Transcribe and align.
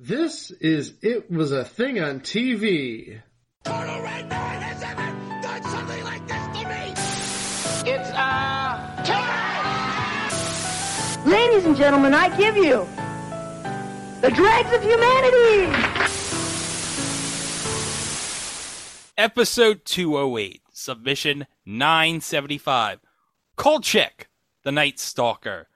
This 0.00 0.50
is 0.50 0.94
It 1.02 1.30
Was 1.30 1.52
a 1.52 1.64
Thing 1.64 2.00
on 2.00 2.18
TV. 2.18 3.22
Total 3.64 4.02
Red 4.02 4.28
Man 4.28 4.60
has 4.60 4.82
ever 4.82 5.06
done 5.40 5.62
something 5.62 6.02
like 6.02 6.26
this 6.26 6.44
to 6.46 6.68
me! 6.68 6.90
It's, 7.92 8.10
uh, 8.10 9.02
time! 9.06 10.32
Ladies 11.30 11.64
and 11.64 11.76
gentlemen, 11.76 12.12
I 12.12 12.36
give 12.36 12.56
you 12.56 12.88
the 14.20 14.32
dregs 14.32 14.72
of 14.72 14.82
humanity! 14.82 15.72
Episode 19.16 19.84
208, 19.84 20.60
submission 20.72 21.46
975. 21.64 22.98
Kolchak, 23.54 24.26
the 24.64 24.72
Night 24.72 24.98
Stalker. 24.98 25.68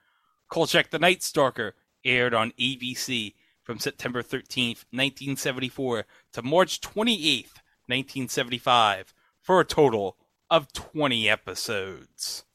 Kolchak, 0.49 0.89
the 0.89 0.99
Night 0.99 1.23
Stalker 1.23 1.75
aired 2.03 2.33
on 2.33 2.51
ABC 2.59 3.35
from 3.69 3.77
September 3.77 4.23
13th, 4.23 4.83
1974 4.89 6.07
to 6.33 6.41
March 6.41 6.81
28th, 6.81 7.61
1975 7.85 9.13
for 9.43 9.59
a 9.59 9.63
total 9.63 10.17
of 10.49 10.73
20 10.73 11.29
episodes. 11.29 12.45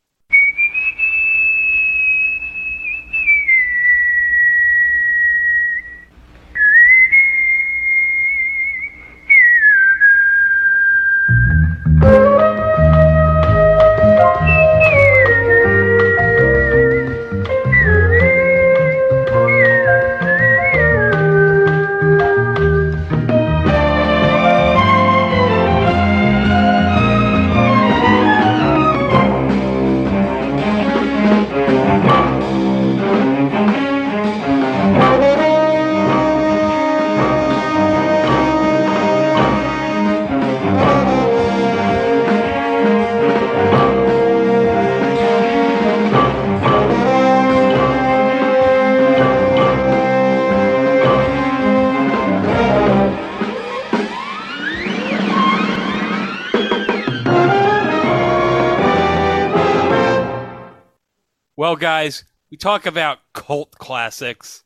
Well, 61.75 61.81
guys, 61.81 62.23
we 62.53 62.57
talk 62.57 62.87
about 62.87 63.19
cult 63.33 63.73
classics, 63.73 64.63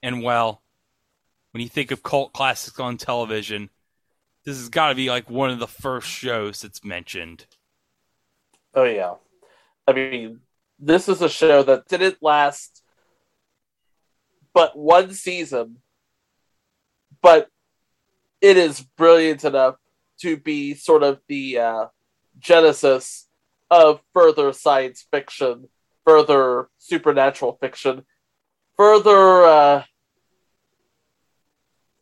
and 0.00 0.22
well, 0.22 0.62
when 1.50 1.60
you 1.60 1.68
think 1.68 1.90
of 1.90 2.04
cult 2.04 2.32
classics 2.32 2.78
on 2.78 2.98
television, 2.98 3.68
this 4.44 4.56
has 4.56 4.68
got 4.68 4.90
to 4.90 4.94
be 4.94 5.10
like 5.10 5.28
one 5.28 5.50
of 5.50 5.58
the 5.58 5.66
first 5.66 6.06
shows 6.06 6.62
that's 6.62 6.84
mentioned. 6.84 7.46
Oh 8.76 8.84
yeah, 8.84 9.14
I 9.88 9.92
mean, 9.92 10.38
this 10.78 11.08
is 11.08 11.20
a 11.20 11.28
show 11.28 11.64
that 11.64 11.88
didn't 11.88 12.22
last 12.22 12.80
but 14.54 14.78
one 14.78 15.12
season, 15.12 15.78
but 17.20 17.48
it 18.40 18.56
is 18.56 18.86
brilliant 18.96 19.44
enough 19.44 19.74
to 20.20 20.36
be 20.36 20.74
sort 20.74 21.02
of 21.02 21.18
the 21.26 21.58
uh, 21.58 21.86
genesis 22.38 23.26
of 23.68 24.00
further 24.14 24.52
science 24.52 25.04
fiction, 25.10 25.68
further 26.06 26.68
supernatural 26.78 27.58
fiction, 27.60 28.04
further 28.76 29.42
uh, 29.42 29.82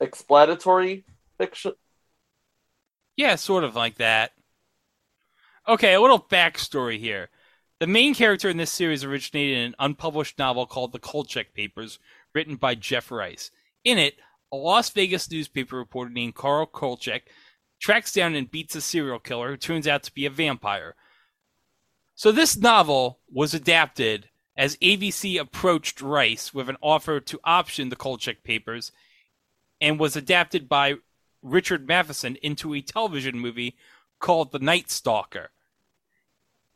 explanatory 0.00 1.04
fiction. 1.38 1.72
Yeah, 3.16 3.36
sort 3.36 3.64
of 3.64 3.74
like 3.74 3.96
that. 3.96 4.32
Okay, 5.66 5.94
a 5.94 6.00
little 6.00 6.20
backstory 6.20 6.98
here. 6.98 7.30
The 7.80 7.86
main 7.86 8.14
character 8.14 8.48
in 8.48 8.56
this 8.56 8.70
series 8.70 9.02
originated 9.02 9.56
in 9.58 9.64
an 9.64 9.74
unpublished 9.78 10.38
novel 10.38 10.66
called 10.66 10.92
The 10.92 10.98
Kolchak 10.98 11.54
Papers, 11.54 11.98
written 12.34 12.56
by 12.56 12.74
Jeff 12.74 13.10
Rice. 13.10 13.50
In 13.82 13.98
it, 13.98 14.14
a 14.52 14.56
Las 14.56 14.90
Vegas 14.90 15.30
newspaper 15.30 15.76
reporter 15.76 16.10
named 16.10 16.34
Carl 16.34 16.66
Kolchak 16.66 17.22
tracks 17.80 18.12
down 18.12 18.34
and 18.34 18.50
beats 18.50 18.74
a 18.74 18.80
serial 18.80 19.18
killer 19.18 19.50
who 19.50 19.56
turns 19.56 19.88
out 19.88 20.02
to 20.04 20.14
be 20.14 20.26
a 20.26 20.30
vampire. 20.30 20.94
So 22.16 22.30
this 22.30 22.56
novel 22.56 23.18
was 23.30 23.54
adapted 23.54 24.28
as 24.56 24.76
ABC 24.76 25.38
approached 25.38 26.00
Rice 26.00 26.54
with 26.54 26.68
an 26.68 26.76
offer 26.80 27.18
to 27.18 27.40
option 27.42 27.88
the 27.88 27.96
Kolchak 27.96 28.44
Papers 28.44 28.92
and 29.80 29.98
was 29.98 30.14
adapted 30.14 30.68
by 30.68 30.94
Richard 31.42 31.88
Matheson 31.88 32.36
into 32.36 32.72
a 32.72 32.80
television 32.80 33.38
movie 33.38 33.76
called 34.20 34.52
The 34.52 34.60
Night 34.60 34.90
Stalker. 34.90 35.50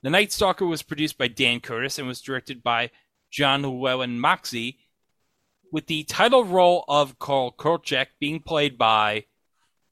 The 0.02 0.10
Night 0.10 0.32
Stalker 0.32 0.66
was 0.66 0.82
produced 0.82 1.18
by 1.18 1.28
Dan 1.28 1.60
Curtis 1.60 1.98
and 1.98 2.08
was 2.08 2.20
directed 2.20 2.62
by 2.62 2.90
John 3.30 3.62
Llewellyn 3.62 4.18
Moxey, 4.18 4.78
with 5.70 5.86
the 5.86 6.02
title 6.04 6.44
role 6.44 6.84
of 6.88 7.18
Carl 7.18 7.50
Kolchak 7.50 8.08
being 8.18 8.40
played 8.40 8.78
by 8.78 9.26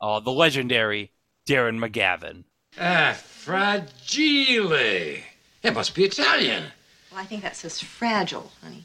uh, 0.00 0.20
the 0.20 0.32
legendary 0.32 1.12
Darren 1.46 1.78
McGavin. 1.78 2.44
Ah, 2.80 3.12
fragile. 3.12 5.18
It 5.66 5.74
must 5.74 5.96
be 5.96 6.04
Italian. 6.04 6.62
Well, 7.10 7.20
I 7.20 7.24
think 7.24 7.42
that 7.42 7.56
says 7.56 7.80
fragile, 7.80 8.52
honey. 8.62 8.84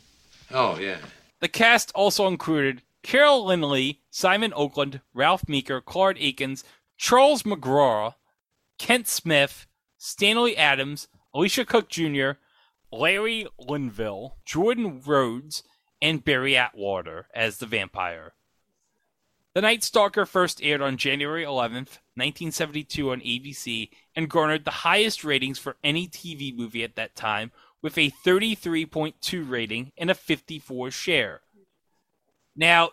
Oh, 0.49 0.79
yeah. 0.79 0.97
The 1.39 1.47
cast 1.47 1.91
also 1.93 2.27
included 2.27 2.81
Carol 3.03 3.45
Lindley, 3.45 4.01
Simon 4.09 4.51
Oakland, 4.55 5.01
Ralph 5.13 5.47
Meeker, 5.47 5.79
Claude 5.79 6.17
Akins, 6.19 6.63
Charles 6.97 7.43
McGraw, 7.43 8.15
Kent 8.79 9.07
Smith, 9.07 9.67
Stanley 9.97 10.57
Adams, 10.57 11.07
Elisha 11.35 11.65
Cook 11.65 11.87
Jr., 11.87 12.31
Larry 12.91 13.45
Linville, 13.59 14.37
Jordan 14.43 15.01
Rhodes, 15.05 15.61
and 16.01 16.23
Barry 16.23 16.57
Atwater 16.57 17.27
as 17.33 17.57
the 17.57 17.67
vampire. 17.67 18.33
The 19.53 19.61
Night 19.61 19.83
Stalker 19.83 20.25
first 20.25 20.63
aired 20.63 20.81
on 20.81 20.95
January 20.95 21.43
11th, 21.43 21.99
1972 22.15 23.11
on 23.11 23.19
ABC 23.19 23.89
and 24.15 24.29
garnered 24.29 24.63
the 24.63 24.71
highest 24.71 25.25
ratings 25.25 25.59
for 25.59 25.75
any 25.83 26.07
TV 26.07 26.55
movie 26.55 26.85
at 26.85 26.95
that 26.95 27.17
time 27.17 27.51
with 27.81 27.97
a 27.97 28.13
33.2 28.25 29.49
rating 29.49 29.91
and 29.97 30.09
a 30.09 30.15
54 30.15 30.91
share. 30.91 31.41
Now, 32.55 32.91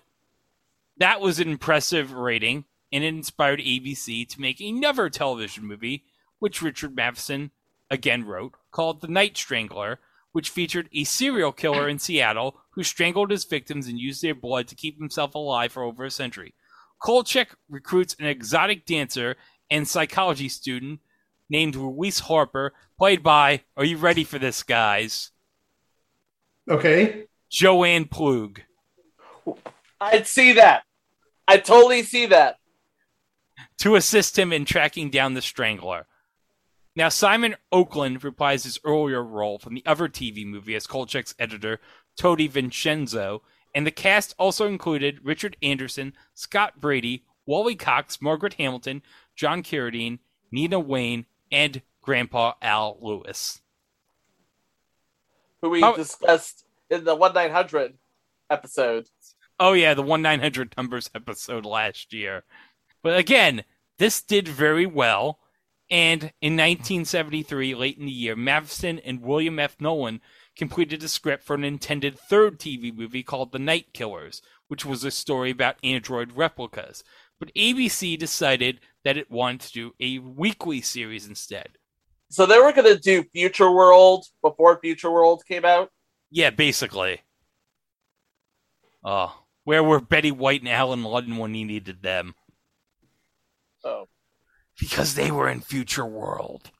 that 0.97 1.21
was 1.21 1.39
an 1.39 1.49
impressive 1.49 2.13
rating 2.13 2.65
and 2.91 3.05
it 3.05 3.09
inspired 3.09 3.61
ABC 3.61 4.29
to 4.29 4.41
make 4.41 4.61
another 4.61 5.09
television 5.09 5.65
movie, 5.65 6.07
which 6.41 6.61
Richard 6.61 6.97
Matheson 6.97 7.53
again 7.89 8.25
wrote, 8.25 8.55
called 8.73 9.01
The 9.01 9.09
Night 9.09 9.37
Strangler, 9.37 10.01
which 10.33 10.51
featured 10.51 10.89
a 10.93 11.05
serial 11.05 11.53
killer 11.53 11.89
in 11.89 12.01
Seattle 12.01 12.61
who 12.79 12.85
strangled 12.85 13.33
his 13.33 13.45
victims 13.45 13.89
and 13.89 13.99
used 13.99 14.23
their 14.23 14.37
blood 14.37 14.69
to 14.69 14.77
keep 14.77 15.01
himself 15.01 15.35
alive 15.35 15.73
for 15.73 15.83
over 15.83 16.05
a 16.05 16.11
century. 16.13 16.55
Kolchak 17.03 17.57
recruits 17.69 18.15
an 18.21 18.27
exotic 18.27 18.87
dancer 18.87 19.35
and 19.69 19.89
psychology 19.89 20.49
student 20.49 21.01
named 21.51 21.75
Louise 21.75 22.21
Harper, 22.21 22.73
played 22.97 23.21
by, 23.21 23.63
are 23.77 23.85
you 23.85 23.97
ready 23.97 24.23
for 24.23 24.39
this, 24.39 24.63
guys? 24.63 25.33
Okay. 26.71 27.25
Jo 27.51 27.83
Ann 27.83 28.05
Pflug. 28.05 28.59
I'd 30.01 30.29
see 30.29 30.53
that. 30.53 30.85
I 31.49 31.57
totally 31.57 32.05
see 32.05 32.27
that. 32.27 32.59
To 33.79 33.97
assist 33.97 34.39
him 34.39 34.53
in 34.53 34.65
tracking 34.65 35.11
down 35.11 35.35
the 35.35 35.43
strangler. 35.43 36.07
Now, 36.95 37.09
Simon 37.09 37.57
Oakland 37.73 38.23
replies 38.23 38.63
his 38.63 38.79
earlier 38.85 39.23
role 39.23 39.59
from 39.59 39.75
the 39.75 39.85
other 39.85 40.09
TV 40.09 40.47
movie 40.47 40.77
as 40.77 40.87
Kolchak's 40.87 41.35
editor, 41.41 41.81
Tony 42.19 42.47
Vincenzo, 42.47 43.43
and 43.75 43.87
the 43.87 43.91
cast 43.91 44.35
also 44.39 44.67
included 44.67 45.21
Richard 45.23 45.57
Anderson, 45.63 46.13
Scott 46.35 46.81
Brady, 46.81 47.25
Wally 47.47 47.77
Cox, 47.77 48.21
Margaret 48.21 48.55
Hamilton, 48.55 49.03
John 49.35 49.63
Carradine, 49.63 50.19
Nina 50.51 50.81
Wayne, 50.81 51.27
and 51.51 51.81
Grandpa 52.03 52.55
Al 52.61 52.99
Lewis. 53.01 53.61
Who 55.63 55.71
we 55.71 55.81
discussed 55.95 56.65
in 56.91 57.05
the 57.05 57.15
1 57.15 57.33
900 57.35 57.95
episode. 58.51 59.09
Oh 59.61 59.73
yeah, 59.73 59.95
the 59.95 60.03
one 60.03 60.23
nine 60.23 60.41
hundred 60.41 60.75
numbers 60.77 61.11
episode 61.15 61.67
last 61.67 62.13
year. 62.13 62.45
But 63.03 63.19
again, 63.19 63.65
this 63.99 64.23
did 64.23 64.47
very 64.47 64.87
well. 64.87 65.41
And 65.91 66.33
in 66.41 66.53
1973, 66.53 67.75
late 67.75 67.99
in 67.99 68.05
the 68.05 68.13
year, 68.13 68.37
Matheson 68.37 68.99
and 69.01 69.23
William 69.23 69.59
F. 69.59 69.77
Nolan 69.81 70.21
completed 70.59 71.03
a 71.03 71.09
script 71.09 71.45
for 71.45 71.55
an 71.55 71.65
intended 71.65 72.19
third 72.19 72.59
TV 72.59 72.95
movie 72.95 73.23
called 73.23 73.53
The 73.53 73.61
Night 73.61 73.95
Killers, 73.95 74.43
which 74.67 74.85
was 74.85 75.05
a 75.05 75.11
story 75.11 75.51
about 75.51 75.77
android 75.85 76.33
replicas. 76.33 77.05
But 77.39 77.55
ABC 77.55 78.19
decided 78.19 78.81
that 79.05 79.17
it 79.17 79.31
wanted 79.31 79.61
to 79.61 79.73
do 79.73 79.95
a 80.01 80.19
weekly 80.19 80.81
series 80.81 81.27
instead. 81.27 81.79
So 82.31 82.45
they 82.45 82.59
were 82.59 82.73
going 82.73 82.93
to 82.93 83.01
do 83.01 83.23
Future 83.33 83.71
World 83.71 84.27
before 84.43 84.79
Future 84.81 85.11
World 85.11 85.45
came 85.47 85.65
out. 85.65 85.91
Yeah, 86.31 86.51
basically. 86.51 87.23
Uh, 89.05 89.29
where 89.65 89.85
were 89.85 90.01
Betty 90.01 90.33
White 90.33 90.61
and 90.61 90.69
Allen 90.69 91.05
Ludden 91.05 91.39
when 91.39 91.55
he 91.55 91.65
needed 91.65 92.03
them? 92.03 92.35
Oh. 93.85 94.09
Because 94.79 95.15
they 95.15 95.31
were 95.31 95.49
in 95.49 95.61
Future 95.61 96.05
World. 96.05 96.71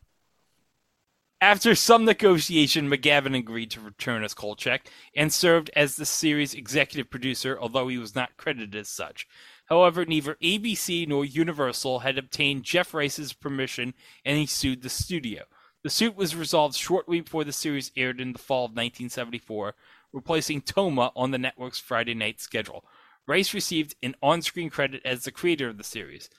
After 1.41 1.77
some 1.77 2.05
negotiation, 2.05 2.91
McGavin 2.91 3.37
agreed 3.37 3.71
to 3.71 3.81
return 3.81 4.25
as 4.25 4.35
Kolchak 4.35 4.91
and 5.15 5.33
served 5.33 5.71
as 5.77 5.95
the 5.95 6.05
series' 6.05 6.53
executive 6.53 7.11
producer, 7.11 7.57
although 7.61 7.87
he 7.87 7.97
was 7.97 8.17
not 8.17 8.37
credited 8.37 8.75
as 8.75 8.89
such. 8.89 9.29
However, 9.67 10.05
neither 10.05 10.35
ABC 10.43 11.07
nor 11.07 11.25
Universal 11.25 12.01
had 12.01 12.19
obtained 12.19 12.65
Jeff 12.65 12.93
Rice's 12.93 13.33
permission, 13.33 13.95
and 14.25 14.37
he 14.37 14.47
sued 14.47 14.83
the 14.83 14.89
studio. 14.89 15.45
The 15.85 15.91
suit 15.91 16.17
was 16.17 16.35
resolved 16.35 16.75
shortly 16.75 17.21
before 17.21 17.45
the 17.45 17.53
series 17.53 17.93
aired 17.97 18.21
in 18.21 18.33
the 18.33 18.41
fall 18.41 18.65
of 18.65 18.73
1974, 18.73 19.77
replacing 20.13 20.63
Toma 20.63 21.13
on 21.15 21.31
the 21.31 21.39
network's 21.39 21.79
Friday 21.79 22.15
night 22.15 22.41
schedule. 22.41 22.85
Rice 23.29 23.55
received 23.55 23.95
an 24.03 24.17
on 24.21 24.43
screen 24.43 24.71
credit 24.71 25.03
as 25.05 25.23
the 25.23 25.31
creator 25.31 25.69
of 25.69 25.79
the 25.79 25.85
series. 25.85 26.31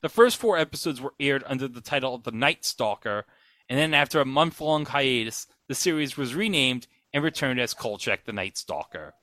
The 0.00 0.08
first 0.08 0.38
four 0.38 0.56
episodes 0.56 0.98
were 0.98 1.14
aired 1.20 1.44
under 1.46 1.68
the 1.68 1.82
title 1.82 2.14
of 2.14 2.22
The 2.22 2.32
Night 2.32 2.64
Stalker, 2.64 3.26
and 3.68 3.78
then 3.78 3.94
after 3.94 4.20
a 4.20 4.26
month 4.26 4.60
long 4.60 4.86
hiatus, 4.86 5.46
the 5.68 5.74
series 5.74 6.16
was 6.16 6.34
renamed 6.34 6.86
and 7.12 7.24
returned 7.24 7.60
as 7.60 7.74
Kolchak 7.74 8.24
the 8.24 8.32
Night 8.32 8.56
Stalker. 8.56 9.14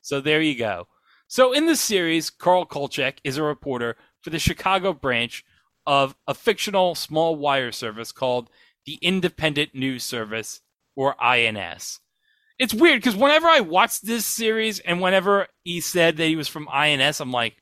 So 0.00 0.20
there 0.20 0.40
you 0.40 0.56
go. 0.56 0.88
So 1.28 1.52
in 1.52 1.66
this 1.66 1.80
series, 1.80 2.30
Carl 2.30 2.66
Kolchak 2.66 3.20
is 3.24 3.36
a 3.36 3.42
reporter 3.42 3.96
for 4.20 4.30
the 4.30 4.38
Chicago 4.38 4.92
branch 4.92 5.44
of 5.86 6.14
a 6.26 6.34
fictional 6.34 6.94
small 6.94 7.36
wire 7.36 7.72
service 7.72 8.12
called 8.12 8.50
the 8.84 8.98
Independent 9.02 9.74
News 9.74 10.02
Service, 10.04 10.60
or 10.96 11.22
INS. 11.22 12.00
It's 12.58 12.74
weird 12.74 13.00
because 13.00 13.16
whenever 13.16 13.48
I 13.48 13.60
watched 13.60 14.06
this 14.06 14.26
series 14.26 14.78
and 14.80 15.00
whenever 15.00 15.48
he 15.64 15.80
said 15.80 16.16
that 16.16 16.26
he 16.26 16.36
was 16.36 16.48
from 16.48 16.68
INS, 16.72 17.20
I'm 17.20 17.32
like, 17.32 17.56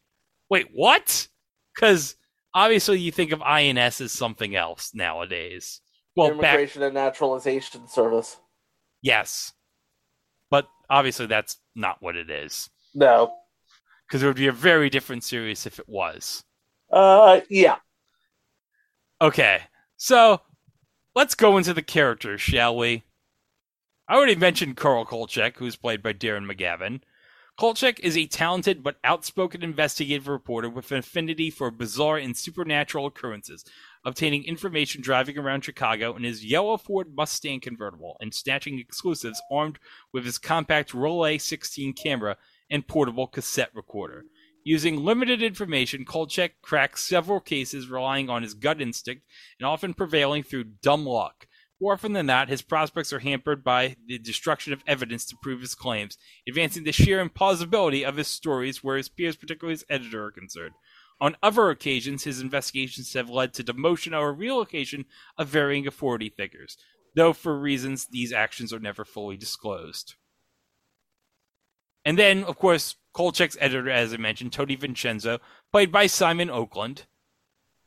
wait, 0.49 0.69
what? 0.73 1.29
Because 1.75 2.17
obviously 2.53 2.99
you 2.99 3.13
think 3.13 3.33
of 3.33 3.43
INS 3.43 4.01
as 4.01 4.13
something 4.13 4.57
else 4.57 4.93
nowadays. 4.95 5.81
Well, 6.17 6.29
back 6.31 6.55
Immigration 6.55 6.83
and 6.83 6.95
Naturalization 6.95 7.89
Service. 7.89 8.37
yes, 9.03 9.53
but 10.51 10.69
obviously 10.89 11.27
that's 11.27 11.59
not 11.75 11.99
what 12.01 12.17
it 12.17 12.29
is 12.31 12.69
No. 12.95 13.33
because 14.07 14.23
it 14.23 14.27
would 14.27 14.37
be 14.37 14.49
a 14.49 14.53
very 14.53 14.91
different 14.91 15.23
series 15.25 15.67
if 15.67 15.79
it 15.79 15.89
was. 15.89 16.43
Uh, 16.93 17.41
yeah. 17.49 17.77
Okay, 19.23 19.61
so 19.97 20.41
let's 21.15 21.35
go 21.35 21.57
into 21.59 21.75
the 21.75 21.83
characters, 21.83 22.41
shall 22.41 22.77
we? 22.77 23.05
I 24.09 24.17
already 24.17 24.35
mentioned 24.35 24.77
Carl 24.77 25.05
Kolchak, 25.05 25.57
who's 25.59 25.77
played 25.77 26.03
by 26.03 26.13
Darren 26.13 26.51
McGavin. 26.51 27.01
Kolchak 27.59 28.01
is 28.01 28.17
a 28.17 28.27
talented 28.27 28.83
but 28.83 28.97
outspoken 29.05 29.63
investigative 29.63 30.27
reporter 30.27 30.69
with 30.71 30.91
an 30.91 30.99
affinity 30.99 31.51
for 31.51 31.71
bizarre 31.71 32.17
and 32.17 32.37
supernatural 32.37 33.07
occurrences, 33.07 33.65
obtaining 34.05 34.45
information 34.45 35.03
driving 35.03 35.39
around 35.39 35.65
Chicago 35.65 36.17
in 36.17 36.23
his 36.23 36.45
yellow 36.45 36.77
Ford 36.77 37.15
Mustang 37.15 37.61
convertible 37.61 38.17
and 38.21 38.35
snatching 38.35 38.79
exclusives 38.79 39.43
armed 39.51 39.79
with 40.13 40.25
his 40.25 40.39
compact 40.39 40.93
Rollei 40.93 41.41
16 41.41 41.93
camera 41.93 42.37
and 42.71 42.87
portable 42.87 43.27
cassette 43.27 43.71
recorder. 43.75 44.25
Using 44.65 45.05
limited 45.05 45.43
information, 45.43 46.05
Kolchak 46.05 46.61
cracks 46.63 47.05
several 47.05 47.41
cases 47.41 47.89
relying 47.89 48.29
on 48.29 48.43
his 48.43 48.55
gut 48.55 48.81
instinct 48.81 49.25
and 49.59 49.67
often 49.67 49.95
prevailing 49.95 50.43
through 50.43 50.65
dumb 50.83 51.07
luck. 51.07 51.47
More 51.81 51.95
often 51.95 52.13
than 52.13 52.27
not, 52.27 52.51
his 52.51 52.61
prospects 52.61 53.11
are 53.11 53.21
hampered 53.21 53.65
by 53.65 53.97
the 54.07 54.19
destruction 54.19 54.75
of 54.75 54.85
evidence 54.87 55.25
to 55.27 55.37
prove 55.41 55.63
his 55.63 55.75
claims, 55.75 56.19
advancing 56.47 56.85
the 56.85 56.93
sheer 56.93 57.27
implausibility 57.27 58.07
of 58.07 58.19
his 58.19 58.29
stories 58.29 58.85
where 58.85 58.99
his 58.99 59.09
peers, 59.09 59.37
particularly 59.37 59.73
his 59.73 59.85
editor, 59.89 60.27
are 60.27 60.31
concerned. 60.31 60.75
On 61.21 61.37
other 61.43 61.69
occasions, 61.69 62.25
his 62.25 62.41
investigations 62.41 63.13
have 63.13 63.29
led 63.29 63.53
to 63.55 63.65
demotion 63.65 64.19
or 64.19 64.33
relocation 64.33 65.05
of 65.37 65.49
varying 65.49 65.87
authority 65.87 66.31
figures, 66.31 66.79
though 67.15 67.33
for 67.33 67.59
reasons 67.59 68.07
these 68.07 68.33
actions 68.33 68.73
are 68.73 68.79
never 68.79 69.05
fully 69.05 69.37
disclosed. 69.37 70.15
And 72.05 72.19
then, 72.19 72.45
of 72.45 72.59
course, 72.59 72.97
Kolchak's 73.15 73.59
editor, 73.61 73.91
as 73.91 74.15
I 74.15 74.17
mentioned, 74.17 74.53
Tony 74.53 74.75
Vincenzo, 74.77 75.39
played 75.71 75.93
by 75.93 76.07
Simon 76.07 76.49
Oakland. 76.49 77.05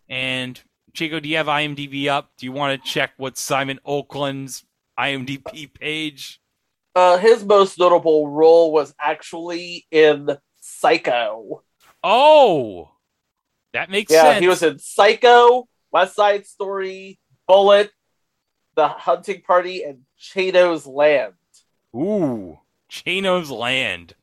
And 0.08 0.62
Chico, 0.94 1.20
do 1.20 1.28
you 1.28 1.38
have 1.38 1.48
IMDb 1.48 2.08
up? 2.08 2.32
Do 2.38 2.46
you 2.46 2.52
want 2.52 2.80
to 2.80 2.90
check 2.90 3.14
what 3.18 3.38
Simon 3.38 3.80
Oakland's 3.84 4.64
IMDb 5.00 5.74
page? 5.74 6.40
Uh, 6.96 7.18
his 7.18 7.44
most 7.44 7.80
notable 7.80 8.28
role 8.28 8.72
was 8.72 8.94
actually 9.00 9.88
in 9.90 10.38
Psycho. 10.62 11.64
Oh, 12.04 12.92
that 13.74 13.90
makes 13.90 14.12
Yeah, 14.12 14.24
sense. 14.24 14.40
he 14.40 14.48
was 14.48 14.64
in 14.64 14.80
Psycho, 14.80 15.68
West 15.92 16.16
Side 16.16 16.46
Story, 16.46 17.20
Bullitt, 17.48 17.92
The 18.76 18.88
Hunting 18.88 19.42
Party, 19.42 19.84
and 19.84 20.02
Chato's 20.18 20.88
Land. 20.88 21.34
Ooh, 21.96 22.60
Chato's 22.90 23.52
Land. 23.52 24.16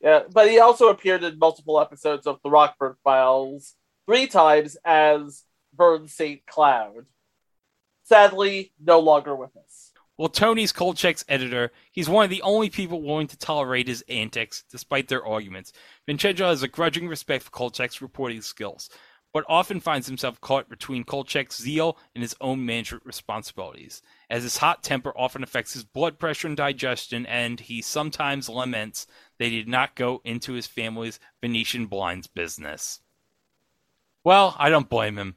Yeah, 0.00 0.22
but 0.32 0.48
he 0.50 0.58
also 0.58 0.88
appeared 0.88 1.24
in 1.24 1.38
multiple 1.38 1.80
episodes 1.80 2.26
of 2.26 2.38
The 2.42 2.50
Rockford 2.50 2.96
Files, 3.02 3.74
three 4.06 4.26
times 4.26 4.76
as 4.84 5.44
Vern 5.76 6.06
St. 6.08 6.44
Cloud. 6.46 7.06
Sadly, 8.04 8.72
no 8.80 9.00
longer 9.00 9.34
with 9.34 9.56
us. 9.56 9.92
Well, 10.16 10.28
Tony's 10.28 10.72
Kolchak's 10.72 11.24
editor. 11.28 11.72
He's 11.92 12.08
one 12.08 12.24
of 12.24 12.30
the 12.30 12.40
only 12.42 12.70
people 12.70 13.02
willing 13.02 13.26
to 13.26 13.36
tolerate 13.38 13.88
his 13.88 14.02
antics, 14.08 14.64
despite 14.70 15.08
their 15.08 15.26
arguments. 15.26 15.72
Vincenzo 16.06 16.46
has 16.46 16.62
a 16.62 16.68
grudging 16.68 17.08
respect 17.08 17.44
for 17.44 17.50
Kolchak's 17.50 18.00
reporting 18.00 18.40
skills, 18.40 18.88
but 19.32 19.44
often 19.48 19.80
finds 19.80 20.06
himself 20.06 20.40
caught 20.40 20.68
between 20.68 21.04
Kolchak's 21.04 21.60
zeal 21.60 21.98
and 22.14 22.22
his 22.22 22.36
own 22.40 22.64
management 22.64 23.04
responsibilities, 23.04 24.02
as 24.30 24.44
his 24.44 24.58
hot 24.58 24.82
temper 24.84 25.12
often 25.16 25.42
affects 25.42 25.74
his 25.74 25.84
blood 25.84 26.18
pressure 26.18 26.46
and 26.46 26.56
digestion, 26.56 27.26
and 27.26 27.60
he 27.60 27.82
sometimes 27.82 28.48
laments 28.48 29.06
that 29.38 29.46
he 29.46 29.58
did 29.58 29.68
not 29.68 29.96
go 29.96 30.22
into 30.24 30.52
his 30.52 30.66
family's 30.66 31.18
Venetian 31.40 31.86
blinds 31.86 32.28
business. 32.28 33.00
Well, 34.22 34.56
I 34.58 34.70
don't 34.70 34.88
blame 34.88 35.18
him. 35.18 35.36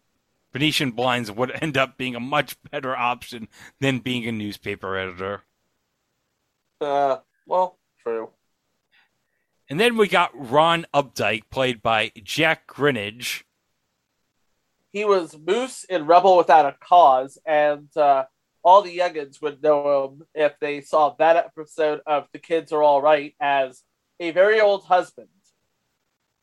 Venetian 0.53 0.91
blinds 0.91 1.31
would 1.31 1.51
end 1.61 1.77
up 1.77 1.97
being 1.97 2.15
a 2.15 2.19
much 2.19 2.55
better 2.71 2.95
option 2.95 3.47
than 3.79 3.99
being 3.99 4.27
a 4.27 4.31
newspaper 4.31 4.97
editor. 4.97 5.41
Uh, 6.79 7.17
well, 7.45 7.77
true. 8.01 8.29
And 9.69 9.79
then 9.79 9.97
we 9.97 10.07
got 10.07 10.31
Ron 10.33 10.87
Updike, 10.93 11.43
played 11.51 11.81
by 11.81 12.11
Jack 12.23 12.65
Grinnage. 12.65 13.45
He 14.91 15.05
was 15.05 15.37
Moose 15.37 15.83
in 15.83 16.07
Rebel 16.07 16.37
Without 16.37 16.65
a 16.65 16.75
Cause, 16.83 17.37
and 17.45 17.95
uh, 17.95 18.23
all 18.63 18.81
the 18.81 18.97
youngins 18.97 19.41
would 19.41 19.61
know 19.61 20.05
him 20.05 20.27
if 20.33 20.59
they 20.59 20.81
saw 20.81 21.15
that 21.19 21.35
episode 21.35 22.01
of 22.07 22.27
The 22.33 22.39
Kids 22.39 22.71
Are 22.71 22.81
All 22.81 23.01
Right 23.01 23.35
as 23.39 23.83
a 24.19 24.31
very 24.31 24.59
old 24.59 24.85
husband. 24.85 25.29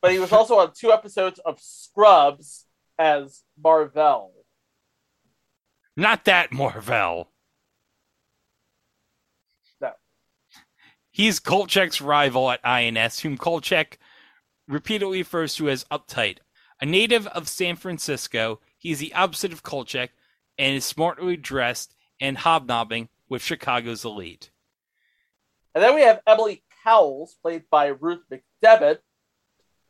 But 0.00 0.12
he 0.12 0.18
was 0.18 0.33
also 0.33 0.59
on 0.59 0.73
two 0.73 0.92
episodes 0.92 1.40
of 1.45 1.61
Scrubs 1.61 2.66
as 2.99 3.42
Marvell. 3.61 4.33
Not 5.97 6.26
that 6.26 6.52
Marvell. 6.52 7.30
No. 9.80 9.92
He's 11.16 11.40
Kolchak's 11.40 12.02
rival 12.02 12.50
at 12.50 12.61
INS, 12.62 13.20
whom 13.20 13.38
Kolchak 13.38 13.99
repeatedly 14.68 15.20
refers 15.20 15.54
to 15.54 15.70
as 15.70 15.85
uptight. 15.85 16.40
A 16.78 16.85
native 16.85 17.26
of 17.28 17.49
San 17.49 17.76
Francisco, 17.76 18.61
he 18.76 18.90
is 18.90 18.99
the 18.99 19.14
opposite 19.14 19.50
of 19.50 19.62
Kolchak 19.62 20.11
and 20.58 20.76
is 20.76 20.85
smartly 20.85 21.38
dressed 21.38 21.94
and 22.20 22.37
hobnobbing 22.37 23.08
with 23.30 23.40
Chicago's 23.40 24.04
elite. 24.04 24.50
And 25.75 25.82
then 25.82 25.94
we 25.94 26.02
have 26.02 26.20
Emily 26.26 26.62
Cowles, 26.85 27.35
played 27.40 27.62
by 27.70 27.87
Ruth 27.87 28.20
McDevitt, 28.30 28.99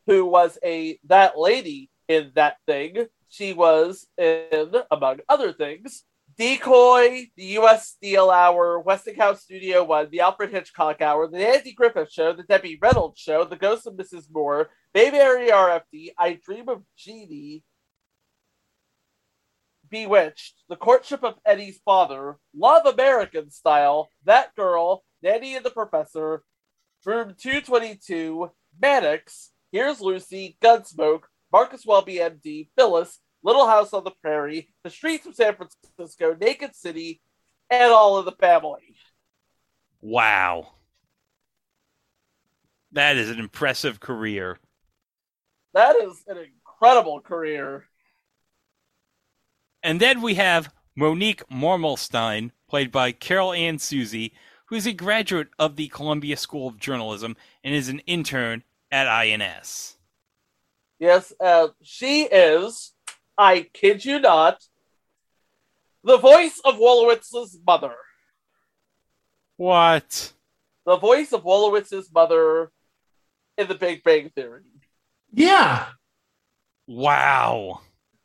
who 0.05 0.25
was 0.25 0.57
a 0.63 0.97
that 1.07 1.37
lady 1.37 1.89
in 2.07 2.31
that 2.35 2.55
thing. 2.65 3.07
She 3.27 3.51
was 3.51 4.07
in, 4.17 4.71
among 4.89 5.19
other 5.27 5.51
things, 5.51 6.05
Decoy, 6.37 7.31
the 7.35 7.45
U.S. 7.45 7.87
Steel 7.87 8.29
Hour, 8.29 8.79
Westinghouse 8.79 9.41
Studio 9.41 9.83
One, 9.83 10.07
the 10.11 10.19
Alfred 10.19 10.51
Hitchcock 10.51 11.01
Hour, 11.01 11.27
the 11.27 11.47
Andy 11.47 11.73
Griffith 11.73 12.11
Show, 12.11 12.33
the 12.33 12.43
Debbie 12.43 12.77
Reynolds 12.79 13.19
Show, 13.19 13.43
the 13.43 13.55
Ghost 13.55 13.87
of 13.87 13.95
Mrs. 13.95 14.25
Muir, 14.31 14.69
Mayberry 14.93 15.49
RFD, 15.49 16.11
I 16.15 16.39
Dream 16.45 16.69
of 16.69 16.83
Jeannie, 16.95 17.63
Bewitched, 19.89 20.63
The 20.69 20.75
Courtship 20.75 21.23
of 21.23 21.39
Eddie's 21.43 21.79
Father, 21.83 22.37
Love 22.55 22.85
American 22.85 23.49
Style, 23.49 24.09
That 24.25 24.53
Girl, 24.55 25.03
Nanny 25.23 25.55
and 25.55 25.65
the 25.65 25.71
Professor, 25.71 26.43
Room 27.03 27.33
222, 27.35 28.51
Mannix, 28.79 29.51
Here's 29.71 30.01
Lucy, 30.01 30.57
Gunsmoke, 30.61 31.23
Marcus 31.51 31.83
Welby, 31.83 32.15
MD, 32.15 32.69
Phyllis, 32.77 33.19
Little 33.47 33.65
House 33.65 33.93
on 33.93 34.03
the 34.03 34.11
Prairie, 34.11 34.67
The 34.83 34.89
Streets 34.89 35.25
of 35.25 35.33
San 35.33 35.55
Francisco, 35.55 36.35
Naked 36.37 36.75
City, 36.75 37.21
and 37.69 37.93
All 37.93 38.17
of 38.17 38.25
the 38.25 38.33
Family. 38.33 38.97
Wow. 40.01 40.73
That 42.91 43.15
is 43.15 43.29
an 43.29 43.39
impressive 43.39 44.01
career. 44.01 44.59
That 45.73 45.95
is 45.95 46.25
an 46.27 46.37
incredible 46.39 47.21
career. 47.21 47.85
And 49.81 50.01
then 50.01 50.21
we 50.21 50.33
have 50.33 50.73
Monique 50.93 51.47
Marmelstein, 51.47 52.51
played 52.67 52.91
by 52.91 53.13
Carol 53.13 53.53
Ann 53.53 53.79
Susi, 53.79 54.33
who 54.65 54.75
is 54.75 54.85
a 54.85 54.91
graduate 54.91 55.47
of 55.57 55.77
the 55.77 55.87
Columbia 55.87 56.35
School 56.35 56.67
of 56.67 56.81
Journalism 56.81 57.37
and 57.63 57.73
is 57.73 57.87
an 57.87 57.99
intern 57.99 58.65
at 58.91 59.07
INS. 59.07 59.95
Yes, 60.99 61.31
uh, 61.39 61.69
she 61.81 62.23
is, 62.23 62.91
I 63.37 63.67
kid 63.73 64.03
you 64.03 64.19
not, 64.19 64.63
the 66.03 66.17
voice 66.17 66.59
of 66.65 66.75
Wolowitz's 66.75 67.57
mother. 67.65 67.93
What? 69.57 70.33
The 70.85 70.97
voice 70.97 71.33
of 71.33 71.43
Wolowitz's 71.43 72.11
mother 72.13 72.71
in 73.57 73.67
The 73.67 73.75
Big 73.75 74.03
Bang 74.03 74.29
Theory. 74.29 74.61
Yeah. 75.33 75.85
Wow. 76.87 77.81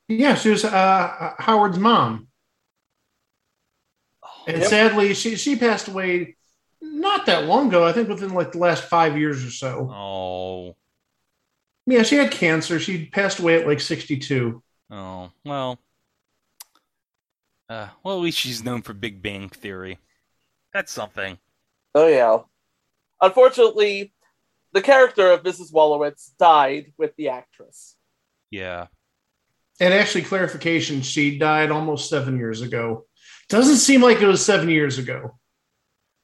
Yeah, 0.09 0.35
she 0.35 0.50
was 0.50 0.64
uh, 0.64 1.35
Howard's 1.38 1.78
mom. 1.78 2.28
And 4.47 4.59
Yep. 4.59 4.69
sadly, 4.69 5.14
she 5.14 5.37
she 5.37 5.57
passed 5.57 5.88
away 5.88 6.37
not 6.81 7.26
that 7.26 7.45
long 7.45 7.69
ago. 7.69 7.85
I 7.85 7.92
think 7.92 8.09
within 8.09 8.35
like 8.35 8.52
the 8.52 8.59
last 8.59 8.85
five 8.85 9.16
years 9.16 9.45
or 9.45 9.50
so. 9.50 9.88
Oh. 9.90 10.76
Yeah, 11.87 12.02
she 12.02 12.16
had 12.16 12.31
cancer. 12.33 12.78
She 12.81 13.07
passed 13.07 13.38
away 13.38 13.61
at 13.61 13.66
like 13.66 13.81
sixty-two. 13.81 14.62
Oh. 14.93 15.33
Well. 15.45 15.79
Uh, 17.69 17.89
well, 18.05 18.17
at 18.17 18.23
least 18.23 18.39
she's 18.39 18.63
known 18.63 18.83
for 18.83 18.93
Big 18.93 19.23
Bang 19.23 19.49
Theory. 19.49 19.99
That's 20.75 20.93
something. 20.93 21.39
Oh, 21.95 22.07
yeah. 22.07 22.39
Unfortunately, 23.21 24.13
the 24.73 24.83
character 24.83 25.31
of 25.31 25.43
Mrs. 25.43 25.73
Wolowitz 25.73 26.37
died 26.39 26.93
with 26.99 27.17
the 27.17 27.31
actress. 27.31 27.97
Yeah. 28.51 28.89
And 29.81 29.95
actually, 29.95 30.23
clarification: 30.23 31.01
she 31.01 31.39
died 31.39 31.71
almost 31.71 32.11
seven 32.11 32.37
years 32.37 32.61
ago. 32.61 33.07
Doesn't 33.49 33.77
seem 33.77 34.03
like 34.03 34.21
it 34.21 34.27
was 34.27 34.45
seven 34.45 34.69
years 34.69 34.99
ago. 34.99 35.39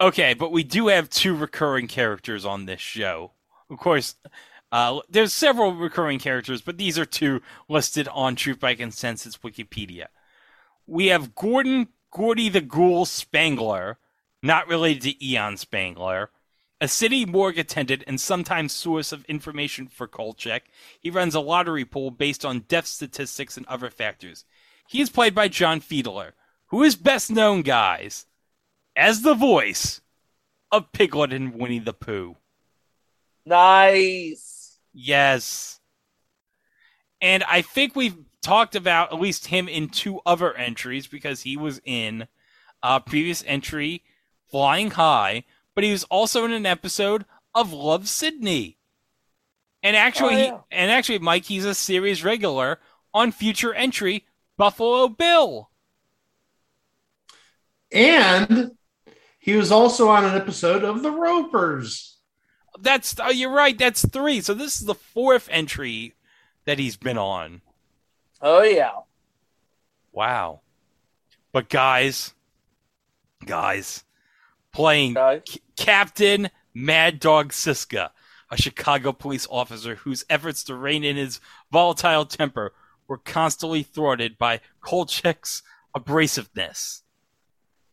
Okay, 0.00 0.34
but 0.34 0.52
we 0.52 0.62
do 0.62 0.88
have 0.88 1.08
two 1.08 1.34
recurring 1.34 1.88
characters 1.88 2.44
on 2.44 2.66
this 2.66 2.80
show. 2.80 3.32
Of 3.70 3.78
course, 3.78 4.14
uh, 4.70 5.00
there's 5.08 5.32
several 5.32 5.74
recurring 5.74 6.18
characters, 6.18 6.60
but 6.60 6.78
these 6.78 6.98
are 6.98 7.06
two 7.06 7.40
listed 7.68 8.08
on 8.08 8.36
Truth 8.36 8.60
by 8.60 8.74
Consensus 8.74 9.38
Wikipedia. 9.38 10.06
We 10.86 11.06
have 11.06 11.34
Gordon 11.34 11.88
Gordy 12.10 12.48
the 12.48 12.60
Ghoul 12.60 13.04
Spangler, 13.04 13.98
not 14.42 14.68
related 14.68 15.02
to 15.02 15.26
Eon 15.26 15.56
Spangler, 15.56 16.30
a 16.80 16.88
city 16.88 17.24
morgue 17.24 17.58
attendant 17.58 18.04
and 18.06 18.20
sometimes 18.20 18.72
source 18.72 19.10
of 19.12 19.24
information 19.24 19.88
for 19.88 20.06
Kolchak. 20.06 20.64
He 21.00 21.10
runs 21.10 21.34
a 21.34 21.40
lottery 21.40 21.84
pool 21.84 22.10
based 22.10 22.44
on 22.44 22.60
death 22.68 22.86
statistics 22.86 23.56
and 23.56 23.66
other 23.66 23.90
factors. 23.90 24.44
He 24.86 25.00
is 25.00 25.10
played 25.10 25.34
by 25.34 25.48
John 25.48 25.80
Fiedler, 25.80 26.32
who 26.66 26.82
is 26.82 26.96
best 26.96 27.30
known, 27.30 27.62
guys, 27.62 28.26
as 28.96 29.22
the 29.22 29.34
voice 29.34 30.00
of 30.70 30.92
Piglet 30.92 31.32
and 31.32 31.54
Winnie 31.54 31.78
the 31.78 31.92
Pooh. 31.92 32.36
Nice. 33.44 34.57
Yes. 35.00 35.78
And 37.20 37.44
I 37.44 37.62
think 37.62 37.94
we've 37.94 38.16
talked 38.42 38.74
about 38.74 39.12
at 39.12 39.20
least 39.20 39.46
him 39.46 39.68
in 39.68 39.88
two 39.88 40.20
other 40.26 40.52
entries 40.54 41.06
because 41.06 41.42
he 41.42 41.56
was 41.56 41.80
in 41.84 42.26
a 42.82 42.98
previous 42.98 43.44
entry, 43.46 44.02
Flying 44.50 44.90
High, 44.90 45.44
but 45.76 45.84
he 45.84 45.92
was 45.92 46.02
also 46.04 46.44
in 46.44 46.50
an 46.52 46.66
episode 46.66 47.24
of 47.54 47.72
Love 47.72 48.08
Sidney. 48.08 48.78
And 49.84 49.94
actually, 49.96 50.48
Oh, 50.48 50.64
he- 50.70 50.76
and 50.76 50.90
actually, 50.90 51.20
Mike, 51.20 51.44
he's 51.44 51.64
a 51.64 51.74
series 51.74 52.24
regular 52.24 52.80
on 53.14 53.30
future 53.30 53.72
entry 53.72 54.26
Buffalo 54.56 55.06
Bill. 55.06 55.70
And 57.92 58.72
he 59.38 59.54
was 59.54 59.70
also 59.70 60.08
on 60.08 60.24
an 60.24 60.34
episode 60.34 60.82
of 60.82 61.02
The 61.02 61.12
Ropers. 61.12 62.17
That's 62.80 63.14
oh, 63.20 63.30
you're 63.30 63.52
right. 63.52 63.76
That's 63.76 64.06
three. 64.06 64.40
So 64.40 64.54
this 64.54 64.80
is 64.80 64.86
the 64.86 64.94
fourth 64.94 65.48
entry 65.50 66.14
that 66.64 66.78
he's 66.78 66.96
been 66.96 67.18
on. 67.18 67.62
Oh, 68.40 68.62
yeah. 68.62 68.92
Wow. 70.12 70.60
But 71.52 71.68
guys, 71.68 72.34
guys, 73.44 74.04
playing 74.72 75.16
Okay. 75.16 75.42
C- 75.48 75.60
Captain 75.76 76.50
Mad 76.74 77.18
Dog 77.20 77.52
Siska, 77.52 78.10
a 78.50 78.56
Chicago 78.56 79.12
police 79.12 79.46
officer 79.50 79.96
whose 79.96 80.24
efforts 80.30 80.62
to 80.64 80.74
rein 80.74 81.04
in 81.04 81.16
his 81.16 81.40
volatile 81.72 82.26
temper 82.26 82.72
were 83.08 83.18
constantly 83.18 83.82
thwarted 83.82 84.36
by 84.38 84.60
Kolchak's 84.82 85.62
abrasiveness. 85.96 87.02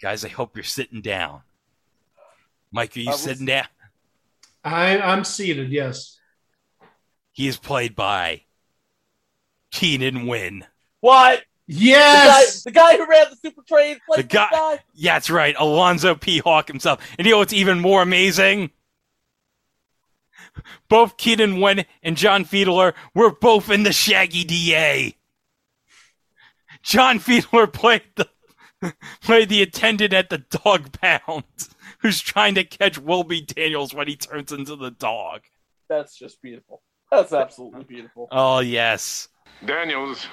Guys, 0.02 0.26
I 0.26 0.30
hope 0.30 0.56
you're 0.58 0.64
sitting 0.64 1.02
down. 1.02 1.42
Mike, 2.72 2.96
are 2.98 3.00
you 3.00 3.12
was- 3.12 3.22
sitting 3.22 3.46
down? 3.46 3.68
I, 4.66 4.98
I'm 5.00 5.24
seated, 5.24 5.72
yes. 5.72 6.20
He 7.32 7.48
is 7.48 7.58
played 7.58 7.96
by 7.96 8.42
Keenan 9.72 10.26
Wynn. 10.28 10.66
What? 11.02 11.44
The 11.68 11.74
guy, 11.74 11.80
Yes! 11.80 12.64
the 12.64 12.72
guy 12.72 12.96
who 12.98 13.08
ran 13.08 13.26
the 13.32 13.36
super 13.38 13.62
train 13.68 13.98
played 14.08 14.26
The 14.26 14.28
guy- 14.36 14.50
guy? 14.52 14.80
Yeah, 14.94 15.14
that's 15.16 15.30
right, 15.30 15.56
Alonzo 15.58 16.16
P. 16.16 16.40
Hawk 16.40 16.68
himself. 16.68 17.00
And 17.18 17.26
you 17.26 17.34
know 17.34 17.40
what's 17.40 17.54
even 17.54 17.80
more 17.80 18.02
amazing? 18.02 18.72
Both 20.88 21.18
Keenan 21.18 21.60
Wynn 21.60 21.86
and 22.04 22.16
John 22.18 22.46
Fiedler 22.46 22.94
were 23.14 23.32
both 23.32 23.70
in 23.70 23.84
the 23.84 23.92
Shaggy 23.92 24.44
DA. 24.44 25.16
John 26.82 27.20
Fiedler 27.20 27.72
played 27.74 28.04
the 28.16 28.30
played 29.22 29.50
the 29.50 29.62
attendant 29.64 30.14
at 30.14 30.30
the 30.30 30.38
dog 30.38 30.92
pound 31.02 31.44
who's 32.06 32.22
trying 32.22 32.54
to 32.54 32.64
catch 32.64 33.00
Wilby 33.00 33.42
Daniels 33.42 33.92
when 33.92 34.08
he 34.08 34.16
turns 34.16 34.52
into 34.52 34.76
the 34.76 34.92
dog. 34.92 35.42
That's 35.90 36.16
just 36.16 36.40
beautiful. 36.40 36.84
That's 37.10 37.34
absolutely 37.34 37.84
beautiful. 37.88 38.28
Oh 38.32 38.60
yes. 38.60 39.30
Daniels, 39.66 40.28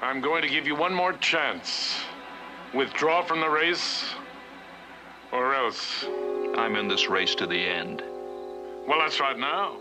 I'm 0.00 0.20
going 0.20 0.42
to 0.42 0.48
give 0.48 0.64
you 0.64 0.76
one 0.76 0.94
more 0.94 1.14
chance. 1.14 1.96
Withdraw 2.72 3.24
from 3.24 3.40
the 3.40 3.50
race, 3.50 4.14
or 5.32 5.56
else. 5.56 6.04
I'm 6.54 6.76
in 6.76 6.86
this 6.86 7.08
race 7.08 7.34
to 7.34 7.48
the 7.48 7.58
end. 7.58 8.00
Well, 8.86 9.00
that's 9.00 9.18
right 9.18 9.36
now. 9.36 9.78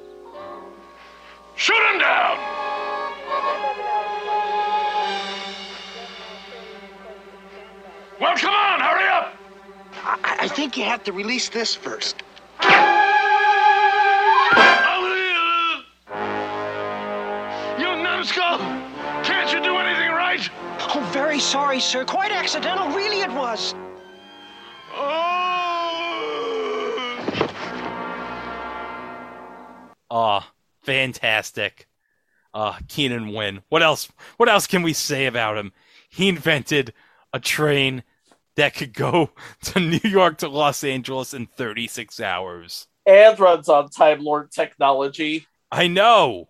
Shoot 1.55 1.93
him 1.93 1.99
down! 1.99 2.37
Well, 8.19 8.37
come 8.37 8.53
on, 8.53 8.79
hurry 8.79 9.07
up! 9.07 9.40
I, 10.03 10.37
I 10.41 10.47
think 10.47 10.77
you 10.77 10.83
have 10.83 11.03
to 11.03 11.13
release 11.13 11.49
this 11.49 11.75
first. 11.75 12.23
You 17.79 17.87
numbskull! 18.03 18.57
Can't 19.23 19.51
you 19.53 19.61
do 19.61 19.77
anything 19.77 20.11
right? 20.11 20.49
Oh, 20.93 21.09
very 21.13 21.39
sorry, 21.39 21.79
sir. 21.79 22.03
Quite 22.05 22.31
accidental. 22.31 22.89
Really, 22.89 23.21
it 23.21 23.31
was. 23.31 23.75
Oh! 24.93 25.41
Ah, 30.09 30.51
fantastic. 30.81 31.87
Uh, 32.53 32.77
Keenan 32.87 33.33
Wynn. 33.33 33.61
What 33.69 33.81
else? 33.81 34.09
What 34.37 34.49
else 34.49 34.67
can 34.67 34.81
we 34.83 34.93
say 34.93 35.25
about 35.25 35.57
him? 35.57 35.71
He 36.09 36.27
invented 36.27 36.93
a 37.31 37.39
train 37.39 38.03
that 38.55 38.75
could 38.75 38.93
go 38.93 39.31
to 39.63 39.79
New 39.79 39.99
York 40.03 40.37
to 40.39 40.47
Los 40.47 40.83
Angeles 40.83 41.33
in 41.33 41.45
36 41.47 42.19
hours. 42.19 42.87
And 43.05 43.39
runs 43.39 43.67
on 43.69 43.89
Time 43.89 44.23
Lord 44.23 44.51
technology. 44.51 45.47
I 45.71 45.87
know. 45.87 46.49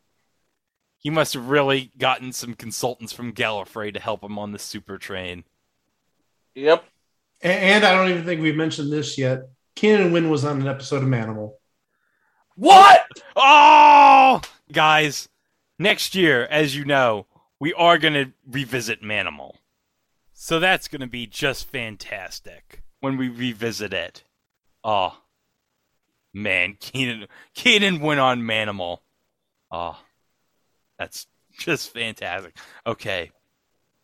He 0.98 1.10
must 1.10 1.34
have 1.34 1.48
really 1.50 1.92
gotten 1.98 2.32
some 2.32 2.54
consultants 2.54 3.14
from 3.14 3.34
Gallifrey 3.34 3.94
to 3.94 4.00
help 4.00 4.24
him 4.24 4.38
on 4.38 4.52
the 4.52 4.60
super 4.60 4.98
train. 4.98 5.44
Yep. 6.56 6.84
A- 7.44 7.48
And 7.48 7.84
I 7.86 7.94
don't 7.94 8.10
even 8.10 8.26
think 8.26 8.42
we've 8.42 8.56
mentioned 8.56 8.92
this 8.92 9.18
yet. 9.18 9.44
Keenan 9.76 10.12
Wynn 10.12 10.30
was 10.30 10.44
on 10.46 10.62
an 10.62 10.68
episode 10.68 11.02
of 11.02 11.10
Manimal. 11.10 11.54
What? 12.56 13.08
Oh, 13.36 14.42
guys, 14.72 15.30
next 15.80 16.14
year, 16.14 16.46
as 16.52 16.76
you 16.76 16.84
know, 16.86 17.26
we 17.60 17.74
are 17.74 17.98
going 17.98 18.14
to 18.14 18.32
revisit 18.48 19.02
Manimal. 19.02 19.54
So 20.44 20.60
that's 20.60 20.88
going 20.88 21.02
to 21.02 21.08
be 21.08 21.28
just 21.28 21.70
fantastic 21.70 22.82
when 23.00 23.16
we 23.16 23.30
revisit 23.30 23.94
it. 23.94 24.24
Oh, 24.84 25.20
Man, 26.34 26.78
Keenan 26.80 27.28
Keenan 27.54 28.00
went 28.00 28.20
on 28.20 28.42
Manimal. 28.42 29.02
Oh, 29.70 30.00
that's 30.98 31.28
just 31.60 31.94
fantastic. 31.94 32.58
Okay. 32.88 33.30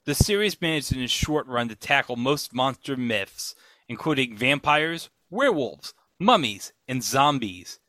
The 0.06 0.14
series 0.14 0.62
managed 0.62 0.96
in 0.96 1.02
a 1.02 1.08
short 1.08 1.48
run 1.48 1.70
to 1.70 1.76
tackle 1.76 2.18
most 2.18 2.54
monster 2.54 2.96
myths, 2.96 3.56
including 3.90 4.38
vampires, 4.38 5.10
werewolves, 5.32 5.96
mummies, 6.20 6.72
and 6.88 7.04
zombies. 7.04 7.80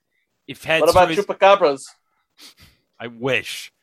It 0.46 0.56
had 0.64 0.80
What 0.80 0.88
about 0.90 1.12
stories- 1.12 1.18
chupacabras? 1.26 1.82
I 2.98 3.08
wish. 3.08 3.74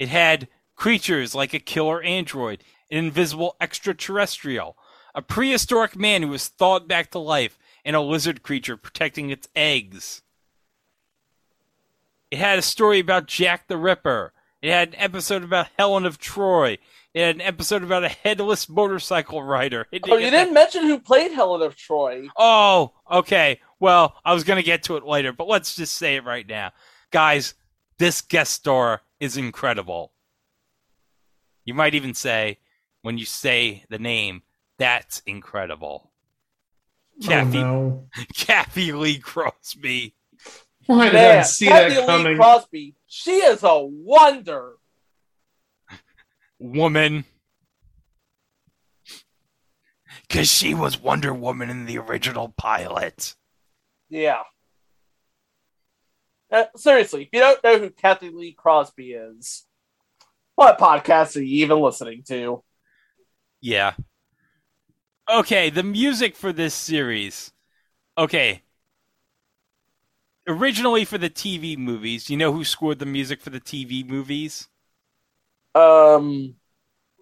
It 0.00 0.08
had 0.08 0.48
creatures 0.74 1.32
like 1.32 1.54
a 1.54 1.60
killer 1.60 2.02
android, 2.02 2.64
an 2.64 2.66
invisible 2.90 3.56
extraterrestrial, 3.60 4.76
a 5.14 5.22
prehistoric 5.22 5.96
man 5.96 6.22
who 6.22 6.28
was 6.28 6.48
thawed 6.48 6.88
back 6.88 7.10
to 7.10 7.18
life, 7.18 7.58
and 7.84 7.96
a 7.96 8.00
lizard 8.00 8.42
creature 8.42 8.76
protecting 8.76 9.30
its 9.30 9.48
eggs. 9.56 10.22
It 12.30 12.38
had 12.38 12.58
a 12.58 12.62
story 12.62 13.00
about 13.00 13.26
Jack 13.26 13.66
the 13.68 13.76
Ripper. 13.76 14.32
It 14.62 14.70
had 14.70 14.88
an 14.88 14.94
episode 14.98 15.42
about 15.42 15.68
Helen 15.78 16.04
of 16.04 16.18
Troy. 16.18 16.78
It 17.12 17.26
had 17.26 17.34
an 17.36 17.40
episode 17.40 17.82
about 17.82 18.04
a 18.04 18.08
headless 18.08 18.68
motorcycle 18.68 19.42
rider. 19.42 19.86
Oh, 20.08 20.16
you 20.16 20.30
didn't 20.30 20.54
mention 20.54 20.84
who 20.84 21.00
played 21.00 21.32
Helen 21.32 21.62
of 21.62 21.74
Troy. 21.74 22.28
Oh, 22.36 22.92
okay. 23.10 23.60
Well, 23.80 24.14
I 24.24 24.34
was 24.34 24.44
going 24.44 24.58
to 24.58 24.62
get 24.62 24.84
to 24.84 24.96
it 24.96 25.04
later, 25.04 25.32
but 25.32 25.48
let's 25.48 25.74
just 25.74 25.94
say 25.94 26.16
it 26.16 26.24
right 26.24 26.46
now. 26.46 26.72
Guys, 27.10 27.54
this 27.98 28.20
guest 28.20 28.52
star 28.52 29.00
is 29.18 29.36
incredible. 29.36 30.12
You 31.64 31.74
might 31.74 31.94
even 31.94 32.14
say, 32.14 32.58
when 33.02 33.18
you 33.18 33.24
say 33.24 33.84
the 33.88 33.98
name, 33.98 34.42
that's 34.78 35.20
incredible. 35.26 36.10
Cathy, 37.22 37.58
Oh 37.58 37.62
no! 37.62 38.08
Cathy 38.34 38.92
Lee 38.92 39.18
Crosby. 39.18 40.14
Why 40.86 41.06
did 41.06 41.16
I 41.16 41.18
Man, 41.18 41.44
see 41.44 41.66
Cathy 41.66 41.94
that 41.94 42.24
Lee? 42.24 42.36
Crosby, 42.36 42.94
she 43.06 43.32
is 43.32 43.62
a 43.62 43.78
wonder. 43.78 44.74
Woman. 46.58 47.24
Because 50.26 50.48
she 50.50 50.74
was 50.74 51.00
Wonder 51.00 51.34
Woman 51.34 51.70
in 51.70 51.86
the 51.86 51.98
original 51.98 52.54
pilot. 52.56 53.34
Yeah. 54.08 54.42
Uh, 56.50 56.64
seriously, 56.76 57.22
if 57.22 57.28
you 57.32 57.40
don't 57.40 57.62
know 57.62 57.78
who 57.78 57.90
Cathy 57.90 58.30
Lee 58.30 58.52
Crosby 58.52 59.12
is, 59.12 59.66
what 60.54 60.78
podcast 60.78 61.36
are 61.36 61.42
you 61.42 61.64
even 61.64 61.80
listening 61.80 62.22
to? 62.28 62.62
Yeah. 63.60 63.94
Okay, 65.28 65.70
the 65.70 65.82
music 65.82 66.36
for 66.36 66.52
this 66.52 66.74
series. 66.74 67.52
Okay. 68.18 68.62
Originally 70.46 71.06
for 71.06 71.16
the 71.16 71.30
TV 71.30 71.76
movies, 71.78 72.28
you 72.28 72.36
know 72.36 72.52
who 72.52 72.62
scored 72.62 72.98
the 72.98 73.06
music 73.06 73.40
for 73.40 73.48
the 73.48 73.58
TV 73.60 74.02
movies? 74.02 74.68
Um, 75.74 76.56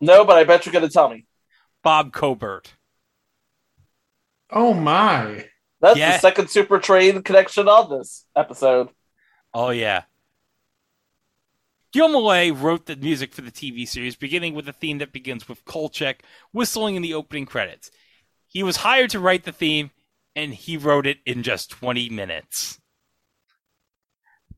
no, 0.00 0.24
but 0.24 0.38
I 0.38 0.44
bet 0.44 0.66
you're 0.66 0.72
going 0.72 0.86
to 0.86 0.92
tell 0.92 1.10
me. 1.10 1.26
Bob 1.82 2.12
Cobert. 2.12 2.76
Oh 4.50 4.74
my! 4.74 5.48
That's 5.80 5.98
Yeah. 5.98 6.06
the 6.06 6.12
second 6.12 6.50
Super 6.50 6.78
Train 6.78 7.22
connection 7.22 7.68
on 7.68 7.88
this 7.90 8.26
episode. 8.36 8.90
Oh 9.54 9.70
yeah. 9.70 10.04
Gil 11.92 12.08
Mellé 12.08 12.58
wrote 12.58 12.86
the 12.86 12.96
music 12.96 13.32
for 13.32 13.40
the 13.40 13.50
TV 13.50 13.88
series, 13.88 14.16
beginning 14.16 14.54
with 14.54 14.68
a 14.68 14.72
theme 14.72 14.98
that 14.98 15.12
begins 15.12 15.48
with 15.48 15.64
Kolchak 15.64 16.22
whistling 16.52 16.96
in 16.96 17.02
the 17.02 17.14
opening 17.14 17.46
credits. 17.46 17.90
He 18.46 18.62
was 18.62 18.78
hired 18.78 19.10
to 19.10 19.20
write 19.20 19.44
the 19.44 19.52
theme, 19.52 19.90
and 20.36 20.52
he 20.54 20.76
wrote 20.76 21.06
it 21.06 21.18
in 21.24 21.42
just 21.42 21.70
20 21.70 22.10
minutes. 22.10 22.80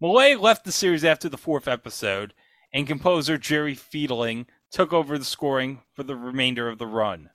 Malay 0.01 0.35
left 0.35 0.65
the 0.65 0.73
series 0.73 1.05
after 1.05 1.29
the 1.29 1.39
fourth 1.39 1.69
episode, 1.69 2.35
and 2.73 2.87
composer 2.87 3.39
Jerry 3.39 3.75
Fielding 3.75 4.47
took 4.71 4.93
over 4.93 5.19
the 5.19 5.25
scoring 5.25 5.83
for 5.93 6.03
the 6.03 6.16
remainder 6.16 6.69
of 6.69 6.79
the 6.79 6.87
run. 6.87 7.31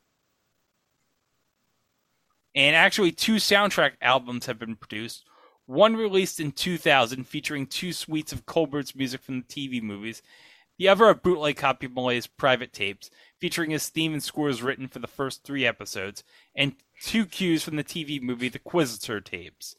And 2.54 2.76
actually, 2.76 3.12
two 3.12 3.36
soundtrack 3.36 3.92
albums 4.02 4.46
have 4.46 4.58
been 4.58 4.78
produced. 4.78 5.26
One 5.66 5.96
released 5.96 6.40
in 6.40 6.52
2000, 6.52 7.26
featuring 7.26 7.66
two 7.66 7.92
suites 7.92 8.32
of 8.32 8.46
Cobert's 8.46 8.96
music 8.96 9.22
from 9.22 9.42
the 9.42 9.48
TV 9.48 9.82
movies. 9.82 10.22
The 10.78 10.90
other, 10.90 11.10
a 11.10 11.16
bootleg 11.16 11.56
copy 11.58 11.86
of 11.86 11.94
Mellé's 11.94 12.28
private 12.28 12.74
tapes, 12.74 13.10
featuring 13.40 13.72
his 13.72 13.90
theme 13.90 14.14
and 14.14 14.22
scores 14.22 14.62
written 14.62 14.88
for 14.88 15.00
the 15.00 15.08
first 15.08 15.44
three 15.44 15.66
episodes, 15.66 16.24
and 16.56 16.76
two 17.02 17.26
cues 17.26 17.64
from 17.64 17.78
the 17.78 17.84
TV 17.84 18.22
movie 18.22 18.50
The 18.50 18.60
Quisitor 18.60 19.24
tapes. 19.24 19.76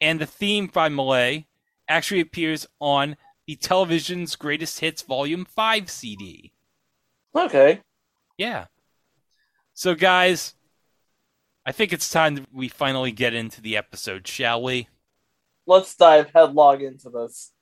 And 0.00 0.20
the 0.20 0.26
theme 0.26 0.66
by 0.66 0.88
Malay 0.88 1.46
actually 1.88 2.20
appears 2.20 2.66
on 2.78 3.16
the 3.46 3.56
television's 3.56 4.36
Greatest 4.36 4.80
Hits 4.80 5.02
Volume 5.02 5.44
5 5.44 5.90
CD. 5.90 6.52
Okay. 7.34 7.80
Yeah. 8.36 8.66
So, 9.72 9.94
guys, 9.94 10.54
I 11.66 11.72
think 11.72 11.92
it's 11.92 12.10
time 12.10 12.36
that 12.36 12.46
we 12.52 12.68
finally 12.68 13.12
get 13.12 13.34
into 13.34 13.60
the 13.60 13.76
episode, 13.76 14.28
shall 14.28 14.62
we? 14.62 14.88
Let's 15.66 15.94
dive 15.94 16.30
headlong 16.34 16.82
into 16.82 17.10
this. 17.10 17.52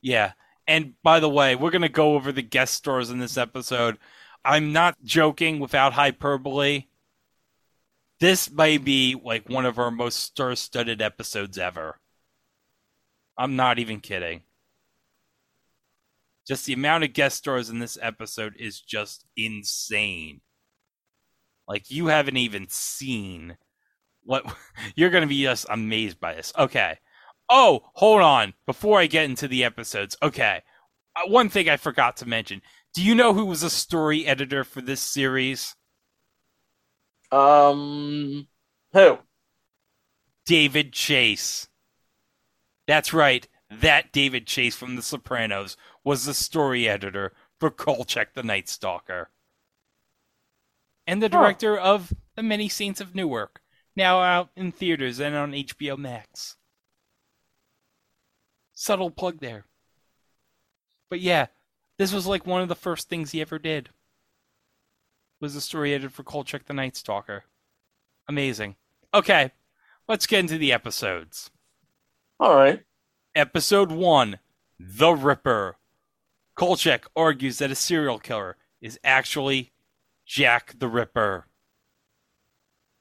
Yeah. 0.00 0.32
And 0.66 0.94
by 1.02 1.20
the 1.20 1.28
way, 1.28 1.56
we're 1.56 1.70
going 1.70 1.82
to 1.82 1.88
go 1.88 2.14
over 2.14 2.32
the 2.32 2.42
guest 2.42 2.74
stars 2.74 3.10
in 3.10 3.18
this 3.18 3.36
episode. 3.36 3.98
I'm 4.44 4.72
not 4.72 4.96
joking 5.04 5.60
without 5.60 5.92
hyperbole. 5.92 6.86
This 8.20 8.50
may 8.50 8.78
be 8.78 9.20
like 9.22 9.48
one 9.48 9.66
of 9.66 9.78
our 9.78 9.90
most 9.90 10.20
star 10.20 10.54
studded 10.54 11.02
episodes 11.02 11.58
ever. 11.58 11.98
I'm 13.36 13.56
not 13.56 13.78
even 13.78 14.00
kidding. 14.00 14.42
Just 16.46 16.66
the 16.66 16.72
amount 16.72 17.04
of 17.04 17.12
guest 17.12 17.38
stars 17.38 17.70
in 17.70 17.78
this 17.78 17.98
episode 18.00 18.54
is 18.58 18.80
just 18.80 19.24
insane. 19.36 20.40
Like, 21.68 21.90
you 21.90 22.08
haven't 22.08 22.36
even 22.36 22.68
seen 22.68 23.56
what 24.24 24.44
you're 24.96 25.10
going 25.10 25.22
to 25.22 25.28
be 25.28 25.42
just 25.42 25.66
amazed 25.70 26.20
by 26.20 26.34
this. 26.34 26.52
Okay. 26.58 26.98
Oh, 27.48 27.82
hold 27.94 28.22
on. 28.22 28.54
Before 28.66 28.98
I 28.98 29.06
get 29.06 29.24
into 29.24 29.48
the 29.48 29.64
episodes, 29.64 30.16
okay. 30.22 30.62
Uh, 31.14 31.28
one 31.28 31.48
thing 31.48 31.68
I 31.68 31.76
forgot 31.76 32.16
to 32.18 32.28
mention. 32.28 32.62
Do 32.94 33.02
you 33.02 33.14
know 33.14 33.34
who 33.34 33.44
was 33.44 33.62
a 33.62 33.70
story 33.70 34.26
editor 34.26 34.64
for 34.64 34.80
this 34.80 35.00
series? 35.00 35.74
Um, 37.30 38.48
who? 38.92 39.18
David 40.44 40.92
Chase. 40.92 41.68
That's 42.86 43.14
right. 43.14 43.46
That 43.70 44.12
David 44.12 44.46
Chase 44.46 44.76
from 44.76 44.96
The 44.96 45.02
Sopranos 45.02 45.76
was 46.04 46.24
the 46.26 46.34
story 46.34 46.88
editor 46.88 47.32
for 47.58 47.70
Kolchak 47.70 48.34
the 48.34 48.42
Night 48.42 48.68
Stalker. 48.68 49.30
And 51.06 51.22
the 51.22 51.28
director 51.28 51.76
of 51.76 52.12
The 52.36 52.42
Many 52.42 52.68
Saints 52.68 53.00
of 53.00 53.14
Newark, 53.14 53.62
now 53.96 54.20
out 54.20 54.50
in 54.56 54.72
theaters 54.72 55.20
and 55.20 55.34
on 55.34 55.52
HBO 55.52 55.96
Max. 55.96 56.56
Subtle 58.82 59.12
plug 59.12 59.38
there. 59.38 59.66
But 61.08 61.20
yeah, 61.20 61.46
this 61.98 62.12
was 62.12 62.26
like 62.26 62.44
one 62.44 62.62
of 62.62 62.68
the 62.68 62.74
first 62.74 63.08
things 63.08 63.30
he 63.30 63.40
ever 63.40 63.60
did. 63.60 63.90
Was 65.40 65.54
the 65.54 65.60
story 65.60 65.94
editor 65.94 66.10
for 66.10 66.24
Kolchak 66.24 66.64
the 66.64 66.72
Night 66.72 66.96
Stalker. 66.96 67.44
Amazing. 68.26 68.74
Okay, 69.14 69.52
let's 70.08 70.26
get 70.26 70.40
into 70.40 70.58
the 70.58 70.72
episodes. 70.72 71.52
All 72.40 72.56
right. 72.56 72.82
Episode 73.36 73.92
1 73.92 74.40
The 74.80 75.12
Ripper. 75.12 75.76
Kolchak 76.56 77.06
argues 77.14 77.58
that 77.58 77.70
a 77.70 77.76
serial 77.76 78.18
killer 78.18 78.56
is 78.80 78.98
actually 79.04 79.70
Jack 80.26 80.76
the 80.76 80.88
Ripper. 80.88 81.46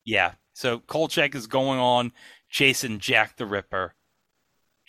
Yeah, 0.06 0.34
so 0.54 0.78
Kolchak 0.78 1.34
is 1.34 1.48
going 1.48 1.80
on 1.80 2.12
chasing 2.52 3.00
Jack 3.00 3.38
the 3.38 3.48
Ripper. 3.48 3.96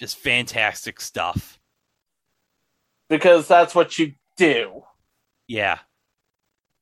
Just 0.03 0.19
fantastic 0.19 1.01
stuff. 1.01 1.61
Because 3.09 3.47
that's 3.47 3.73
what 3.73 4.01
you 4.01 4.15
do. 4.37 4.83
Yeah. 5.47 5.79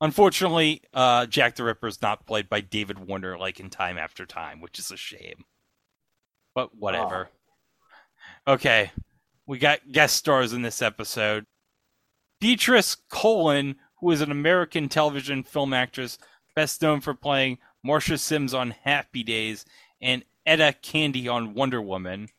Unfortunately, 0.00 0.80
uh, 0.94 1.26
Jack 1.26 1.54
the 1.54 1.64
Ripper 1.64 1.86
is 1.86 2.00
not 2.00 2.24
played 2.24 2.48
by 2.48 2.62
David 2.62 2.98
Warner 2.98 3.36
like 3.36 3.60
in 3.60 3.68
Time 3.68 3.98
After 3.98 4.24
Time, 4.24 4.62
which 4.62 4.78
is 4.78 4.90
a 4.90 4.96
shame. 4.96 5.44
But 6.54 6.74
whatever. 6.74 7.28
Okay, 8.48 8.90
we 9.46 9.58
got 9.58 9.92
guest 9.92 10.16
stars 10.16 10.54
in 10.54 10.62
this 10.62 10.80
episode. 10.80 11.44
Beatrice 12.40 12.96
Colen, 13.10 13.76
who 13.98 14.12
is 14.12 14.22
an 14.22 14.30
American 14.30 14.88
television 14.88 15.42
film 15.42 15.74
actress, 15.74 16.16
best 16.56 16.80
known 16.80 17.02
for 17.02 17.12
playing 17.12 17.58
Marcia 17.84 18.16
Sims 18.16 18.54
on 18.54 18.70
Happy 18.70 19.22
Days 19.22 19.66
and 20.00 20.24
Etta 20.46 20.74
Candy 20.80 21.28
on 21.28 21.52
Wonder 21.52 21.82
Woman. 21.82 22.30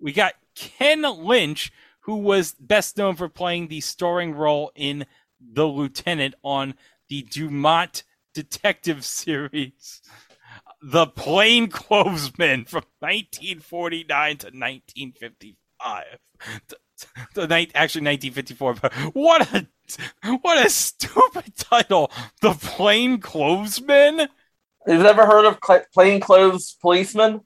We 0.00 0.12
got 0.12 0.34
Ken 0.54 1.02
Lynch, 1.02 1.72
who 2.00 2.16
was 2.16 2.54
best 2.58 2.96
known 2.96 3.16
for 3.16 3.28
playing 3.28 3.68
the 3.68 3.80
starring 3.80 4.34
role 4.34 4.70
in 4.74 5.06
The 5.40 5.64
Lieutenant 5.64 6.34
on 6.42 6.74
the 7.08 7.22
Dumont 7.22 8.02
Detective 8.34 9.04
series. 9.04 10.02
The 10.82 11.06
Plainclothesman 11.06 12.68
from 12.68 12.84
1949 13.00 14.36
to 14.38 14.46
1955. 14.46 16.04
The, 17.34 17.46
night, 17.46 17.72
actually 17.74 18.06
1954. 18.06 18.74
But 18.74 18.92
what 19.14 19.52
a 19.52 19.66
what 20.42 20.64
a 20.64 20.70
stupid 20.70 21.54
title. 21.56 22.10
The 22.40 22.50
Plainclothesman. 22.50 24.28
You've 24.86 25.02
never 25.02 25.26
heard 25.26 25.44
of 25.44 25.58
cl- 25.64 25.84
plainclothes 25.92 26.76
policeman? 26.80 27.40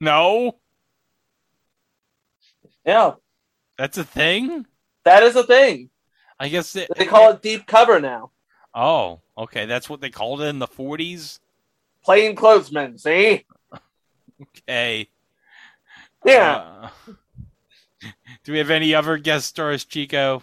No, 0.00 0.56
Yeah, 2.86 3.14
that's 3.76 3.98
a 3.98 4.04
thing. 4.04 4.66
that 5.04 5.22
is 5.22 5.36
a 5.36 5.44
thing. 5.44 5.90
I 6.38 6.48
guess 6.48 6.74
it, 6.74 6.90
They 6.96 7.04
call 7.04 7.30
it 7.32 7.42
deep 7.42 7.66
cover 7.66 8.00
now. 8.00 8.30
Oh, 8.74 9.20
okay. 9.36 9.66
That's 9.66 9.90
what 9.90 10.00
they 10.00 10.08
called 10.08 10.40
it 10.40 10.46
in 10.46 10.58
the 10.58 10.66
40s. 10.66 11.38
Plainclothesman, 12.06 12.98
see? 12.98 13.44
Okay. 14.40 15.08
Yeah. 16.24 16.56
Uh, 16.82 16.88
do 18.44 18.52
we 18.52 18.58
have 18.58 18.70
any 18.70 18.94
other 18.94 19.18
guest 19.18 19.48
stars, 19.48 19.84
Chico? 19.84 20.42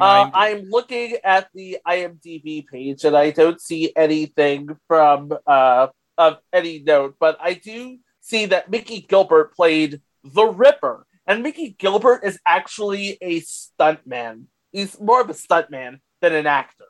Uh, 0.00 0.30
I'm 0.32 0.70
looking 0.70 1.16
at 1.24 1.48
the 1.52 1.78
IMDb 1.86 2.64
page 2.66 3.04
and 3.04 3.16
I 3.16 3.30
don't 3.30 3.60
see 3.60 3.92
anything 3.96 4.78
from 4.86 5.32
uh, 5.46 5.88
of 6.16 6.38
any 6.52 6.78
note, 6.78 7.16
but 7.18 7.36
I 7.40 7.54
do 7.54 7.98
see 8.22 8.46
that 8.46 8.70
Mickey 8.70 9.02
Gilbert 9.02 9.54
played 9.54 10.00
the 10.24 10.46
Ripper, 10.46 11.06
and 11.26 11.42
Mickey 11.42 11.76
Gilbert 11.78 12.22
is 12.24 12.38
actually 12.46 13.18
a 13.20 13.40
stuntman. 13.40 14.44
He's 14.70 14.98
more 14.98 15.20
of 15.20 15.28
a 15.28 15.34
stuntman 15.34 16.00
than 16.22 16.32
an 16.32 16.46
actor. 16.46 16.86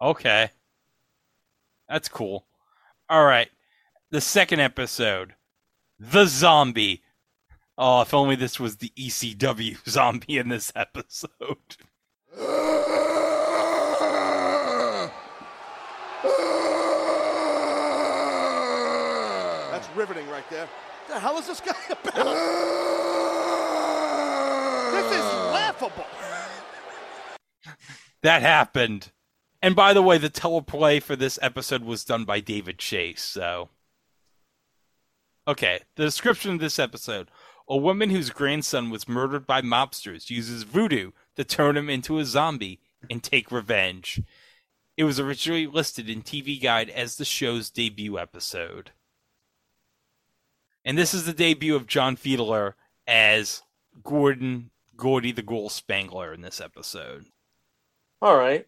Okay. 0.00 0.50
That's 1.88 2.08
cool. 2.08 2.46
All 3.10 3.24
right. 3.24 3.48
The 4.10 4.20
second 4.20 4.60
episode 4.60 5.34
The 5.98 6.26
Zombie. 6.26 7.02
Oh, 7.76 8.02
if 8.02 8.14
only 8.14 8.36
this 8.36 8.60
was 8.60 8.76
the 8.76 8.92
ECW 8.96 9.76
zombie 9.88 10.38
in 10.38 10.48
this 10.48 10.72
episode. 10.76 11.30
riveting 19.94 20.28
right 20.28 20.48
there. 20.50 20.68
The 21.08 21.18
hell 21.18 21.38
is 21.38 21.46
this 21.46 21.60
guy 21.60 21.72
about? 21.90 22.14
this 24.92 25.12
is 25.12 25.24
laughable. 25.52 26.06
That 28.22 28.40
happened. 28.40 29.12
And 29.60 29.76
by 29.76 29.92
the 29.92 30.00
way, 30.00 30.16
the 30.16 30.30
teleplay 30.30 31.02
for 31.02 31.14
this 31.14 31.38
episode 31.42 31.84
was 31.84 32.06
done 32.06 32.24
by 32.24 32.40
David 32.40 32.78
Chase, 32.78 33.22
so. 33.22 33.68
Okay, 35.46 35.80
the 35.96 36.04
description 36.04 36.52
of 36.52 36.58
this 36.58 36.78
episode. 36.78 37.30
A 37.68 37.76
woman 37.76 38.08
whose 38.08 38.30
grandson 38.30 38.88
was 38.88 39.06
murdered 39.06 39.46
by 39.46 39.60
mobsters 39.60 40.30
uses 40.30 40.62
voodoo 40.62 41.10
to 41.36 41.44
turn 41.44 41.76
him 41.76 41.90
into 41.90 42.18
a 42.18 42.24
zombie 42.24 42.80
and 43.10 43.22
take 43.22 43.52
revenge. 43.52 44.22
It 44.96 45.04
was 45.04 45.20
originally 45.20 45.66
listed 45.66 46.08
in 46.08 46.22
TV 46.22 46.58
Guide 46.62 46.88
as 46.88 47.16
the 47.16 47.26
show's 47.26 47.68
debut 47.68 48.18
episode. 48.18 48.92
And 50.84 50.98
this 50.98 51.14
is 51.14 51.24
the 51.24 51.32
debut 51.32 51.74
of 51.74 51.86
John 51.86 52.16
Fiedler 52.16 52.74
as 53.06 53.62
Gordon 54.02 54.70
Gordy 54.96 55.32
the 55.32 55.42
Ghoul 55.42 55.68
Spangler 55.68 56.32
in 56.32 56.42
this 56.42 56.60
episode. 56.60 57.26
All 58.20 58.36
right. 58.36 58.66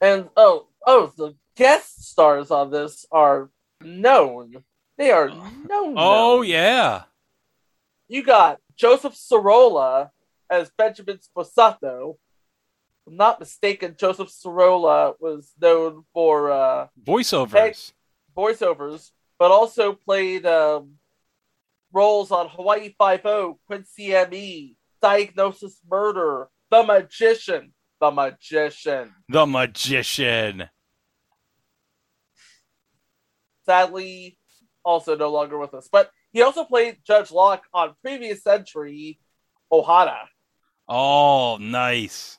And 0.00 0.30
oh, 0.36 0.68
oh, 0.86 1.12
the 1.16 1.34
guest 1.56 2.10
stars 2.10 2.50
on 2.50 2.70
this 2.70 3.06
are 3.12 3.50
known. 3.82 4.64
They 4.96 5.10
are 5.10 5.28
known. 5.28 5.94
Oh 5.96 6.36
known. 6.38 6.46
yeah. 6.46 7.02
You 8.08 8.22
got 8.22 8.58
Joseph 8.76 9.14
Sirola 9.14 10.10
as 10.50 10.70
Benjamin 10.76 11.18
Sposato. 11.18 12.14
If 12.14 13.08
I'm 13.08 13.16
not 13.16 13.40
mistaken, 13.40 13.96
Joseph 13.98 14.28
Sirola 14.28 15.14
was 15.20 15.52
known 15.60 16.04
for 16.12 16.50
uh, 16.50 16.88
Voiceovers. 17.02 17.92
voiceovers, 18.36 19.10
but 19.42 19.50
also 19.50 19.92
played 19.92 20.46
um, 20.46 20.92
roles 21.92 22.30
on 22.30 22.48
Hawaii 22.48 22.94
Five 22.96 23.26
O, 23.26 23.58
Quincy 23.66 24.14
M.E., 24.14 24.76
Diagnosis 25.00 25.80
Murder, 25.90 26.46
The 26.70 26.84
Magician, 26.84 27.72
The 28.00 28.12
Magician. 28.12 29.12
The 29.28 29.44
magician. 29.44 30.68
Sadly, 33.66 34.38
also 34.84 35.16
no 35.16 35.32
longer 35.32 35.58
with 35.58 35.74
us. 35.74 35.88
But 35.90 36.12
he 36.32 36.42
also 36.42 36.62
played 36.62 36.98
Judge 37.04 37.32
Locke 37.32 37.64
on 37.74 37.96
Previous 38.00 38.44
Century 38.44 39.18
Ohana. 39.72 40.18
Oh, 40.88 41.58
nice. 41.60 42.38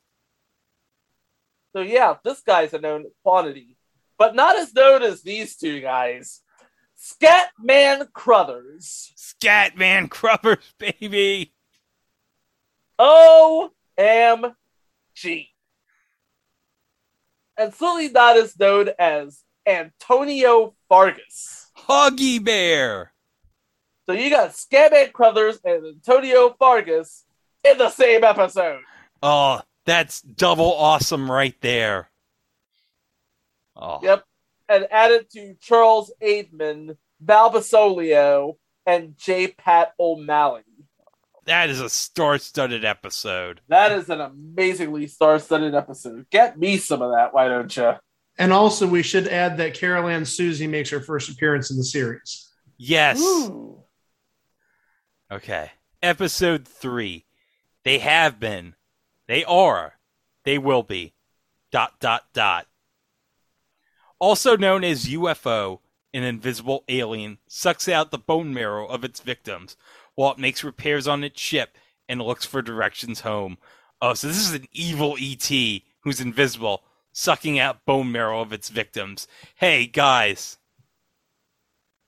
So 1.73 1.81
yeah, 1.81 2.15
this 2.23 2.39
guy's 2.39 2.73
a 2.73 2.79
known 2.79 3.07
quantity, 3.23 3.75
but 4.17 4.35
not 4.35 4.55
as 4.55 4.73
known 4.73 5.03
as 5.03 5.21
these 5.21 5.57
two 5.57 5.81
guys. 5.81 6.39
Scatman 7.03 8.11
Crothers. 8.13 9.11
Scatman 9.17 10.09
Crothers, 10.09 10.73
baby. 10.77 11.53
O-M-G. 12.97 13.89
And 17.57 17.73
certainly 17.73 18.09
not 18.09 18.37
as 18.37 18.57
known 18.57 18.89
as 18.97 19.43
Antonio 19.65 20.75
Vargas. 20.87 21.71
Huggy 21.77 22.43
Bear. 22.43 23.11
So 24.05 24.13
you 24.13 24.29
got 24.29 24.51
Scatman 24.51 25.11
Crothers 25.11 25.59
and 25.65 25.85
Antonio 25.85 26.55
Vargas 26.57 27.25
in 27.63 27.77
the 27.77 27.89
same 27.89 28.23
episode. 28.23 28.81
Oh, 29.21 29.61
that's 29.85 30.21
double 30.21 30.73
awesome 30.73 31.29
right 31.29 31.55
there. 31.61 32.09
Oh, 33.75 33.99
Yep. 34.01 34.23
And 34.73 34.87
added 34.89 35.29
to 35.33 35.55
Charles 35.61 36.11
Aidman, 36.21 36.97
Val 37.21 37.51
Bisoglio, 37.51 38.57
and 38.87 39.15
J. 39.17 39.49
Pat 39.49 39.93
O'Malley. 39.99 40.63
that 41.45 41.69
is 41.69 41.79
a 41.79 41.89
star-studded 41.89 42.83
episode. 42.83 43.61
That 43.67 43.91
is 43.91 44.09
an 44.09 44.21
amazingly 44.21 45.07
star-studded 45.07 45.75
episode. 45.75 46.25
Get 46.31 46.57
me 46.57 46.77
some 46.77 47.01
of 47.01 47.11
that, 47.11 47.33
why 47.33 47.47
don't 47.47 47.75
you? 47.75 47.93
And 48.39 48.51
also, 48.51 48.87
we 48.87 49.03
should 49.03 49.27
add 49.27 49.57
that 49.57 49.75
Carol 49.75 50.07
Ann 50.07 50.25
Susi 50.25 50.65
makes 50.65 50.89
her 50.89 51.01
first 51.01 51.29
appearance 51.29 51.69
in 51.69 51.77
the 51.77 51.83
series. 51.83 52.51
Yes. 52.77 53.21
Ooh. 53.21 53.83
Okay. 55.31 55.71
Episode 56.01 56.67
three. 56.67 57.25
They 57.83 57.99
have 57.99 58.39
been. 58.39 58.73
They 59.27 59.43
are. 59.43 59.99
They 60.45 60.57
will 60.57 60.83
be. 60.83 61.13
Dot 61.71 61.99
dot 61.99 62.23
dot. 62.33 62.65
Also 64.23 64.55
known 64.55 64.85
as 64.85 65.07
UFO, 65.07 65.79
an 66.13 66.23
invisible 66.23 66.85
alien 66.87 67.39
sucks 67.45 67.89
out 67.89 68.09
the 68.09 68.17
bone 68.17 68.53
marrow 68.53 68.87
of 68.87 69.03
its 69.03 69.19
victims 69.19 69.75
while 70.15 70.31
it 70.31 70.37
makes 70.39 70.63
repairs 70.63 71.09
on 71.09 71.25
its 71.25 71.41
ship 71.41 71.77
and 72.07 72.21
looks 72.21 72.45
for 72.45 72.61
directions 72.61 73.19
home. 73.19 73.57
Oh, 74.01 74.13
so 74.13 74.27
this 74.27 74.37
is 74.37 74.53
an 74.53 74.65
evil 74.71 75.17
ET 75.19 75.51
who's 75.99 76.21
invisible, 76.21 76.83
sucking 77.11 77.59
out 77.59 77.83
bone 77.83 78.13
marrow 78.13 78.39
of 78.39 78.53
its 78.53 78.69
victims. 78.69 79.27
Hey, 79.55 79.87
guys. 79.87 80.57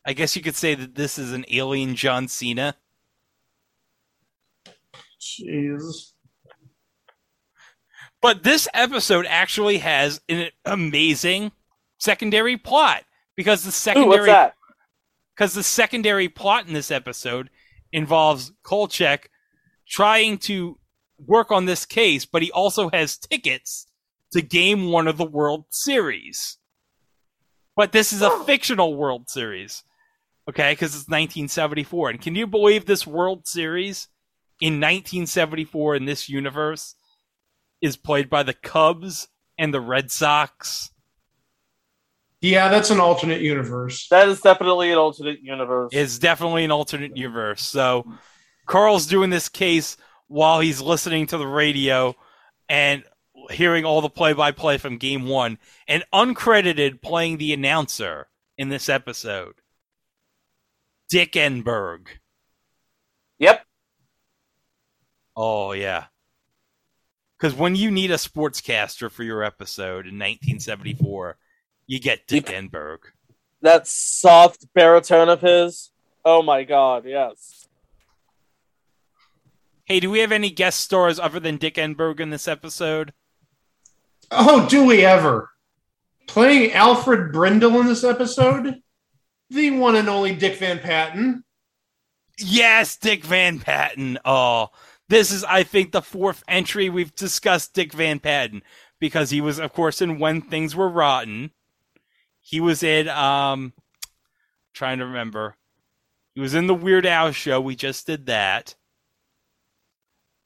I 0.06 0.13
guess 0.13 0.38
you 0.38 0.41
could 0.41 0.56
say 0.56 0.73
that 0.73 0.95
this 0.95 1.19
is 1.19 1.34
an 1.34 1.43
alien 1.51 1.95
John 1.95 2.30
Cena. 2.30 2.78
Jeez. 5.19 6.13
But 8.21 8.43
this 8.43 8.69
episode 8.73 9.25
actually 9.28 9.80
has 9.80 10.21
an 10.30 10.51
amazing 10.63 11.51
secondary 11.97 12.58
plot 12.58 13.03
because 13.36 13.63
the 13.63 13.71
secondary 13.71 14.51
because 15.36 15.53
the 15.53 15.63
secondary 15.63 16.29
plot 16.29 16.67
in 16.67 16.73
this 16.73 16.91
episode 16.91 17.49
involves 17.91 18.51
Kolchak 18.63 19.29
trying 19.88 20.38
to 20.39 20.77
work 21.17 21.51
on 21.51 21.65
this 21.65 21.86
case, 21.86 22.25
but 22.25 22.41
he 22.41 22.51
also 22.51 22.89
has 22.89 23.17
tickets 23.17 23.88
to 24.31 24.41
game 24.41 24.91
one 24.91 25.08
of 25.08 25.17
the 25.17 25.25
World 25.25 25.65
Series. 25.69 26.58
But 27.75 27.91
this 27.91 28.13
is 28.13 28.21
a 28.21 28.43
fictional 28.45 28.95
World 28.95 29.29
Series, 29.29 29.84
okay? 30.49 30.71
Because 30.71 30.95
it's 30.95 31.08
1974, 31.08 32.12
and 32.12 32.21
can 32.21 32.36
you 32.36 32.47
believe 32.47 32.86
this 32.86 33.05
World 33.05 33.47
Series 33.47 34.08
in 34.62 34.75
1974 34.75 35.95
in 35.95 36.05
this 36.05 36.29
universe 36.29 36.95
is 37.81 37.97
played 37.97 38.29
by 38.29 38.43
the 38.43 38.53
Cubs 38.53 39.27
and 39.58 39.73
the 39.73 39.81
Red 39.81 40.12
Sox? 40.12 40.91
Yeah, 42.45 42.69
that's 42.69 42.91
an 42.91 42.99
alternate 42.99 43.41
universe. 43.41 44.08
That 44.10 44.29
is 44.29 44.39
definitely 44.39 44.91
an 44.91 44.99
alternate 44.99 45.41
universe. 45.41 45.89
It's 45.93 46.19
definitely 46.19 46.63
an 46.63 46.71
alternate 46.71 47.17
universe. 47.17 47.63
So 47.63 48.05
Carl's 48.67 49.08
doing 49.08 49.31
this 49.31 49.49
case 49.49 49.97
while 50.27 50.60
he's 50.60 50.79
listening 50.79 51.25
to 51.27 51.39
the 51.39 51.47
radio, 51.47 52.15
and 52.69 53.03
hearing 53.49 53.84
all 53.84 54.01
the 54.01 54.10
play-by-play 54.10 54.77
from 54.77 54.97
Game 54.97 55.25
One, 55.25 55.58
and 55.88 56.03
uncredited 56.13 57.01
playing 57.01 57.38
the 57.38 57.51
announcer 57.51 58.27
in 58.58 58.69
this 58.69 58.89
episode, 58.89 59.55
Dick 61.10 61.34
Enberg. 61.34 62.08
Yep. 63.39 63.65
Oh 65.36 65.71
yeah. 65.71 66.05
Because 67.38 67.55
when 67.55 67.75
you 67.75 67.89
need 67.89 68.12
a 68.12 68.15
sportscaster 68.15 69.12
for 69.12 69.23
your 69.23 69.43
episode 69.43 70.05
in 70.05 70.19
1974, 70.19 71.38
you 71.88 72.00
get 72.00 72.28
Dick 72.28 72.45
Enberg. 72.45 73.00
That 73.62 73.88
soft 73.88 74.65
baritone 74.74 75.30
of 75.30 75.41
his. 75.41 75.91
Oh 76.24 76.41
my 76.41 76.63
god, 76.63 77.06
yes. 77.06 77.67
Hey, 79.86 80.00
do 80.00 80.10
we 80.10 80.19
have 80.19 80.32
any 80.32 80.50
guest 80.50 80.80
stars 80.80 81.19
other 81.19 81.39
than 81.39 81.58
Dick 81.58 81.76
Enberg 81.76 82.19
in 82.19 82.32
this 82.32 82.48
episode? 82.48 83.13
Oh, 84.32 84.67
do 84.67 84.84
we 84.86 85.06
ever? 85.06 85.52
Playing 86.28 86.71
Alfred 86.74 87.32
Brindle 87.32 87.80
in 87.80 87.86
this 87.86 88.04
episode? 88.04 88.82
The 89.52 89.71
one 89.71 89.95
and 89.95 90.10
only 90.10 90.34
Dick 90.34 90.58
Van 90.58 90.80
Patten. 90.80 91.43
Yes, 92.39 92.98
Dick 92.98 93.24
Van 93.24 93.60
Patten. 93.60 94.17
Oh, 94.26 94.69
this 95.08 95.32
is, 95.32 95.43
I 95.43 95.62
think, 95.62 95.91
the 95.91 96.02
fourth 96.02 96.43
entry 96.48 96.89
we've 96.89 97.13
discussed 97.13 97.76
Dick 97.76 97.93
Van 97.93 98.19
Patten 98.19 98.63
because 99.00 99.30
he 99.30 99.39
was, 99.39 99.60
of 99.60 99.71
course, 99.71 100.02
in 100.02 100.17
When 100.17 100.41
Things 100.41 100.76
Were 100.76 100.89
Rotten. 100.89 101.52
He 102.47 102.60
was 102.62 102.84
in, 102.84 103.10
um, 103.10 103.73
trying 104.71 104.99
to 104.99 105.05
remember. 105.08 105.55
He 106.36 106.41
was 106.41 106.53
in 106.53 106.67
the 106.67 106.75
Weird 106.75 107.03
Al 107.08 107.31
show. 107.31 107.60
We 107.60 107.75
just 107.75 108.05
did 108.05 108.27
that. 108.27 108.75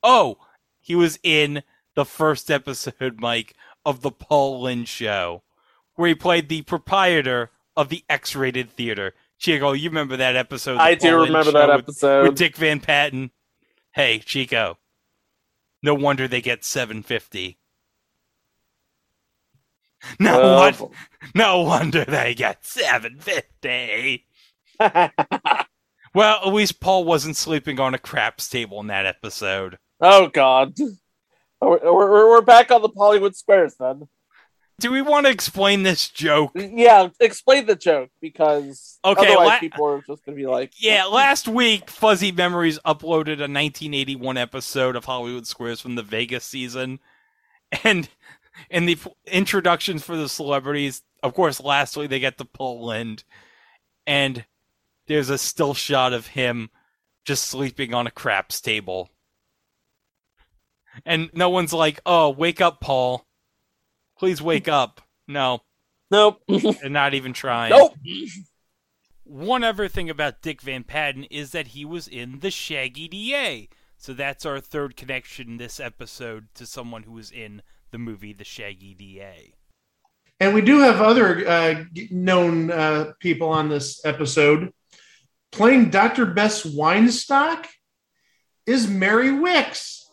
Oh, 0.02 0.38
he 0.80 0.96
was 0.96 1.20
in 1.24 1.62
the 1.96 2.06
first 2.06 2.50
episode, 2.50 3.20
Mike, 3.20 3.54
of 3.86 4.00
the 4.02 4.12
Paul 4.12 4.62
Lynde 4.62 4.88
show, 4.88 5.44
where 5.96 6.08
he 6.08 6.16
played 6.16 6.48
the 6.48 6.62
proprietor 6.62 7.52
of 7.76 7.90
the 7.90 8.06
X-rated 8.10 8.70
theater. 8.72 9.14
Chico, 9.38 9.74
you 9.74 9.90
remember 9.90 10.16
that 10.16 10.38
episode? 10.38 10.78
I 10.78 10.96
do 10.96 11.10
Paul 11.12 11.26
remember 11.26 11.52
that 11.52 11.68
with- 11.68 11.80
episode. 11.84 12.24
with 12.30 12.38
Dick 12.38 12.56
Van 12.56 12.80
Patten. 12.80 13.32
Hey, 13.92 14.20
Chico. 14.20 14.78
No 15.84 15.94
wonder 15.96 16.30
they 16.30 16.42
get 16.42 16.64
750. 16.64 17.59
No, 20.20 20.42
Oh, 20.42 20.56
won- 20.80 20.92
no 21.36 21.62
wonder 21.62 22.06
they 22.06 22.34
get 22.34 22.66
750. 22.66 24.26
well, 24.80 26.40
at 26.46 26.54
least 26.54 26.80
Paul 26.80 27.04
wasn't 27.06 27.36
sleeping 27.36 27.80
on 27.80 27.94
a 27.94 27.98
craps 28.00 28.48
table 28.50 28.80
in 28.80 28.88
that 28.88 29.06
episode. 29.06 29.78
oh 30.02 30.28
god. 30.28 30.74
We're, 31.62 31.80
we're, 31.94 32.30
we're 32.30 32.42
back 32.42 32.72
on 32.72 32.82
the 32.82 32.90
Hollywood 32.98 33.36
Squares 33.36 33.76
then. 33.80 34.08
Do 34.80 34.94
we 34.94 35.02
want 35.02 35.26
to 35.26 35.32
explain 35.32 35.84
this 35.84 36.08
joke? 36.08 36.52
Yeah, 36.56 37.10
explain 37.20 37.66
the 37.66 37.76
joke 37.76 38.10
because 38.22 38.98
Okay, 39.04 39.28
otherwise 39.34 39.48
la- 39.48 39.60
people 39.60 39.86
are 39.86 40.02
just 40.08 40.24
gonna 40.26 40.38
be 40.38 40.46
like, 40.48 40.72
Yeah, 40.80 41.04
last 41.04 41.50
week 41.50 41.90
Fuzzy 41.90 42.32
Memories 42.32 42.80
uploaded 42.86 43.40
a 43.40 43.52
1981 43.52 44.38
episode 44.38 44.96
of 44.96 45.04
Hollywood 45.04 45.46
Squares 45.48 45.82
from 45.82 45.96
the 45.96 46.02
Vegas 46.04 46.46
season, 46.46 47.00
and 47.84 48.08
in 48.70 48.86
the 48.86 48.98
introductions 49.26 50.04
for 50.04 50.16
the 50.16 50.30
celebrities, 50.30 51.02
of 51.24 51.34
course, 51.34 51.60
lastly 51.62 52.08
they 52.08 52.20
get 52.20 52.38
to 52.38 52.46
Paul 52.46 52.86
Lynde, 52.86 53.24
and 54.06 54.46
there's 55.08 55.30
a 55.30 55.38
still 55.38 55.74
shot 55.74 56.14
of 56.14 56.28
him 56.28 56.70
just 57.26 57.46
sleeping 57.46 57.94
on 57.94 58.08
a 58.08 58.12
craps 58.12 58.62
table, 58.62 59.10
and 61.06 61.30
no 61.34 61.50
one's 61.50 61.74
like, 61.74 62.00
"Oh, 62.06 62.30
wake 62.30 62.62
up, 62.62 62.82
Paul! 62.82 63.26
Please 64.18 64.42
wake 64.42 64.68
up!" 64.68 65.02
No, 65.28 65.62
nope, 66.12 66.42
they're 66.48 66.90
not 66.90 67.14
even 67.14 67.34
trying. 67.34 67.72
nope. 67.72 67.96
One 69.24 69.64
other 69.64 69.88
thing 69.88 70.10
about 70.10 70.42
Dick 70.42 70.60
Van 70.62 70.84
Patten 70.84 71.26
is 71.26 71.52
that 71.52 71.68
he 71.68 71.86
was 71.86 72.08
in 72.08 72.40
the 72.40 72.50
Shaggy 72.50 73.08
DA. 73.08 73.70
So 73.96 74.14
that's 74.14 74.46
our 74.46 74.60
third 74.60 74.96
connection 74.96 75.58
this 75.58 75.80
episode 75.80 76.48
to 76.56 76.66
someone 76.66 77.04
who 77.04 77.12
was 77.12 77.30
in 77.30 77.62
the 77.92 77.98
movie 77.98 78.34
The 78.34 78.44
Shaggy 78.44 78.94
DA. 78.94 79.54
And 80.40 80.54
we 80.54 80.62
do 80.62 80.80
have 80.80 81.02
other 81.02 81.48
uh, 81.48 81.84
known 82.12 82.72
uh, 82.72 83.12
people 83.20 83.50
on 83.50 83.68
this 83.70 84.04
episode. 84.06 84.72
Playing 85.52 85.90
Dr. 85.90 86.26
Bess 86.26 86.64
Weinstock 86.64 87.66
is 88.66 88.88
Mary 88.88 89.30
Wickes, 89.30 90.04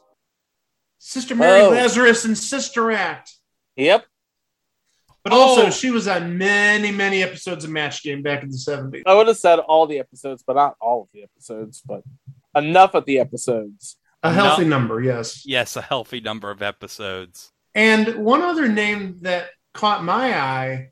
Sister 0.99 1.35
Mary 1.37 1.61
Oh. 1.61 1.71
Lazarus 1.71 2.25
and 2.25 2.37
Sister 2.37 2.91
Act. 2.91 3.33
Yep. 3.77 4.05
But 5.23 5.33
also, 5.33 5.67
Oh. 5.67 5.71
she 5.71 5.91
was 5.91 6.09
on 6.09 6.39
many, 6.39 6.91
many 6.91 7.23
episodes 7.23 7.65
of 7.65 7.71
Match 7.71 8.03
Game 8.03 8.23
back 8.23 8.43
in 8.43 8.51
the 8.51 8.57
70s. 8.57 9.03
I 9.07 9.15
would 9.15 9.27
have 9.29 9.37
said 9.37 9.59
all 9.59 9.87
the 9.87 9.99
episodes, 9.99 10.43
but 10.47 10.55
not 10.57 10.77
all 10.81 11.03
of 11.03 11.09
the 11.13 11.23
episodes, 11.25 11.83
but 11.87 12.03
enough 12.55 12.95
of 12.95 13.05
the 13.05 13.19
episodes. 13.19 13.97
A 14.23 14.33
healthy 14.33 14.63
No. 14.63 14.71
number, 14.71 15.01
yes. 15.03 15.45
Yes, 15.47 15.77
a 15.77 15.83
healthy 15.83 16.21
number 16.21 16.51
of 16.51 16.63
episodes. 16.63 17.53
And 17.77 18.25
one 18.25 18.41
other 18.41 18.69
name 18.69 19.19
that 19.21 19.51
caught 19.75 20.03
my 20.03 20.41
eye 20.41 20.89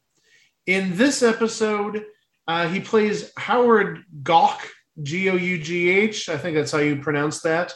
in 0.67 0.99
this 0.99 1.23
episode, 1.23 2.05
uh, 2.47 2.69
he 2.69 2.79
plays 2.79 3.33
Howard 3.39 4.05
Gough, 4.23 4.71
G 5.03 5.31
O 5.31 5.35
U 5.35 5.59
G 5.59 5.89
H. 5.89 6.29
I 6.29 6.37
think 6.37 6.55
that's 6.55 6.73
how 6.73 6.79
you 6.79 6.97
pronounce 6.97 7.41
that. 7.41 7.73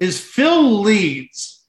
Is 0.00 0.18
Phil 0.18 0.80
Leeds. 0.80 1.66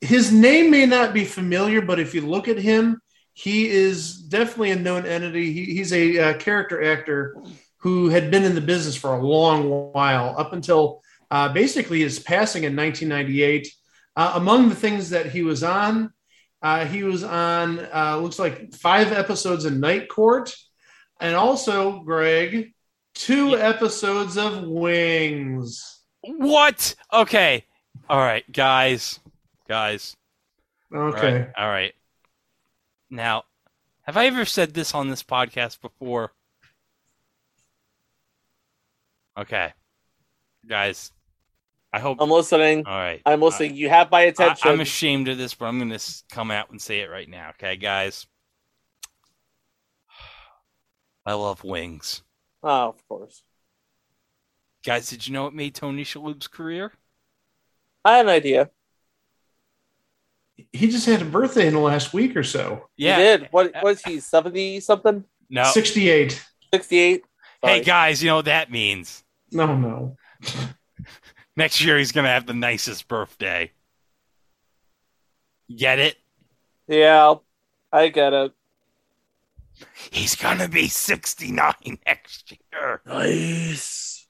His 0.00 0.32
name 0.32 0.70
may 0.70 0.84
not 0.84 1.14
be 1.14 1.24
familiar, 1.24 1.80
but 1.80 2.00
if 2.00 2.12
you 2.12 2.22
look 2.22 2.48
at 2.48 2.58
him, 2.58 3.00
he 3.32 3.68
is 3.68 4.16
definitely 4.16 4.72
a 4.72 4.76
known 4.76 5.06
entity. 5.06 5.52
He, 5.52 5.64
he's 5.76 5.92
a 5.92 6.18
uh, 6.18 6.38
character 6.38 6.82
actor 6.82 7.36
who 7.78 8.08
had 8.08 8.32
been 8.32 8.42
in 8.42 8.56
the 8.56 8.60
business 8.60 8.96
for 8.96 9.14
a 9.14 9.22
long 9.22 9.92
while, 9.92 10.34
up 10.36 10.52
until 10.52 11.02
uh, 11.30 11.52
basically 11.52 12.00
his 12.00 12.18
passing 12.18 12.64
in 12.64 12.74
1998. 12.74 13.68
Uh, 14.16 14.32
among 14.34 14.68
the 14.68 14.74
things 14.74 15.10
that 15.10 15.26
he 15.26 15.42
was 15.42 15.62
on, 15.62 16.12
uh, 16.62 16.86
he 16.86 17.02
was 17.02 17.22
on 17.22 17.78
uh, 17.94 18.16
looks 18.16 18.38
like 18.38 18.74
five 18.74 19.12
episodes 19.12 19.64
of 19.64 19.76
Night 19.76 20.08
Court, 20.08 20.54
and 21.20 21.36
also 21.36 22.00
Greg, 22.00 22.72
two 23.14 23.56
episodes 23.56 24.38
of 24.38 24.64
Wings. 24.64 26.00
What? 26.22 26.94
Okay. 27.12 27.64
All 28.08 28.18
right, 28.18 28.50
guys. 28.50 29.20
Guys. 29.68 30.16
Okay, 30.94 31.40
right. 31.40 31.48
All 31.58 31.68
right. 31.68 31.92
Now, 33.10 33.44
have 34.02 34.16
I 34.16 34.26
ever 34.26 34.44
said 34.44 34.74
this 34.74 34.94
on 34.94 35.10
this 35.10 35.22
podcast 35.22 35.80
before? 35.80 36.32
Okay. 39.38 39.72
Guys, 40.66 41.12
I 41.96 41.98
hope. 41.98 42.18
I'm 42.20 42.28
listening. 42.30 42.84
all 42.86 42.92
right. 42.92 43.22
I'm 43.24 43.40
listening. 43.40 43.74
You 43.74 43.88
have 43.88 44.10
my 44.10 44.20
attention. 44.20 44.70
I'm 44.70 44.80
ashamed 44.80 45.28
of 45.28 45.38
this, 45.38 45.54
but 45.54 45.64
I'm 45.64 45.78
going 45.78 45.98
to 45.98 46.14
come 46.30 46.50
out 46.50 46.68
and 46.68 46.78
say 46.78 47.00
it 47.00 47.08
right 47.08 47.26
now. 47.26 47.50
Okay, 47.50 47.76
guys. 47.76 48.26
I 51.24 51.32
love 51.32 51.64
wings. 51.64 52.20
oh, 52.62 52.88
of 52.90 53.08
course. 53.08 53.42
Guys, 54.84 55.08
did 55.08 55.26
you 55.26 55.32
know 55.32 55.46
it 55.46 55.54
made 55.54 55.74
Tony 55.74 56.04
Shalhoub's 56.04 56.48
career? 56.48 56.92
I 58.04 58.18
had 58.18 58.26
an 58.26 58.30
idea. 58.30 58.68
he 60.74 60.88
just 60.90 61.06
had 61.06 61.22
a 61.22 61.24
birthday 61.24 61.66
in 61.66 61.72
the 61.72 61.80
last 61.80 62.12
week 62.12 62.36
or 62.36 62.44
so. 62.44 62.90
Yeah. 62.98 63.16
He 63.16 63.22
did. 63.22 63.48
What 63.52 63.74
uh, 63.74 63.80
was 63.82 64.02
he? 64.02 64.20
Seventy 64.20 64.80
something? 64.80 65.24
No. 65.48 65.64
Sixty-eight. 65.64 66.44
Sixty-eight? 66.74 67.24
Hey, 67.62 67.82
guys, 67.82 68.22
you 68.22 68.28
know 68.28 68.36
what 68.36 68.44
that 68.44 68.70
means? 68.70 69.24
No, 69.50 69.74
no. 69.74 70.18
Next 71.56 71.80
year 71.82 71.96
he's 71.98 72.12
going 72.12 72.24
to 72.24 72.30
have 72.30 72.46
the 72.46 72.54
nicest 72.54 73.08
birthday. 73.08 73.72
Get 75.74 75.98
it? 75.98 76.16
Yeah, 76.86 77.34
I 77.92 78.08
get 78.08 78.32
it. 78.32 78.52
He's 80.10 80.36
going 80.36 80.58
to 80.58 80.68
be 80.68 80.88
69 80.88 81.74
next 82.06 82.52
year. 82.72 83.00
Nice. 83.06 84.26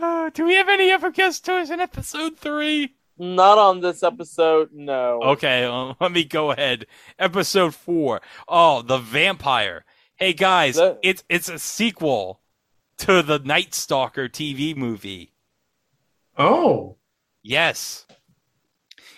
Uh, 0.00 0.30
do 0.34 0.46
we 0.46 0.54
have 0.54 0.68
any 0.68 0.90
other 0.90 1.10
guest 1.10 1.38
stars 1.38 1.70
in 1.70 1.80
episode 1.80 2.36
three? 2.38 2.94
Not 3.18 3.58
on 3.58 3.80
this 3.80 4.02
episode. 4.02 4.70
No. 4.72 5.20
Okay, 5.22 5.62
well, 5.62 5.96
let 6.00 6.12
me 6.12 6.24
go 6.24 6.52
ahead. 6.52 6.86
Episode 7.18 7.74
four. 7.74 8.20
Oh, 8.46 8.82
the 8.82 8.98
vampire. 8.98 9.84
Hey 10.18 10.32
guys, 10.32 10.76
That- 10.76 10.98
it's 11.02 11.22
it's 11.28 11.48
a 11.48 11.58
sequel 11.58 12.40
to 12.98 13.22
the 13.22 13.38
Night 13.38 13.74
Stalker 13.74 14.28
TV 14.28 14.74
movie. 14.76 15.32
Oh, 16.36 16.96
Yes. 17.42 18.04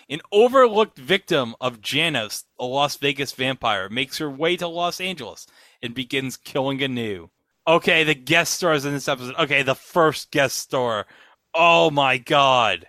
An 0.09 0.21
overlooked 0.31 0.97
victim 0.97 1.55
of 1.61 1.81
Janos, 1.81 2.43
a 2.59 2.65
Las 2.65 2.97
Vegas 2.97 3.31
vampire, 3.31 3.87
makes 3.89 4.17
her 4.19 4.29
way 4.29 4.57
to 4.57 4.67
Los 4.67 4.99
Angeles 5.01 5.47
and 5.81 5.93
begins 5.95 6.37
killing 6.37 6.83
anew. 6.83 7.29
Okay, 7.65 8.03
the 8.03 8.13
guest 8.15 8.53
stars 8.55 8.83
in 8.85 8.93
this 8.93 9.07
episode. 9.07 9.35
Okay, 9.37 9.63
the 9.63 9.75
first 9.75 10.31
guest 10.31 10.57
star 10.57 11.07
Oh 11.53 11.89
my 11.91 12.17
god. 12.17 12.87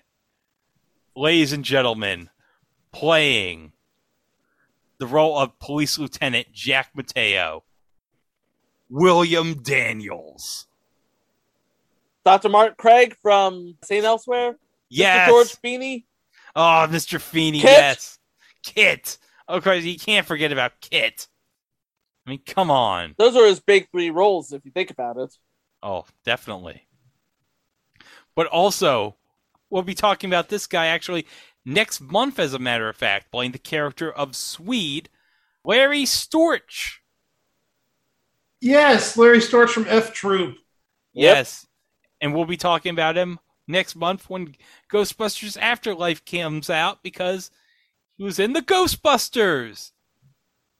Ladies 1.16 1.52
and 1.52 1.64
gentlemen, 1.64 2.28
playing 2.92 3.72
the 4.98 5.06
role 5.06 5.36
of 5.38 5.58
Police 5.58 5.98
Lieutenant 5.98 6.52
Jack 6.52 6.90
Mateo, 6.94 7.64
William 8.92 9.54
Daniels. 9.62 10.66
Dr. 12.26 12.50
Mark 12.50 12.76
Craig 12.76 13.16
from 13.22 13.76
St. 13.82 14.04
Elsewhere. 14.04 14.56
Yes. 14.90 15.28
Mr. 15.28 15.32
George 15.32 15.56
Feeney. 15.56 16.06
Oh, 16.54 16.86
Mr. 16.90 17.18
Feeney, 17.18 17.60
Kit. 17.60 17.70
yes. 17.70 18.18
Kit. 18.62 19.16
Oh, 19.48 19.56
of 19.56 19.64
course, 19.64 19.82
you 19.82 19.98
can't 19.98 20.26
forget 20.26 20.52
about 20.52 20.72
Kit. 20.82 21.26
I 22.26 22.30
mean, 22.30 22.40
come 22.46 22.70
on. 22.70 23.14
Those 23.16 23.34
are 23.34 23.46
his 23.46 23.60
big 23.60 23.88
three 23.90 24.10
roles, 24.10 24.52
if 24.52 24.64
you 24.66 24.70
think 24.70 24.90
about 24.90 25.16
it. 25.16 25.34
Oh, 25.82 26.04
definitely. 26.26 26.86
But 28.36 28.46
also, 28.48 29.16
we'll 29.70 29.82
be 29.82 29.94
talking 29.94 30.28
about 30.28 30.50
this 30.50 30.66
guy 30.66 30.86
actually 30.86 31.26
next 31.64 32.02
month, 32.02 32.38
as 32.38 32.52
a 32.52 32.58
matter 32.58 32.90
of 32.90 32.96
fact, 32.96 33.32
playing 33.32 33.52
the 33.52 33.58
character 33.58 34.12
of 34.12 34.36
Swede, 34.36 35.08
Larry 35.64 36.04
Storch. 36.04 36.98
Yes, 38.62 39.16
Larry 39.16 39.38
Storch 39.38 39.70
from 39.70 39.86
F 39.88 40.12
Troop. 40.12 40.56
Yes. 41.12 41.66
And 42.20 42.32
we'll 42.32 42.44
be 42.44 42.56
talking 42.56 42.92
about 42.92 43.16
him 43.16 43.40
next 43.66 43.96
month 43.96 44.30
when 44.30 44.54
Ghostbusters 44.88 45.60
Afterlife 45.60 46.24
comes 46.24 46.70
out 46.70 47.02
because 47.02 47.50
he 48.16 48.22
was 48.22 48.38
in 48.38 48.52
the 48.52 48.62
Ghostbusters. 48.62 49.90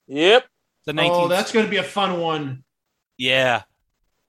Yep. 0.07 0.47
The 0.87 0.93
19- 0.93 0.97
19- 0.97 1.11
oh, 1.11 1.29
that's 1.29 1.51
going 1.51 1.67
to 1.67 1.71
be 1.71 1.79
a 1.79 1.83
fun 1.83 2.21
one. 2.21 2.63
Yeah. 3.19 3.65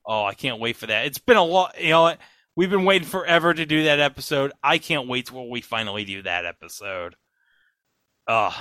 Oh, 0.04 0.24
I 0.24 0.34
can't 0.34 0.58
wait 0.58 0.74
for 0.76 0.86
that. 0.86 1.06
It's 1.06 1.18
been 1.18 1.36
a 1.36 1.44
lot. 1.44 1.80
You 1.80 1.90
know? 1.90 2.16
We've 2.56 2.70
been 2.70 2.84
waiting 2.84 3.06
forever 3.06 3.54
to 3.54 3.64
do 3.64 3.84
that 3.84 4.00
episode. 4.00 4.50
I 4.64 4.78
can't 4.78 5.06
wait 5.06 5.26
till 5.26 5.48
we 5.48 5.60
finally 5.60 6.04
do 6.04 6.22
that 6.22 6.44
episode. 6.44 7.14
Ugh. 8.26 8.54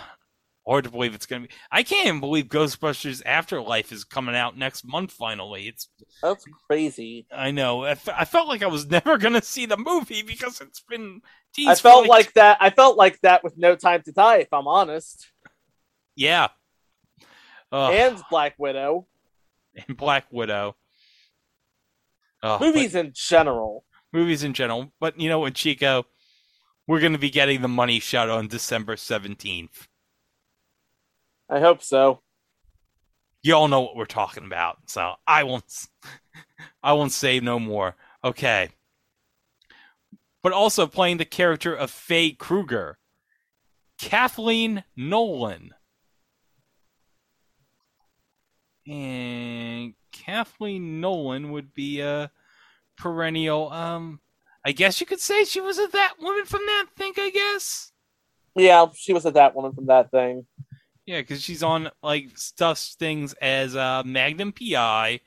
Hard 0.66 0.86
to 0.86 0.92
believe 0.92 1.14
it's 1.14 1.26
going 1.26 1.42
to 1.42 1.48
be. 1.50 1.54
I 1.72 1.84
can't 1.84 2.08
even 2.08 2.20
believe 2.22 2.46
Ghostbusters 2.46 3.22
Afterlife 3.26 3.92
is 3.92 4.06
coming 4.06 4.34
out 4.36 4.58
next 4.58 4.86
month 4.88 5.12
finally. 5.12 5.68
It's 5.68 5.90
That's 6.22 6.46
crazy. 6.70 7.28
I 7.36 7.52
know. 7.52 7.84
I, 7.84 7.92
f- 7.92 8.08
I 8.08 8.24
felt 8.24 8.48
like 8.48 8.64
I 8.64 8.68
was 8.68 8.86
never 8.90 9.18
going 9.18 9.34
to 9.34 9.42
see 9.42 9.66
the 9.66 9.76
movie 9.76 10.22
because 10.22 10.62
it's 10.62 10.80
been 10.80 11.20
teased. 11.54 11.70
I 11.70 11.76
felt 11.76 12.08
like 12.08 12.32
that. 12.34 12.58
I 12.62 12.70
felt 12.70 12.98
like 12.98 13.20
that 13.22 13.44
with 13.44 13.58
No 13.58 13.76
Time 13.76 14.04
to 14.04 14.14
Die, 14.14 14.38
if 14.38 14.54
I'm 14.54 14.68
honest. 14.68 15.30
Yeah. 16.16 16.48
And 17.72 18.22
Black 18.30 18.54
Widow. 18.58 19.08
and 19.88 19.98
Black 19.98 20.26
Widow. 20.32 20.78
Ugh, 22.42 22.60
but- 22.60 22.66
Movies 22.68 22.96
in 22.96 23.12
general. 23.14 23.84
movies 24.14 24.44
in 24.44 24.54
general. 24.54 24.94
But 25.02 25.20
you 25.20 25.28
know 25.28 25.40
what, 25.40 25.56
Chico? 25.56 26.06
We're 26.88 27.00
going 27.00 27.14
to 27.14 27.20
be 27.20 27.30
getting 27.30 27.62
the 27.62 27.68
money 27.68 28.00
shot 28.00 28.30
on 28.30 28.48
December 28.48 28.96
17th. 28.96 29.88
I 31.54 31.60
hope 31.60 31.84
so. 31.84 32.20
You 33.44 33.54
all 33.54 33.68
know 33.68 33.82
what 33.82 33.96
we're 33.96 34.06
talking 34.06 34.44
about, 34.44 34.78
so 34.88 35.14
I 35.28 35.44
won't 35.44 35.66
I 36.84 36.94
won't 36.94 37.12
say 37.12 37.40
no 37.40 37.60
more. 37.60 37.96
Okay. 38.24 38.70
But 40.42 40.52
also 40.52 40.88
playing 40.88 41.18
the 41.18 41.26
character 41.26 41.76
of 41.76 41.92
Faye 41.92 42.32
Kruger, 42.32 42.98
Kathleen 44.00 44.84
Nolan. 44.98 45.76
And 48.88 49.94
Kathleen 50.12 51.00
Nolan 51.02 51.52
would 51.52 51.76
be 51.76 52.02
a 52.02 52.32
perennial 52.98 53.72
um 53.72 54.22
I 54.66 54.72
guess 54.72 55.00
you 55.00 55.06
could 55.06 55.20
say 55.20 55.44
she 55.44 55.62
was 55.62 55.78
a 55.78 55.88
that 55.88 56.16
woman 56.20 56.46
from 56.46 56.62
that 56.66 56.88
thing, 56.98 57.14
I 57.16 57.30
guess. 57.30 57.92
Yeah, 58.56 58.88
she 58.96 59.14
was 59.14 59.28
a 59.28 59.32
that 59.32 59.56
woman 59.56 59.74
from 59.74 59.86
that 59.86 60.10
thing. 60.10 60.48
Yeah, 61.06 61.20
because 61.20 61.42
she's 61.42 61.64
on 61.64 61.90
like 62.02 62.38
stuff 62.38 62.80
things 63.00 63.34
as 63.42 63.76
uh, 63.76 64.04
Magnum 64.06 64.54
PI, 64.54 65.20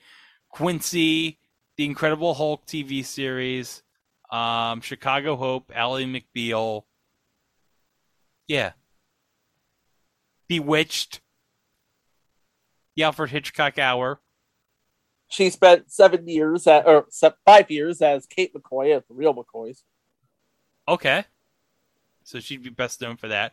Quincy, 0.50 1.38
The 1.76 1.84
Incredible 1.84 2.34
Hulk 2.34 2.66
TV 2.66 3.04
series, 3.04 3.82
um, 4.30 4.80
Chicago 4.80 5.36
Hope, 5.36 5.70
Ally 5.74 6.04
McBeal. 6.04 6.84
Yeah. 8.48 8.72
Bewitched. 10.48 11.20
The 12.96 13.02
Alfred 13.02 13.30
Hitchcock 13.30 13.78
Hour. 13.78 14.20
She 15.28 15.50
spent 15.50 15.90
seven 15.90 16.26
years 16.26 16.66
at, 16.66 16.86
or 16.86 17.06
five 17.44 17.70
years 17.70 18.00
as 18.00 18.26
Kate 18.26 18.54
McCoy 18.54 18.96
at 18.96 19.06
the 19.08 19.14
real 19.14 19.34
McCoys. 19.34 19.82
Okay. 20.88 21.24
So 22.22 22.40
she'd 22.40 22.62
be 22.62 22.70
best 22.70 23.00
known 23.02 23.16
for 23.16 23.28
that. 23.28 23.52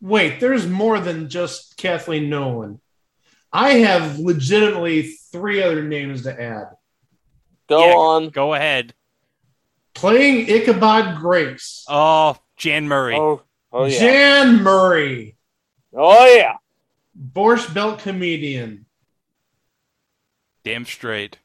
Wait, 0.00 0.40
there's 0.40 0.66
more 0.66 0.98
than 1.00 1.28
just 1.28 1.76
Kathleen 1.76 2.30
Nolan. 2.30 2.80
I 3.52 3.74
have 3.74 4.18
legitimately 4.18 5.02
three 5.32 5.62
other 5.62 5.82
names 5.82 6.22
to 6.22 6.40
add. 6.40 6.68
Go 7.68 7.86
Yeah, 7.86 7.92
on. 7.94 8.28
Go 8.30 8.54
ahead. 8.54 8.94
Playing 9.94 10.48
Ichabod 10.48 11.18
Grace, 11.18 11.84
Oh, 11.88 12.36
Jan 12.56 12.86
Murray. 12.88 13.16
Oh, 13.16 13.42
oh 13.72 13.84
yeah. 13.86 13.98
Jan 13.98 14.62
Murray, 14.62 15.36
oh 15.92 16.34
yeah. 16.34 16.54
Borscht 17.20 17.74
Belt 17.74 17.98
comedian. 17.98 18.86
Damn 20.64 20.84
straight. 20.86 21.38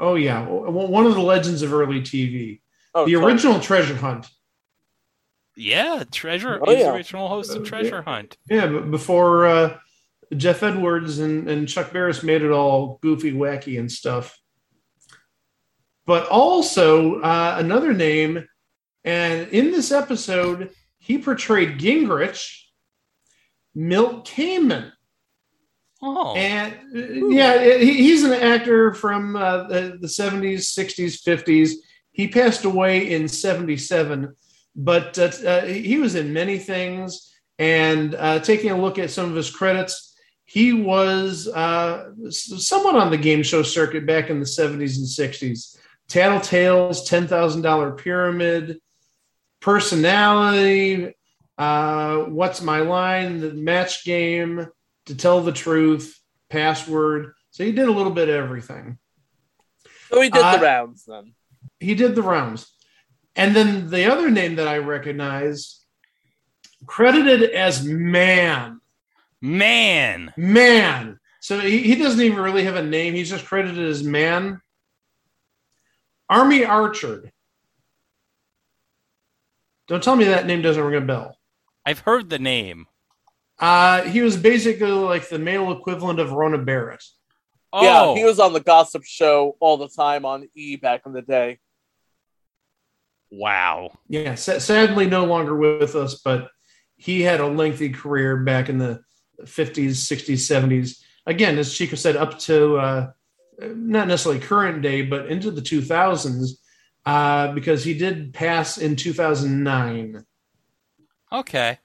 Oh 0.00 0.14
yeah, 0.14 0.44
one 0.48 1.06
of 1.06 1.14
the 1.14 1.20
legends 1.20 1.62
of 1.62 1.72
early 1.72 2.00
TV. 2.00 2.60
Oh, 2.94 3.04
the 3.04 3.12
totally. 3.12 3.32
original 3.32 3.60
Treasure 3.60 3.96
Hunt. 3.96 4.28
Yeah, 5.56 6.04
Treasure. 6.10 6.58
Oh, 6.60 6.70
he's 6.70 6.80
yeah. 6.80 6.90
the 6.90 6.94
original 6.94 7.28
host 7.28 7.54
of 7.54 7.64
Treasure 7.64 8.02
Hunt. 8.02 8.36
Yeah, 8.50 8.66
but 8.66 8.90
before 8.90 9.46
uh, 9.46 9.78
Geoff 10.36 10.62
Edwards 10.62 11.18
and, 11.20 11.48
and 11.48 11.68
Chuck 11.68 11.92
Barris 11.92 12.22
made 12.22 12.42
it 12.42 12.50
all 12.50 12.98
goofy, 13.02 13.32
wacky, 13.32 13.78
and 13.78 13.90
stuff. 13.90 14.38
But 16.06 16.26
also 16.26 17.20
uh, 17.20 17.56
another 17.58 17.92
name, 17.92 18.46
and 19.04 19.48
in 19.48 19.70
this 19.70 19.92
episode, 19.92 20.70
he 20.98 21.18
portrayed 21.18 21.78
Gingrich, 21.78 22.62
Milt 23.74 24.26
Kamen. 24.26 24.90
Oh. 26.02 26.34
And 26.34 26.74
uh, 26.94 27.28
yeah, 27.28 27.78
he, 27.78 27.94
he's 27.94 28.24
an 28.24 28.32
actor 28.32 28.92
from 28.92 29.36
uh, 29.36 29.64
the, 29.68 29.98
the 30.00 30.06
70s, 30.06 30.76
60s, 30.76 31.22
50s. 31.22 31.72
He 32.10 32.28
passed 32.28 32.64
away 32.64 33.12
in 33.12 33.26
77, 33.26 34.34
but 34.76 35.18
uh, 35.18 35.30
uh, 35.46 35.64
he 35.64 35.98
was 35.98 36.14
in 36.14 36.32
many 36.32 36.58
things. 36.58 37.30
And 37.58 38.14
uh, 38.16 38.40
taking 38.40 38.72
a 38.72 38.80
look 38.80 38.98
at 38.98 39.10
some 39.10 39.30
of 39.30 39.36
his 39.36 39.50
credits, 39.50 40.16
he 40.44 40.72
was 40.72 41.46
uh, 41.48 42.10
somewhat 42.30 42.96
on 42.96 43.10
the 43.10 43.16
game 43.16 43.42
show 43.42 43.62
circuit 43.62 44.06
back 44.06 44.28
in 44.28 44.40
the 44.40 44.46
70s 44.46 44.96
and 44.96 45.06
60s. 45.06 45.76
Tattletales, 46.08 47.08
$10,000 47.08 47.98
Pyramid, 47.98 48.80
Personality, 49.60 51.14
uh, 51.56 52.16
What's 52.18 52.60
My 52.60 52.80
Line, 52.80 53.40
The 53.40 53.54
Match 53.54 54.04
Game, 54.04 54.66
To 55.06 55.14
Tell 55.14 55.40
the 55.40 55.52
Truth, 55.52 56.20
Password. 56.50 57.32
So 57.50 57.64
he 57.64 57.72
did 57.72 57.88
a 57.88 57.92
little 57.92 58.12
bit 58.12 58.28
of 58.28 58.34
everything. 58.34 58.98
So 60.10 60.20
he 60.20 60.28
did 60.28 60.42
Uh, 60.42 60.56
the 60.56 60.62
rounds 60.64 61.04
then. 61.06 61.34
He 61.80 61.94
did 61.94 62.14
the 62.14 62.22
rounds. 62.22 62.73
And 63.36 63.54
then 63.54 63.90
the 63.90 64.10
other 64.10 64.30
name 64.30 64.56
that 64.56 64.68
I 64.68 64.78
recognize, 64.78 65.80
credited 66.86 67.50
as 67.50 67.84
Man. 67.84 68.80
Man. 69.40 70.32
Man. 70.36 71.18
So 71.40 71.60
he, 71.60 71.80
he 71.80 71.96
doesn't 71.96 72.20
even 72.20 72.38
really 72.38 72.64
have 72.64 72.76
a 72.76 72.82
name. 72.82 73.14
He's 73.14 73.30
just 73.30 73.44
credited 73.44 73.86
as 73.86 74.02
Man. 74.02 74.60
Army 76.30 76.64
Archerd. 76.64 77.30
Don't 79.86 80.02
tell 80.02 80.16
me 80.16 80.24
that 80.24 80.46
name 80.46 80.62
doesn't 80.62 80.82
ring 80.82 81.02
a 81.02 81.04
bell. 81.04 81.36
I've 81.84 82.00
heard 82.00 82.30
the 82.30 82.38
name. 82.38 82.86
Uh, 83.58 84.02
he 84.02 84.22
was 84.22 84.36
basically 84.36 84.90
like 84.90 85.28
the 85.28 85.38
male 85.38 85.70
equivalent 85.72 86.18
of 86.18 86.32
Rona 86.32 86.58
Barrett. 86.58 87.04
Oh, 87.72 87.82
Yeah, 87.82 88.18
he 88.18 88.24
was 88.24 88.40
on 88.40 88.52
the 88.52 88.60
gossip 88.60 89.04
show 89.04 89.56
all 89.60 89.76
the 89.76 89.88
time 89.88 90.24
on 90.24 90.48
E 90.54 90.76
back 90.76 91.02
in 91.06 91.12
the 91.12 91.22
day. 91.22 91.58
Wow. 93.36 93.98
Yeah, 94.08 94.36
sadly 94.36 95.06
no 95.06 95.24
longer 95.24 95.56
with 95.56 95.96
us, 95.96 96.20
but 96.24 96.50
he 96.96 97.22
had 97.22 97.40
a 97.40 97.46
lengthy 97.46 97.90
career 97.90 98.36
back 98.36 98.68
in 98.68 98.78
the 98.78 99.02
50s, 99.42 99.90
60s, 99.90 100.34
70s. 100.34 101.02
Again, 101.26 101.58
as 101.58 101.74
Chico 101.74 101.96
said, 101.96 102.16
up 102.16 102.38
to 102.40 102.76
uh, 102.76 103.10
not 103.60 104.06
necessarily 104.06 104.40
current 104.40 104.82
day, 104.82 105.02
but 105.02 105.26
into 105.26 105.50
the 105.50 105.62
2000s, 105.62 106.50
uh, 107.06 107.52
because 107.52 107.82
he 107.82 107.94
did 107.94 108.32
pass 108.32 108.78
in 108.78 108.94
2009. 108.94 110.24
Okay. 111.32 111.78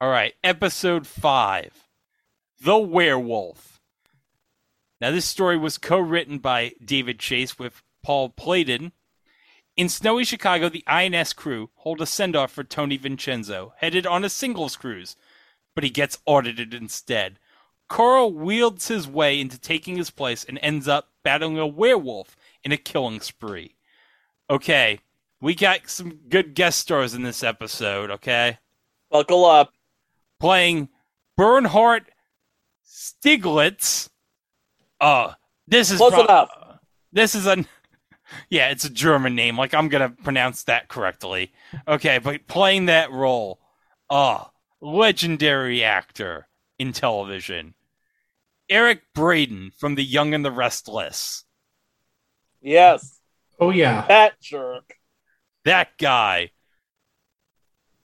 All 0.00 0.10
right. 0.10 0.34
Episode 0.44 1.08
five 1.08 1.88
The 2.60 2.78
Werewolf. 2.78 3.80
Now, 5.00 5.10
this 5.10 5.24
story 5.24 5.56
was 5.56 5.76
co 5.76 5.98
written 5.98 6.38
by 6.38 6.72
David 6.82 7.18
Chase 7.18 7.58
with 7.58 7.82
Paul 8.02 8.30
Playdon. 8.30 8.92
In 9.76 9.88
snowy 9.88 10.24
Chicago, 10.24 10.68
the 10.68 10.84
INS 10.86 11.32
crew 11.32 11.70
hold 11.74 12.00
a 12.00 12.06
send 12.06 12.36
off 12.36 12.52
for 12.52 12.62
Tony 12.62 12.96
Vincenzo, 12.96 13.74
headed 13.78 14.06
on 14.06 14.24
a 14.24 14.28
singles 14.28 14.76
cruise, 14.76 15.16
but 15.74 15.82
he 15.82 15.90
gets 15.90 16.18
audited 16.26 16.72
instead. 16.72 17.40
Carl 17.88 18.32
wields 18.32 18.88
his 18.88 19.08
way 19.08 19.40
into 19.40 19.58
taking 19.58 19.96
his 19.96 20.10
place 20.10 20.44
and 20.44 20.58
ends 20.62 20.86
up 20.86 21.08
battling 21.24 21.58
a 21.58 21.66
werewolf 21.66 22.36
in 22.62 22.70
a 22.70 22.76
killing 22.76 23.20
spree. 23.20 23.74
Okay, 24.48 25.00
we 25.40 25.54
got 25.54 25.88
some 25.88 26.20
good 26.28 26.54
guest 26.54 26.78
stars 26.78 27.12
in 27.12 27.22
this 27.22 27.42
episode, 27.42 28.10
okay? 28.10 28.58
Buckle 29.10 29.44
up. 29.44 29.72
Playing 30.38 30.88
Bernhard 31.36 32.04
Stiglitz. 32.86 34.08
Uh, 35.00 35.32
this 35.66 35.90
is 35.90 35.98
Close 35.98 36.12
prob- 36.12 36.24
enough. 36.26 36.50
This 37.12 37.34
is 37.34 37.46
a 37.46 37.64
yeah, 38.48 38.70
it's 38.70 38.84
a 38.84 38.90
German 38.90 39.34
name. 39.34 39.56
Like 39.56 39.74
I'm 39.74 39.88
gonna 39.88 40.10
pronounce 40.10 40.64
that 40.64 40.88
correctly. 40.88 41.52
Okay, 41.86 42.18
but 42.18 42.46
playing 42.46 42.86
that 42.86 43.10
role, 43.10 43.60
uh, 44.10 44.44
legendary 44.80 45.84
actor 45.84 46.48
in 46.78 46.92
television, 46.92 47.74
Eric 48.68 49.02
Braeden 49.14 49.72
from 49.76 49.94
The 49.94 50.04
Young 50.04 50.34
and 50.34 50.44
the 50.44 50.52
Restless. 50.52 51.44
Yes, 52.60 53.20
Oh 53.60 53.70
yeah. 53.70 54.06
that 54.08 54.40
jerk. 54.40 54.94
That 55.64 55.96
guy. 55.98 56.50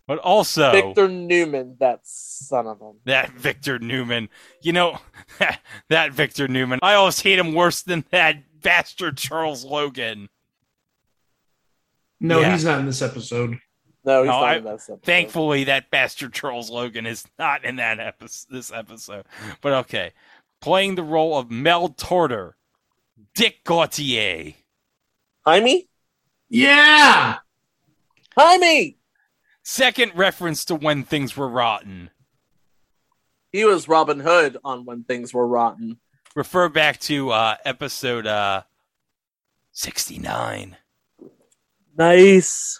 But 0.07 0.19
also 0.19 0.73
Victor 0.73 1.09
Newman, 1.09 1.77
that 1.79 2.01
son 2.03 2.67
of 2.67 2.81
a. 2.83 2.93
that 3.05 3.31
Victor 3.31 3.79
Newman. 3.79 4.29
You 4.61 4.73
know, 4.73 4.99
that 5.89 6.13
Victor 6.13 6.49
Newman. 6.49 6.81
I 6.83 6.95
always 6.95 7.21
hate 7.21 7.39
him 7.39 7.55
worse 7.55 7.83
than 7.83 8.05
that 8.11 8.37
bastard 8.63 9.17
Charles 9.17 9.65
Logan. 9.65 10.29
No, 12.21 12.41
Yeah. 12.41 12.53
he's 12.53 12.65
not 12.65 12.81
in 12.81 12.87
this 12.87 13.03
episode. 13.03 13.59
No, 14.05 14.23
he's 14.23 14.29
No, 14.29 14.41
not 14.41 14.45
I- 14.45 14.57
in 14.57 14.65
that 14.65 14.71
episode. 14.75 15.03
Thankfully, 15.03 15.65
that 15.65 15.91
bastard 15.91 16.33
Charles 16.33 16.71
Logan 16.71 17.07
is 17.07 17.25
not 17.39 17.65
in 17.65 17.77
that 17.77 17.99
episode, 18.01 18.49
this 18.51 18.73
episode. 18.73 19.27
But 19.61 19.73
okay, 19.85 20.13
playing 20.61 20.95
the 20.95 21.03
role 21.03 21.39
of 21.39 21.51
Mel 21.51 21.89
Torter, 21.91 22.55
Dick 23.35 23.65
Gautier. 23.65 24.55
Hymie? 25.47 25.89
Yeah. 26.49 27.39
Hymie! 28.39 28.97
Second 29.63 30.13
reference 30.15 30.65
to 30.67 30.75
when 30.75 31.05
things 31.05 31.37
were 31.37 31.49
rotten. 31.49 32.11
He 33.53 33.65
was 33.65 33.89
Robin 33.89 34.21
Hood 34.21 34.57
on 34.65 34.85
When 34.85 35.03
Things 35.05 35.35
Were 35.35 35.47
Rotten. 35.47 35.99
Refer 36.35 36.69
back 36.69 37.01
to 37.01 37.31
uh, 37.31 37.57
episode 37.65 38.27
uh, 38.27 38.63
sixty-nine. 39.73 40.77
Nice. 41.97 42.79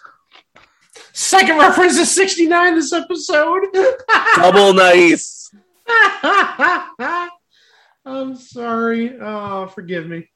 Second 1.13 1.57
reference 1.57 1.97
to 1.97 2.05
69 2.05 2.75
this 2.75 2.93
episode. 2.93 3.63
Double 4.35 4.73
nice. 4.73 5.53
I'm 8.05 8.35
sorry. 8.35 9.17
Oh, 9.19 9.67
forgive 9.67 10.07
me. 10.07 10.29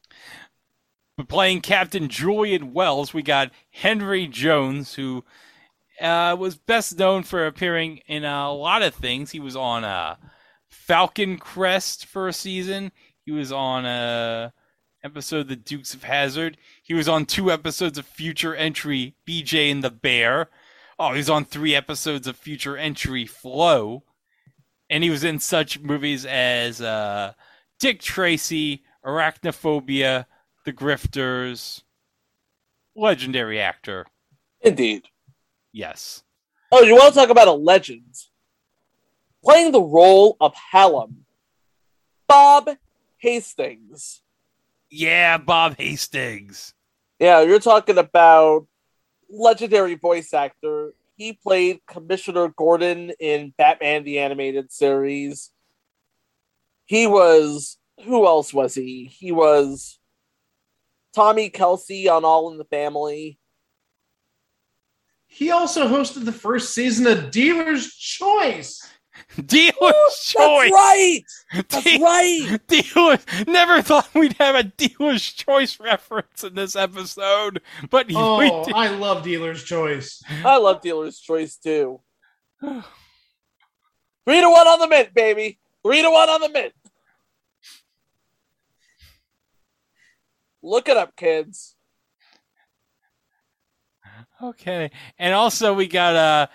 But 1.18 1.30
playing 1.30 1.61
Captain 1.61 2.09
Julian 2.09 2.74
Wells, 2.74 3.13
we 3.13 3.24
got 3.24 3.51
Henry 3.72 4.28
Jones, 4.28 4.95
who 4.95 5.24
uh, 6.01 6.36
was 6.38 6.57
best 6.57 6.99
known 6.99 7.24
for 7.24 7.47
appearing 7.47 8.01
in 8.07 8.26
a 8.26 8.51
lot 8.51 8.82
of 8.82 8.93
things. 8.93 9.32
He 9.32 9.39
was 9.39 9.55
on 9.55 9.86
uh, 9.86 10.18
Falcon 10.86 11.38
Crest 11.38 12.05
for 12.05 12.27
a 12.27 12.33
season. 12.33 12.91
He 13.25 13.31
was 13.31 13.51
on 13.51 13.86
a 13.86 14.53
episode 15.03 15.41
of 15.41 15.47
The 15.47 15.55
Dukes 15.55 15.95
of 15.95 16.03
Hazzard. 16.03 16.57
He 16.83 16.93
was 16.93 17.09
on 17.09 17.25
two 17.25 17.51
episodes 17.51 17.97
of 17.97 18.05
Future 18.05 18.53
Entry 18.53 19.15
BJ 19.27 19.71
and 19.71 19.83
the 19.83 19.89
Bear. 19.89 20.49
Oh, 20.99 21.11
he 21.11 21.17
was 21.17 21.29
on 21.29 21.43
three 21.43 21.73
episodes 21.75 22.27
of 22.27 22.38
Future 22.38 22.77
Entry 22.77 23.25
Flo. 23.25 24.03
And 24.88 25.03
he 25.03 25.09
was 25.09 25.23
in 25.23 25.39
such 25.39 25.79
movies 25.79 26.23
as 26.23 26.81
uh, 26.81 27.33
Dick 27.79 27.99
Tracy, 27.99 28.83
Arachnophobia, 29.03 30.25
The 30.65 30.73
Grifters. 30.73 31.81
Legendary 32.95 33.59
actor. 33.59 34.05
Indeed. 34.61 35.05
Yes. 35.73 36.21
Oh, 36.71 36.83
you 36.83 36.95
want 36.95 37.15
to 37.15 37.19
talk 37.19 37.29
about 37.29 37.47
a 37.47 37.53
legend? 37.53 38.15
Playing 39.45 39.71
the 39.71 39.81
role 39.81 40.37
of 40.41 40.55
Hallam, 40.55 41.25
Bob 42.27 42.69
Hastings. 43.17 44.21
Yeah, 44.89 45.37
Bob 45.37 45.77
Hastings. 45.77 46.73
Yeah, 47.19 47.41
you're 47.41 47.59
talking 47.59 47.99
about 47.99 48.65
legendary 49.29 49.95
voice 49.95 50.33
actor. 50.33 50.93
He 51.15 51.33
played 51.33 51.81
Commissioner 51.85 52.47
Gordon 52.49 53.11
in 53.19 53.53
Batman 53.55 54.03
the 54.03 54.19
Animated 54.19 54.71
Series. 54.71 55.51
He 56.85 57.05
was 57.05 57.77
who 58.03 58.25
else 58.25 58.53
was 58.53 58.73
he? 58.73 59.05
He 59.05 59.31
was 59.31 59.99
Tommy 61.13 61.49
Kelsey 61.49 62.09
on 62.09 62.25
All 62.25 62.51
in 62.51 62.57
the 62.57 62.65
Family. 62.65 63.37
He 65.27 65.51
also 65.51 65.87
hosted 65.87 66.25
the 66.25 66.31
first 66.31 66.73
season 66.73 67.07
of 67.07 67.29
Dealer's 67.31 67.93
Choice. 67.93 68.81
Dealer's 69.45 69.74
That's 69.80 70.32
choice. 70.32 70.72
That's 70.72 70.72
right. 70.72 71.22
That's 71.70 71.84
De- 71.84 71.99
right. 72.01 72.59
Dealer's 72.68 73.26
never 73.47 73.82
thought 73.82 74.13
we'd 74.13 74.34
have 74.34 74.55
a 74.55 74.63
dealer's 74.63 75.24
choice 75.24 75.80
reference 75.80 76.43
in 76.43 76.55
this 76.55 76.76
episode, 76.76 77.61
but 77.89 78.07
we 78.07 78.16
Oh. 78.18 78.66
I 78.74 78.89
love 78.89 79.24
Dealer's 79.24 79.63
Choice. 79.63 80.22
I 80.43 80.57
love 80.57 80.82
Dealer's 80.82 81.20
Choice 81.20 81.57
too. 81.57 82.01
Three 82.61 82.82
to 84.41 84.49
one 84.49 84.68
on 84.68 84.80
the 84.80 84.88
mint, 84.88 85.13
baby. 85.13 85.59
Three 85.84 86.01
to 86.01 86.09
one 86.09 86.30
on 86.30 86.41
the 86.41 86.49
mint. 86.49 86.74
Look 90.63 90.89
it 90.89 90.97
up, 90.97 91.16
kids. 91.16 91.76
Okay, 94.41 94.91
and 95.20 95.34
also 95.34 95.74
we 95.74 95.88
got 95.88 96.16
uh 96.16 96.47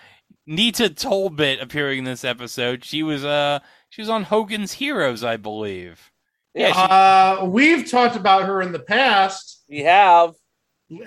Nita 0.51 0.89
Talbot 0.89 1.61
appearing 1.61 1.99
in 1.99 2.03
this 2.05 2.23
episode. 2.25 2.83
She 2.83 3.03
was 3.03 3.23
uh 3.23 3.59
she 3.89 4.01
was 4.01 4.09
on 4.09 4.23
Hogan's 4.23 4.73
Heroes, 4.73 5.23
I 5.23 5.37
believe. 5.37 6.11
Yeah, 6.53 6.73
she- 6.73 6.79
Uh, 6.79 7.45
we've 7.45 7.89
talked 7.89 8.15
about 8.17 8.43
her 8.43 8.61
in 8.61 8.71
the 8.73 8.79
past. 8.79 9.63
We 9.69 9.79
have. 9.79 10.33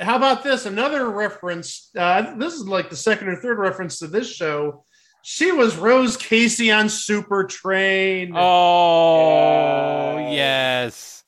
How 0.01 0.16
about 0.16 0.42
this? 0.42 0.64
Another 0.64 1.11
reference. 1.11 1.90
Uh, 1.97 2.34
this 2.36 2.55
is 2.55 2.66
like 2.66 2.88
the 2.88 2.97
second 2.97 3.28
or 3.28 3.36
third 3.36 3.59
reference 3.59 3.99
to 3.99 4.07
this 4.07 4.34
show. 4.34 4.86
She 5.22 5.53
was 5.53 5.76
Rose 5.76 6.16
Casey 6.16 6.70
on 6.70 6.88
Super 6.88 7.45
Train. 7.45 8.32
Oh 8.34 10.16
Yeah. 10.18 10.30
yes. 10.30 11.24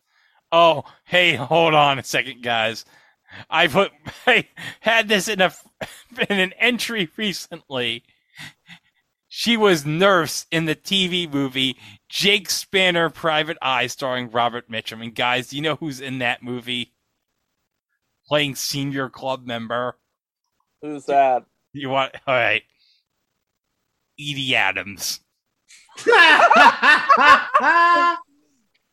Oh, 0.53 0.85
hey, 1.05 1.35
hold 1.35 1.75
on 1.75 1.99
a 1.99 2.05
second, 2.05 2.43
guys. 2.43 2.85
I 3.51 3.67
put 3.67 3.93
I 4.27 4.49
had 4.81 5.09
this 5.09 5.29
in 5.29 5.41
a 5.41 5.53
in 6.29 6.39
an 6.39 6.53
entry 6.55 7.09
recently. 7.17 8.05
She 9.29 9.57
was 9.57 9.85
nurse 9.85 10.47
in 10.51 10.65
the 10.65 10.75
TV 10.75 11.31
movie 11.31 11.77
Jake 12.09 12.49
Spanner 12.49 13.11
Private 13.11 13.59
Eye 13.61 13.87
starring 13.87 14.31
Robert 14.31 14.71
Mitchum. 14.71 15.03
And 15.03 15.15
guys, 15.15 15.49
do 15.49 15.57
you 15.57 15.63
know 15.63 15.77
who's 15.77 16.01
in 16.01 16.21
that 16.21 16.43
movie? 16.43 16.95
Playing 18.27 18.55
senior 18.55 19.11
club 19.11 19.47
member. 19.47 19.99
Who's 20.81 21.05
that? 21.07 21.45
You 21.73 21.91
want 21.91 22.15
all 22.27 22.35
right. 22.35 22.63
Edie 24.19 24.55
Adams. 24.57 25.21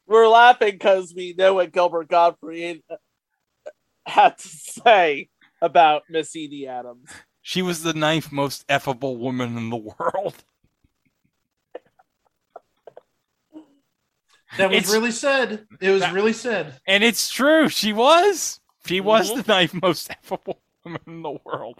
We're 0.06 0.28
laughing 0.28 0.74
because 0.74 1.14
we 1.16 1.34
know 1.38 1.54
what 1.56 1.72
Gilbert 1.72 2.10
Gottfried 2.10 2.82
had 4.06 4.38
to 4.38 4.48
say 4.48 5.30
about 5.62 6.04
Miss 6.10 6.36
Edie 6.36 6.68
Adams. 6.68 7.10
She 7.42 7.62
was 7.62 7.84
the 7.84 7.94
ninth 7.94 8.32
most 8.32 8.68
effable 8.68 9.18
woman 9.18 9.58
in 9.58 9.70
the 9.70 9.78
world. 9.78 10.36
that 14.58 14.70
was 14.70 14.78
It's- 14.78 14.92
really 14.94 15.12
said. 15.12 15.68
It 15.82 15.90
was 15.90 16.02
That- 16.02 16.14
really 16.14 16.34
said. 16.34 16.80
And 16.86 17.04
it's 17.04 17.30
true. 17.32 17.70
She 17.70 17.92
was. 17.92 18.60
She 18.86 19.02
was 19.02 19.32
Mhm. 19.32 19.44
the 19.44 19.52
ninth 19.54 19.74
most 19.82 20.10
affable 20.12 20.62
woman 20.84 21.02
in 21.08 21.22
the 21.24 21.32
world. 21.44 21.80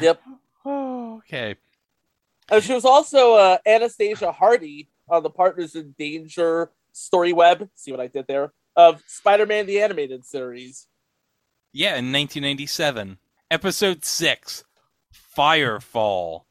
Yep. 0.00 0.22
Oh, 0.64 1.16
okay. 1.18 1.56
And 2.50 2.62
she 2.62 2.72
was 2.74 2.84
also 2.84 3.34
uh, 3.34 3.58
Anastasia 3.66 4.32
Hardy 4.32 4.90
on 5.08 5.22
the 5.22 5.30
Partners 5.30 5.74
in 5.74 5.94
Danger 5.98 6.70
story 6.92 7.32
web. 7.32 7.70
See 7.74 7.90
what 7.90 8.00
I 8.00 8.06
did 8.08 8.26
there? 8.26 8.52
Of 8.78 9.02
Spider 9.08 9.44
Man 9.44 9.66
the 9.66 9.82
Animated 9.82 10.24
Series. 10.24 10.86
Yeah, 11.72 11.96
in 11.96 12.12
1997. 12.12 13.18
Episode 13.50 14.04
6 14.04 14.62
Firefall. 15.36 16.42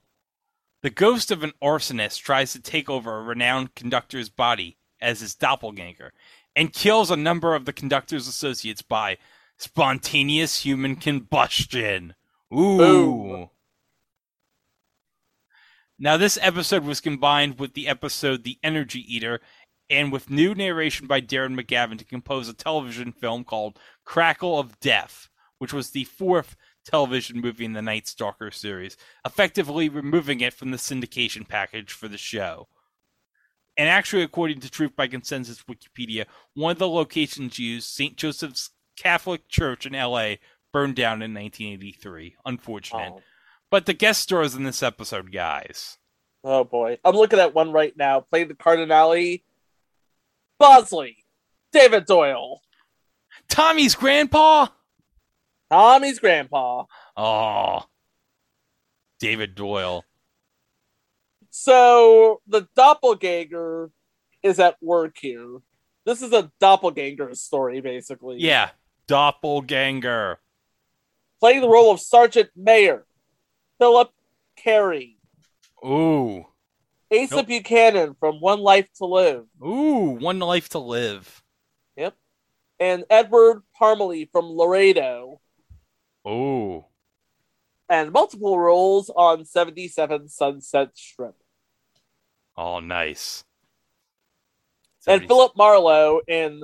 The 0.84 0.89
ghost 0.89 1.32
of 1.32 1.41
an 1.41 1.53
arsonist 1.63 2.21
tries 2.21 2.51
to 2.51 2.61
take 2.61 2.89
over 2.89 3.17
a 3.17 3.23
renowned 3.23 3.75
conductor's 3.75 4.28
body 4.28 4.75
as 4.99 5.21
his 5.21 5.36
doppelganger 5.36 6.11
and 6.53 6.73
kills 6.73 7.09
a 7.09 7.15
number 7.15 7.55
of 7.55 7.63
the 7.63 7.71
conductor's 7.71 8.28
associates 8.28 8.82
by 8.82 9.17
Spontaneous 9.55 10.65
human 10.65 10.97
combustion. 10.97 12.13
Ooh. 12.53 12.78
Boom. 12.78 13.49
Now, 15.97 16.17
this 16.17 16.38
episode 16.41 16.84
was 16.84 16.99
combined 16.99 17.57
with 17.57 17.73
the 17.73 17.88
episode 17.88 18.43
The 18.43 18.59
Energy 18.61 19.03
Eater 19.07 19.39
and 19.90 20.12
with 20.12 20.30
new 20.30 20.54
narration 20.54 21.08
by 21.08 21.22
Darren 21.22 21.60
McGavin 21.60 21.98
to 21.98 22.06
compose 22.06 22.50
a 22.50 22.54
television 22.54 23.12
film 23.12 23.44
called 23.44 23.80
Crackle 24.06 24.60
of 24.60 24.80
Death, 24.80 25.30
which 25.60 25.74
was 25.74 25.92
the 25.92 26.04
fourth 26.04 26.56
television 26.86 27.42
movie 27.42 27.66
in 27.66 27.74
the 27.74 27.82
Night 27.82 28.08
Stalker 28.08 28.52
series, 28.52 28.98
effectively 29.26 29.90
removing 29.90 30.42
it 30.42 30.54
from 30.54 30.72
the 30.72 30.78
syndication 30.78 31.48
package 31.48 31.92
for 31.92 32.08
the 32.08 32.18
show. 32.18 32.68
And 33.78 33.88
actually, 33.88 34.24
according 34.24 34.62
to 34.62 34.72
Truth 34.72 34.96
by 34.96 35.08
Consensus 35.08 35.64
Wikipedia, 35.64 36.26
one 36.56 36.72
of 36.72 36.80
the 36.80 36.88
locations 36.88 37.60
used, 37.60 37.88
St. 37.90 38.18
Joseph's 38.18 38.72
Catholic 38.98 39.48
Church 39.48 39.86
in 39.86 39.94
LA, 39.94 40.36
burned 40.74 40.96
down 40.96 41.22
in 41.22 41.34
1983. 41.34 42.36
Unfortunate. 42.46 43.14
Oh. 43.16 43.22
But 43.70 43.86
the 43.86 43.94
guest 43.94 44.22
stars 44.22 44.56
in 44.56 44.64
this 44.64 44.82
episode, 44.82 45.32
guys. 45.32 45.98
Oh 46.44 46.64
boy. 46.64 46.98
I'm 47.04 47.16
looking 47.16 47.40
at 47.40 47.54
one 47.54 47.72
right 47.72 47.96
now. 47.96 48.22
Playing 48.22 48.48
the 48.48 48.56
Cardinale. 48.56 49.40
Bosley. 50.60 51.18
David 51.72 52.05
Doyle. 52.05 52.62
Tommy's 53.49 53.95
grandpa? 53.95 54.68
Tommy's 55.72 56.20
grandpa. 56.20 56.86
Oh. 57.16 57.84
David 59.20 59.55
Doyle. 59.55 60.03
So 61.49 62.41
the 62.47 62.68
doppelganger 62.76 63.91
is 64.43 64.60
at 64.60 64.78
work 64.82 65.18
here. 65.20 65.58
This 66.05 66.22
is 66.22 66.32
a 66.32 66.51
doppelganger 66.60 67.34
story, 67.36 67.82
basically. 67.82 68.38
Yeah. 68.39 68.70
Doppelganger. 69.08 70.39
Playing 71.39 71.62
the 71.62 71.70
role 71.70 71.91
of 71.91 71.99
Sergeant 71.99 72.49
Mayor, 72.55 73.05
Philip 73.78 74.12
Carey, 74.55 75.18
Ooh. 75.86 76.45
Asa 77.12 77.38
Nope. 77.38 77.47
Buchanan 77.47 78.16
from 78.20 78.39
One 78.41 78.60
Life 78.60 78.89
to 78.97 79.05
Live, 79.05 79.45
Ooh. 79.66 80.18
One 80.20 80.39
life 80.39 80.70
to 80.70 80.80
live. 80.80 81.41
Yep. 81.95 82.16
And 82.80 83.05
Edward 83.10 83.64
Parmalee 83.80 84.30
from 84.32 84.45
Laredo, 84.45 85.39
Ooh. 86.28 86.86
and 87.89 88.12
multiple 88.12 88.60
roles 88.60 89.10
on 89.10 89.45
77 89.45 90.28
Sunset 90.28 90.89
Strip. 90.95 91.36
Oh, 92.58 92.80
nice. 92.80 93.43
And 95.08 95.26
Philip 95.26 95.53
Marlowe 95.55 96.20
in 96.28 96.62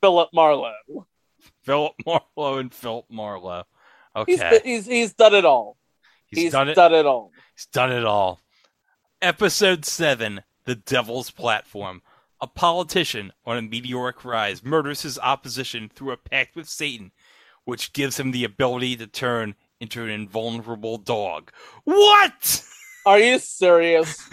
Philip 0.00 0.30
Marlowe. 0.32 0.72
Philip 1.64 1.92
Marlowe 2.06 2.58
and 2.58 2.72
Philip 2.72 3.04
Marlowe. 3.10 3.64
He's, 4.26 4.40
Okay. 4.40 4.60
he's 4.64 4.86
he's 4.86 5.12
done 5.12 5.34
it 5.34 5.44
all. 5.44 5.76
He's, 6.26 6.52
done 6.52 6.68
it. 6.68 6.78
all. 6.78 7.32
He's 7.54 7.66
done 7.66 7.92
it 7.92 8.04
all. 8.04 8.40
Episode 9.22 9.84
7 9.84 10.42
The 10.64 10.76
Devil's 10.76 11.30
Platform. 11.30 12.00
A 12.40 12.46
politician 12.46 13.32
on 13.44 13.58
a 13.58 13.62
meteoric 13.62 14.24
rise 14.24 14.64
murders 14.64 15.02
his 15.02 15.18
opposition 15.18 15.90
through 15.94 16.12
a 16.12 16.16
pact 16.16 16.56
with 16.56 16.66
Satan, 16.66 17.12
which 17.66 17.92
gives 17.92 18.18
him 18.18 18.30
the 18.30 18.44
ability 18.44 18.96
to 18.96 19.06
turn 19.06 19.56
into 19.78 20.02
an 20.02 20.08
invulnerable 20.08 20.96
dog. 20.96 21.52
What? 21.84 22.64
Are 23.04 23.18
you 23.18 23.38
serious? 23.38 24.26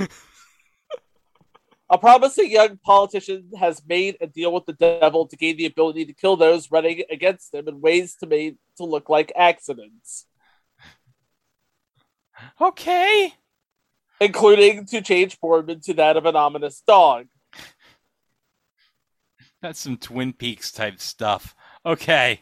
a 1.89 1.97
promising 1.97 2.49
young 2.49 2.77
politician 2.77 3.51
has 3.59 3.81
made 3.85 4.15
a 4.21 4.27
deal 4.27 4.53
with 4.53 4.65
the 4.67 4.73
devil 4.73 5.27
to 5.27 5.35
gain 5.35 5.57
the 5.57 5.65
ability 5.65 6.05
to 6.05 6.13
kill 6.13 6.37
those 6.37 6.71
running 6.71 7.03
against 7.11 7.53
him 7.53 7.67
in 7.67 7.81
ways 7.81 8.15
to 8.21 8.25
make 8.25 8.55
to 8.77 8.85
look 8.85 9.09
like 9.09 9.33
accidents, 9.35 10.27
Okay. 12.61 13.33
Including 14.19 14.85
to 14.87 15.01
change 15.01 15.37
form 15.37 15.69
into 15.69 15.93
that 15.95 16.17
of 16.17 16.25
an 16.25 16.35
ominous 16.35 16.81
dog. 16.85 17.27
That's 19.61 19.79
some 19.79 19.97
Twin 19.97 20.33
Peaks 20.33 20.71
type 20.71 20.99
stuff. 20.99 21.55
Okay. 21.85 22.41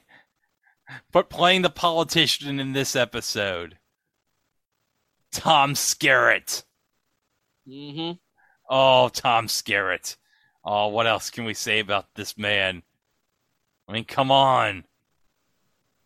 But 1.11 1.29
playing 1.29 1.61
the 1.61 1.69
politician 1.69 2.59
in 2.59 2.73
this 2.73 2.95
episode, 2.95 3.77
Tom 5.31 5.73
Skerritt. 5.73 6.63
Mm-hmm. 7.67 8.17
Oh, 8.69 9.09
Tom 9.09 9.47
Skerritt. 9.47 10.17
Oh, 10.63 10.87
what 10.87 11.07
else 11.07 11.29
can 11.29 11.45
we 11.45 11.53
say 11.53 11.79
about 11.79 12.07
this 12.15 12.37
man? 12.37 12.83
I 13.87 13.93
mean, 13.93 14.05
come 14.05 14.31
on. 14.31 14.85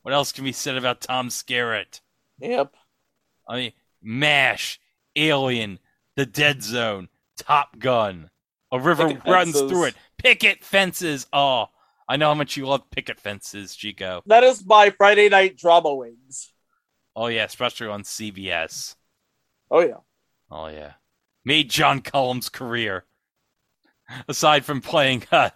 What 0.01 0.13
else 0.13 0.31
can 0.31 0.43
be 0.43 0.51
said 0.51 0.77
about 0.77 1.01
Tom 1.01 1.29
Skerritt? 1.29 2.01
Yep. 2.39 2.73
I 3.47 3.55
mean, 3.55 3.71
MASH, 4.01 4.79
Alien, 5.15 5.79
The 6.15 6.25
Dead 6.25 6.61
Zone, 6.63 7.09
Top 7.37 7.79
Gun. 7.79 8.29
A 8.71 8.79
river 8.79 9.07
Picket 9.07 9.25
runs 9.25 9.53
fences. 9.53 9.71
through 9.71 9.83
it. 9.85 9.95
Picket 10.17 10.63
fences. 10.63 11.25
Oh, 11.33 11.67
I 12.07 12.17
know 12.17 12.27
how 12.27 12.33
much 12.35 12.55
you 12.57 12.67
love 12.67 12.89
picket 12.91 13.19
fences, 13.19 13.75
Chico. 13.75 14.21
That 14.25 14.43
is 14.43 14.65
my 14.65 14.91
Friday 14.91 15.29
night 15.29 15.57
drama 15.57 15.93
wings. 15.93 16.53
Oh, 17.15 17.27
yeah, 17.27 17.45
especially 17.45 17.87
on 17.87 18.03
CBS. 18.03 18.95
Oh 19.71 19.81
yeah. 19.81 19.97
Oh, 20.51 20.67
yeah. 20.67 20.93
Made 21.45 21.69
John 21.69 22.01
Cullum's 22.01 22.49
career. 22.49 23.05
Aside 24.27 24.65
from 24.65 24.81
playing 24.81 25.23
uh, 25.31 25.51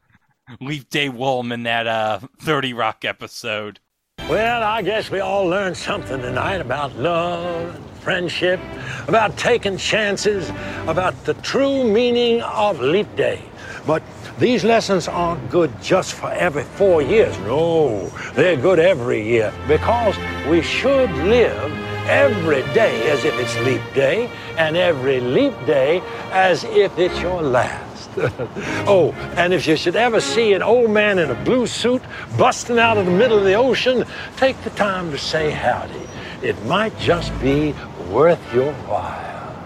Leap 0.60 0.88
Day 0.90 1.08
William 1.08 1.50
in 1.52 1.64
that 1.64 1.86
uh, 1.86 2.20
30 2.40 2.72
Rock 2.72 3.04
episode. 3.04 3.80
Well, 4.28 4.62
I 4.62 4.82
guess 4.82 5.10
we 5.10 5.20
all 5.20 5.46
learned 5.46 5.76
something 5.76 6.20
tonight 6.20 6.60
about 6.60 6.96
love, 6.96 7.74
and 7.74 7.84
friendship, 8.06 8.60
about 9.08 9.36
taking 9.36 9.76
chances, 9.76 10.50
about 10.86 11.12
the 11.24 11.34
true 11.42 11.82
meaning 11.82 12.40
of 12.42 12.80
leap 12.80 13.08
day. 13.16 13.42
But 13.84 14.00
these 14.38 14.62
lessons 14.62 15.08
aren't 15.08 15.50
good 15.50 15.72
just 15.82 16.14
for 16.14 16.30
every 16.30 16.62
four 16.62 17.02
years. 17.02 17.36
No, 17.40 18.06
they're 18.36 18.56
good 18.56 18.78
every 18.78 19.26
year 19.26 19.52
because 19.66 20.16
we 20.48 20.62
should 20.62 21.10
live 21.26 21.72
every 22.06 22.62
day 22.74 23.10
as 23.10 23.24
if 23.24 23.34
it's 23.40 23.58
leap 23.66 23.82
day 23.92 24.30
and 24.56 24.76
every 24.76 25.18
leap 25.18 25.54
day 25.66 26.00
as 26.30 26.62
if 26.62 26.96
it's 27.00 27.20
your 27.20 27.42
last. 27.42 28.08
oh, 28.86 29.10
and 29.36 29.52
if 29.52 29.66
you 29.66 29.76
should 29.76 29.96
ever 29.96 30.20
see 30.20 30.52
an 30.52 30.62
old 30.62 30.92
man 30.92 31.18
in 31.18 31.28
a 31.32 31.44
blue 31.44 31.66
suit 31.66 32.02
busting 32.38 32.78
out 32.78 32.98
of 32.98 33.04
the 33.06 33.10
middle 33.10 33.36
of 33.36 33.44
the 33.44 33.54
ocean, 33.54 34.04
take 34.36 34.56
the 34.62 34.70
time 34.70 35.10
to 35.10 35.18
say 35.18 35.50
howdy. 35.50 36.06
It 36.42 36.62
might 36.66 36.96
just 36.98 37.32
be 37.40 37.74
worth 38.10 38.54
your 38.54 38.72
while. 38.72 39.56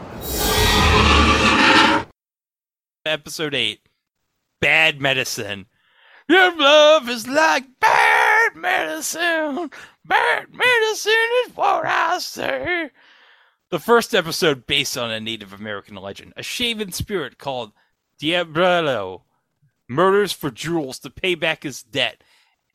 Episode 3.04 3.54
8 3.54 3.80
Bad 4.60 5.00
Medicine. 5.00 5.66
Your 6.28 6.56
love 6.56 7.08
is 7.08 7.26
like 7.26 7.64
bad 7.80 8.54
medicine. 8.54 9.70
Bad 10.04 10.46
medicine 10.52 11.12
is 11.46 11.56
what 11.56 11.84
I 11.84 12.18
say. 12.20 12.90
The 13.70 13.78
first 13.80 14.14
episode 14.14 14.66
based 14.66 14.96
on 14.96 15.10
a 15.10 15.20
Native 15.20 15.52
American 15.52 15.96
legend, 15.96 16.32
a 16.36 16.42
shaven 16.42 16.92
spirit 16.92 17.38
called 17.38 17.72
Diablero 18.20 19.22
murders 19.88 20.32
for 20.32 20.50
jewels 20.50 20.98
to 21.00 21.10
pay 21.10 21.34
back 21.34 21.64
his 21.64 21.82
debt 21.82 22.22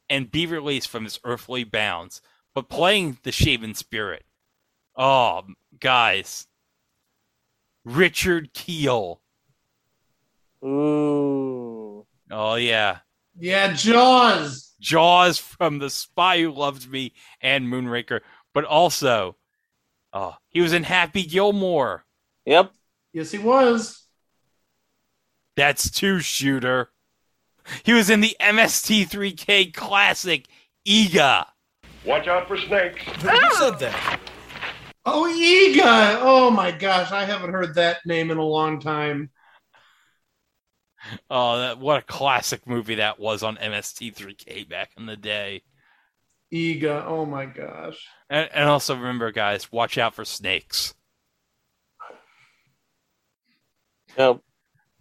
and 0.09 0.31
be 0.31 0.45
released 0.45 0.89
from 0.89 1.05
his 1.05 1.19
earthly 1.23 1.63
bounds. 1.63 2.21
But 2.53 2.69
playing 2.69 3.19
the 3.23 3.31
shaven 3.31 3.73
spirit, 3.73 4.25
oh, 4.95 5.43
guys, 5.79 6.47
Richard 7.83 8.53
Kiel. 8.53 9.21
Ooh. 10.63 12.05
Oh 12.31 12.55
yeah, 12.55 12.99
Yeah, 13.37 13.73
Jaws. 13.73 14.73
Jaws 14.79 15.37
from 15.37 15.79
The 15.79 15.89
Spy 15.89 16.41
Who 16.41 16.51
Loved 16.51 16.89
Me 16.89 17.13
and 17.39 17.67
Moonraker, 17.67 18.21
but 18.53 18.65
also, 18.65 19.35
oh, 20.11 20.35
he 20.49 20.61
was 20.61 20.73
in 20.73 20.83
Happy 20.83 21.23
Gilmore. 21.23 22.05
Yep. 22.45 22.71
Yes, 23.13 23.31
he 23.31 23.37
was. 23.37 24.05
That's 25.55 25.89
two 25.89 26.19
shooter. 26.19 26.89
He 27.83 27.93
was 27.93 28.09
in 28.09 28.21
the 28.21 28.35
MST3K 28.39 29.73
classic 29.73 30.47
Eegah. 30.87 31.45
Watch 32.05 32.27
out 32.27 32.47
for 32.47 32.57
snakes. 32.57 33.03
Who 33.21 33.55
said 33.55 33.79
that? 33.79 34.19
Oh, 35.05 35.31
Eegah. 35.31 36.19
Oh 36.21 36.49
my 36.49 36.71
gosh, 36.71 37.11
I 37.11 37.25
haven't 37.25 37.51
heard 37.51 37.75
that 37.75 38.05
name 38.05 38.31
in 38.31 38.37
a 38.37 38.43
long 38.43 38.79
time. 38.79 39.29
Oh, 41.29 41.59
that, 41.59 41.79
what 41.79 41.99
a 41.99 42.05
classic 42.05 42.65
movie 42.65 42.95
that 42.95 43.19
was 43.19 43.43
on 43.43 43.57
MST3K 43.57 44.67
back 44.67 44.91
in 44.97 45.05
the 45.05 45.15
day. 45.15 45.61
Eegah. 46.51 47.03
Oh 47.05 47.25
my 47.25 47.45
gosh. 47.45 48.03
And, 48.29 48.49
and 48.53 48.67
also 48.67 48.95
remember, 48.95 49.31
guys, 49.31 49.71
watch 49.71 49.97
out 49.97 50.15
for 50.15 50.25
snakes. 50.25 50.95
Yep. 54.17 54.39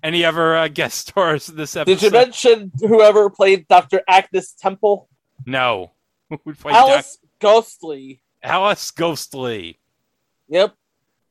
Any 0.03 0.25
other 0.25 0.57
uh, 0.57 0.69
guest 0.69 0.99
stars 1.09 1.49
in 1.49 1.57
this 1.57 1.77
episode? 1.77 1.95
Did 1.95 2.03
you 2.03 2.11
mention 2.11 2.73
whoever 2.81 3.31
played 3.31 3.67
Dr. 3.69 4.03
Agnes 4.07 4.53
Temple? 4.53 5.09
No. 5.47 5.93
Who 6.29 6.55
played 6.55 6.75
Alice 6.75 7.19
Ghostley. 7.41 8.21
Alice 8.43 8.91
Ghostley. 8.91 9.77
Yep. 10.55 10.75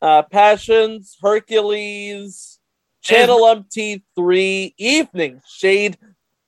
Uh, 0.02 0.22
Passions, 0.24 1.18
Hercules, 1.22 2.60
Channel 3.02 3.40
MT3, 3.40 4.74
Evening 4.78 5.42
Shade, 5.48 5.98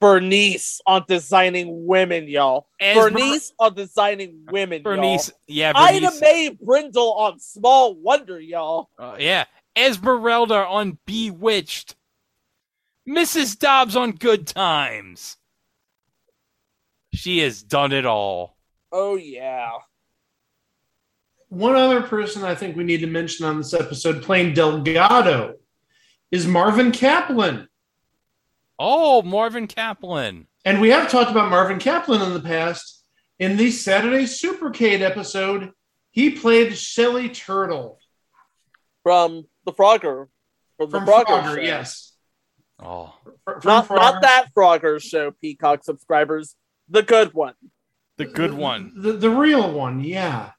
Bernice 0.01 0.82
on 0.86 1.05
designing 1.07 1.88
women, 1.88 2.28
y'all. 2.28 2.67
Bernice 2.82 3.53
on 3.59 3.76
designing 3.76 4.41
women, 4.51 4.84
Bernice. 4.84 5.32
Y'all. 5.47 5.71
Ida 5.73 6.07
Bernice. 6.07 6.21
Mae 6.21 6.49
Brindle 6.49 7.13
on 7.13 7.39
Small 7.39 7.95
Wonder, 7.95 8.41
y'all. 8.41 8.89
Uh, 8.99 9.15
yeah. 9.17 9.45
Esmeralda 9.78 10.65
on 10.67 10.97
Bewitched. 11.05 11.95
Mrs. 13.07 13.57
Dobbs 13.57 13.95
on 13.95 14.11
Good 14.11 14.47
Times. 14.47 15.38
She 17.13 17.39
has 17.39 17.63
done 17.63 17.93
it 17.93 18.05
all. 18.05 18.57
Oh 18.91 19.15
yeah. 19.15 19.71
One 21.50 21.76
other 21.76 22.02
person 22.02 22.43
I 22.43 22.56
think 22.56 22.76
we 22.76 22.84
need 22.84 23.02
to 23.02 23.08
mention 23.08 23.46
on 23.46 23.58
this 23.58 23.74
episode 23.74 24.24
playing 24.24 24.54
Delgado 24.54 25.56
is 26.32 26.48
Marvin 26.48 26.91
Kaplan. 26.91 27.68
Oh, 28.78 29.22
Marvin 29.22 29.68
Kaplan. 29.68 30.48
And 30.66 30.82
we 30.82 30.89
have 30.89 31.10
talked 31.10 31.32
about 31.32 31.50
Marvin 31.50 31.80
Kaplan 31.80 32.22
in 32.22 32.34
the 32.34 32.39
past. 32.39 33.04
In 33.38 33.58
the 33.58 33.70
Saturday 33.70 34.24
Supercade 34.24 35.02
episode, 35.02 35.72
he 36.12 36.32
played 36.32 36.76
Shelly 36.78 37.30
Turtle. 37.30 38.00
From 39.04 39.46
the 39.66 39.74
Frogger. 39.74 40.28
From 40.78 40.89
the 40.89 41.00
From 41.00 41.08
Frogger, 41.08 41.26
Frogger, 41.26 41.64
yes. 41.64 42.14
Oh. 42.80 43.14
From 43.46 43.62
Not, 43.64 43.88
Frogger. 43.88 43.96
not 43.96 44.22
that 44.24 44.48
Frogger 44.56 45.02
show, 45.02 45.32
Peacock 45.32 45.84
subscribers. 45.84 46.56
The 46.89 47.04
good 47.04 47.34
one. 47.34 47.54
The 48.18 48.26
good 48.26 48.54
one. 48.54 48.93
The, 48.96 49.14
the 49.14 49.30
real 49.30 49.72
one, 49.72 50.04
yeah. 50.04 50.52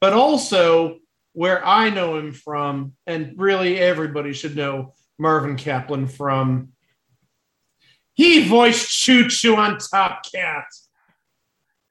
But 0.00 0.12
also, 0.12 0.98
where 1.32 1.64
I 1.64 1.90
know 1.90 2.16
him 2.16 2.32
from, 2.32 2.94
and 3.06 3.34
really 3.36 3.78
everybody 3.78 4.32
should 4.32 4.56
know 4.56 4.92
Marvin 5.18 5.56
Kaplan 5.56 6.06
from, 6.06 6.72
he 8.14 8.46
voiced 8.48 8.88
Choo 8.90 9.28
Choo 9.28 9.56
on 9.56 9.78
Top 9.78 10.24
Cat. 10.30 10.66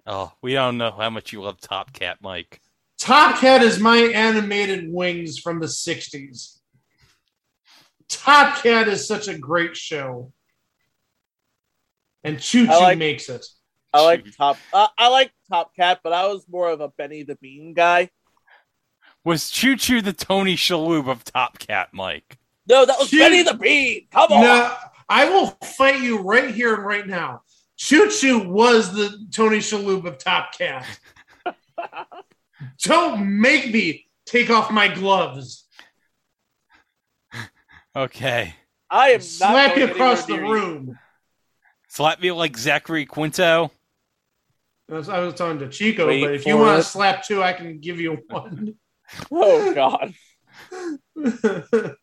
Oh, 0.06 0.32
we 0.42 0.54
don't 0.54 0.78
know 0.78 0.92
how 0.92 1.10
much 1.10 1.34
you 1.34 1.42
love 1.42 1.60
Top 1.60 1.94
Cat, 1.94 2.18
Mike. 2.22 2.62
Top 2.98 3.40
Cat 3.40 3.62
is 3.62 3.80
my 3.80 3.98
animated 3.98 4.92
wings 4.92 5.40
from 5.40 5.60
the 5.60 5.68
60s. 5.68 6.60
Top 8.08 8.62
Cat 8.64 8.88
is 8.88 9.08
such 9.08 9.28
a 9.28 9.38
great 9.38 9.76
show. 9.76 10.32
And 12.24 12.40
Choo 12.40 12.66
Choo 12.66 12.72
like- 12.72 12.98
makes 12.98 13.28
it. 13.28 13.46
I 13.94 14.02
like 14.04 14.26
Top. 14.36 14.58
Uh, 14.72 14.88
I 14.98 15.10
like 15.10 15.32
Top 15.50 15.76
Cat, 15.76 16.00
but 16.04 16.14
I 16.14 16.28
was 16.28 16.46
more 16.50 16.70
of 16.70 16.82
a 16.82 16.90
Benny 16.90 17.24
the 17.24 17.36
Bean 17.36 17.74
guy. 17.74 18.10
Was 19.24 19.50
Choo 19.50 19.76
Choo 19.78 20.02
the 20.02 20.14
Tony 20.14 20.56
Shalhoub 20.56 21.08
of 21.08 21.24
Top 21.24 21.60
Cat, 21.60 21.90
Mike? 21.94 22.38
No, 22.68 22.86
that 22.86 22.98
was 23.00 23.10
Choo- 23.10 23.20
Benny 23.20 23.44
the 23.44 23.54
Bean. 23.54 24.08
Come 24.12 24.32
on. 24.32 24.42
No, 24.42 24.76
I 25.10 25.30
will 25.30 25.48
fight 25.78 26.02
you 26.02 26.20
right 26.20 26.50
here 26.54 26.74
and 26.76 26.86
right 26.86 27.08
now. 27.08 27.42
Choo 27.78 28.10
Choo 28.10 28.48
was 28.50 28.94
the 28.94 29.28
Tony 29.32 29.60
Shalhoub 29.60 30.06
of 30.06 30.18
Top 30.18 30.58
Cat. 30.58 30.86
Don't 32.80 33.40
make 33.42 33.72
me 33.74 34.08
take 34.26 34.50
off 34.50 34.72
my 34.72 34.88
gloves. 34.88 35.66
Okay. 37.96 38.56
I 38.90 39.10
am 39.10 39.20
not 39.20 39.24
Slap 39.24 39.78
you 39.78 39.86
across 39.86 40.26
the 40.26 40.34
anywhere 40.36 40.58
you. 40.58 40.64
room. 40.64 41.00
Slap 41.90 42.22
me 42.22 42.32
like 42.32 42.58
Zachary 42.58 43.06
Quinto. 43.06 43.72
I 44.90 44.96
was, 44.96 45.10
I 45.10 45.20
was 45.20 45.34
talking 45.34 45.60
to 45.60 45.70
Chico, 45.70 46.08
Wait 46.08 46.22
but 46.22 46.34
if 46.34 46.46
you 46.46 46.58
want 46.58 46.78
to 46.78 46.88
slap 46.88 47.24
two, 47.24 47.42
I 47.42 47.54
can 47.54 47.80
give 47.80 48.00
you 48.00 48.18
one. 48.30 48.76
Oh 49.32 49.74
God. 49.74 50.14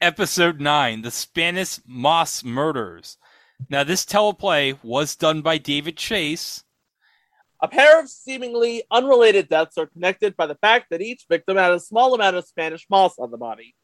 Episode 0.00 0.60
9 0.60 1.02
The 1.02 1.10
Spanish 1.10 1.80
Moss 1.86 2.44
Murders. 2.44 3.16
Now, 3.70 3.84
this 3.84 4.04
teleplay 4.04 4.76
was 4.82 5.16
done 5.16 5.42
by 5.42 5.58
David 5.58 5.96
Chase. 5.96 6.64
A 7.62 7.68
pair 7.68 8.00
of 8.00 8.08
seemingly 8.08 8.82
unrelated 8.90 9.48
deaths 9.48 9.78
are 9.78 9.86
connected 9.86 10.36
by 10.36 10.46
the 10.46 10.56
fact 10.56 10.86
that 10.90 11.00
each 11.00 11.26
victim 11.30 11.56
had 11.56 11.70
a 11.70 11.78
small 11.78 12.12
amount 12.14 12.34
of 12.34 12.44
Spanish 12.44 12.86
moss 12.90 13.18
on 13.18 13.30
the 13.30 13.38
body. 13.38 13.76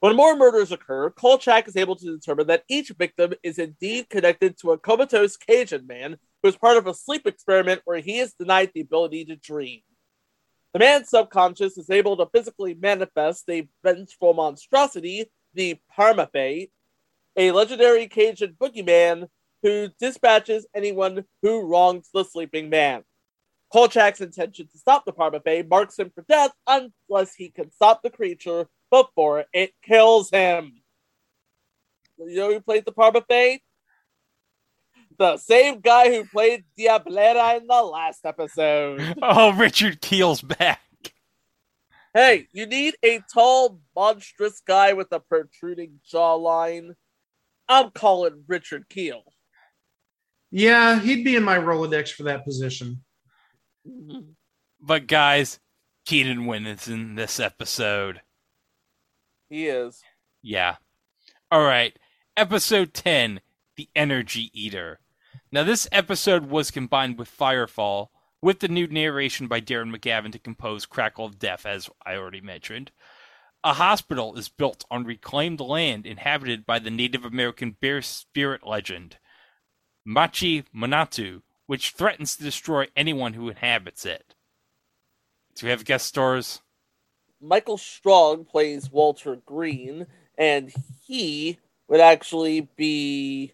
When 0.00 0.16
more 0.16 0.34
murders 0.36 0.72
occur, 0.72 1.10
Kolchak 1.10 1.68
is 1.68 1.76
able 1.76 1.96
to 1.96 2.16
determine 2.16 2.46
that 2.46 2.64
each 2.68 2.90
victim 2.98 3.34
is 3.42 3.58
indeed 3.58 4.08
connected 4.08 4.58
to 4.58 4.72
a 4.72 4.78
comatose 4.78 5.36
Cajun 5.36 5.86
man 5.86 6.16
who 6.44 6.48
is 6.48 6.56
part 6.56 6.76
of 6.76 6.86
a 6.86 6.92
sleep 6.92 7.26
experiment 7.26 7.80
where 7.86 8.00
he 8.00 8.18
is 8.18 8.34
denied 8.38 8.70
the 8.74 8.82
ability 8.82 9.24
to 9.24 9.34
dream. 9.34 9.80
The 10.74 10.78
man's 10.78 11.08
subconscious 11.08 11.78
is 11.78 11.88
able 11.88 12.18
to 12.18 12.26
physically 12.34 12.74
manifest 12.74 13.44
a 13.48 13.66
vengeful 13.82 14.34
monstrosity, 14.34 15.30
the 15.54 15.78
Père 15.96 16.14
Malfait, 16.14 16.68
a 17.34 17.50
legendary 17.50 18.08
Cajun 18.08 18.56
boogeyman 18.60 19.28
who 19.62 19.88
dispatches 19.98 20.66
anyone 20.74 21.24
who 21.40 21.62
wrongs 21.62 22.10
the 22.12 22.24
sleeping 22.24 22.68
man. 22.68 23.04
Kolchak's 23.72 24.20
intention 24.20 24.68
to 24.70 24.78
stop 24.78 25.06
the 25.06 25.14
Père 25.14 25.32
Malfait 25.32 25.66
marks 25.66 25.98
him 25.98 26.12
for 26.14 26.26
death 26.28 26.52
unless 26.66 27.34
he 27.34 27.48
can 27.48 27.72
stop 27.72 28.02
the 28.02 28.10
creature 28.10 28.68
before 28.90 29.46
it 29.54 29.72
kills 29.82 30.28
him. 30.28 30.74
You 32.18 32.36
know 32.36 32.52
who 32.52 32.60
played 32.60 32.84
the 32.84 32.92
Père 32.92 33.14
Malfait? 33.14 33.60
The 35.18 35.36
same 35.36 35.80
guy 35.80 36.10
who 36.12 36.24
played 36.24 36.64
Diablero 36.78 37.60
in 37.60 37.66
the 37.66 37.82
last 37.82 38.24
episode. 38.24 39.00
Oh, 39.22 39.52
Richard 39.52 40.00
Kiel's 40.00 40.42
back. 40.42 40.80
Hey, 42.12 42.46
you 42.52 42.66
need 42.66 42.94
a 43.02 43.20
tall, 43.32 43.80
monstrous 43.94 44.60
guy 44.66 44.92
with 44.92 45.08
a 45.12 45.20
protruding 45.20 46.00
jawline. 46.12 46.94
I'm 47.68 47.90
calling 47.90 48.44
Richard 48.46 48.88
Kiel. 48.88 49.22
yeah, 50.50 51.00
he'd 51.00 51.24
be 51.24 51.34
in 51.36 51.42
my 51.42 51.58
Rolodex 51.58 52.10
for 52.12 52.24
that 52.24 52.44
position. 52.44 53.02
But, 54.80 55.06
guys, 55.06 55.58
Keenan 56.04 56.46
Wynn 56.46 56.66
is 56.66 56.86
in 56.88 57.14
this 57.16 57.40
episode. 57.40 58.20
He 59.48 59.66
is. 59.66 60.00
Yeah. 60.42 60.76
All 61.50 61.62
right. 61.62 61.98
Episode 62.36 62.94
10 62.94 63.40
The 63.76 63.88
Energy 63.96 64.50
Eater. 64.52 65.00
Now, 65.54 65.62
this 65.62 65.86
episode 65.92 66.50
was 66.50 66.72
combined 66.72 67.16
with 67.16 67.30
Firefall, 67.30 68.08
with 68.42 68.58
the 68.58 68.66
new 68.66 68.88
narration 68.88 69.46
by 69.46 69.60
Darren 69.60 69.96
McGavin 69.96 70.32
to 70.32 70.38
compose 70.40 70.84
Crackle 70.84 71.26
of 71.26 71.38
Death, 71.38 71.64
as 71.64 71.88
I 72.04 72.16
already 72.16 72.40
mentioned. 72.40 72.90
A 73.62 73.74
hospital 73.74 74.36
is 74.36 74.48
built 74.48 74.84
on 74.90 75.04
reclaimed 75.04 75.60
land 75.60 76.06
inhabited 76.06 76.66
by 76.66 76.80
the 76.80 76.90
Native 76.90 77.24
American 77.24 77.76
bear 77.80 78.02
spirit 78.02 78.66
legend, 78.66 79.18
Machi 80.04 80.64
Manatu, 80.74 81.42
which 81.66 81.90
threatens 81.90 82.34
to 82.34 82.42
destroy 82.42 82.88
anyone 82.96 83.34
who 83.34 83.48
inhabits 83.48 84.04
it. 84.04 84.34
Do 85.54 85.66
we 85.66 85.70
have 85.70 85.84
guest 85.84 86.08
stars? 86.08 86.62
Michael 87.40 87.78
Strong 87.78 88.46
plays 88.46 88.90
Walter 88.90 89.36
Green, 89.36 90.08
and 90.36 90.72
he 91.06 91.60
would 91.86 92.00
actually 92.00 92.62
be 92.76 93.52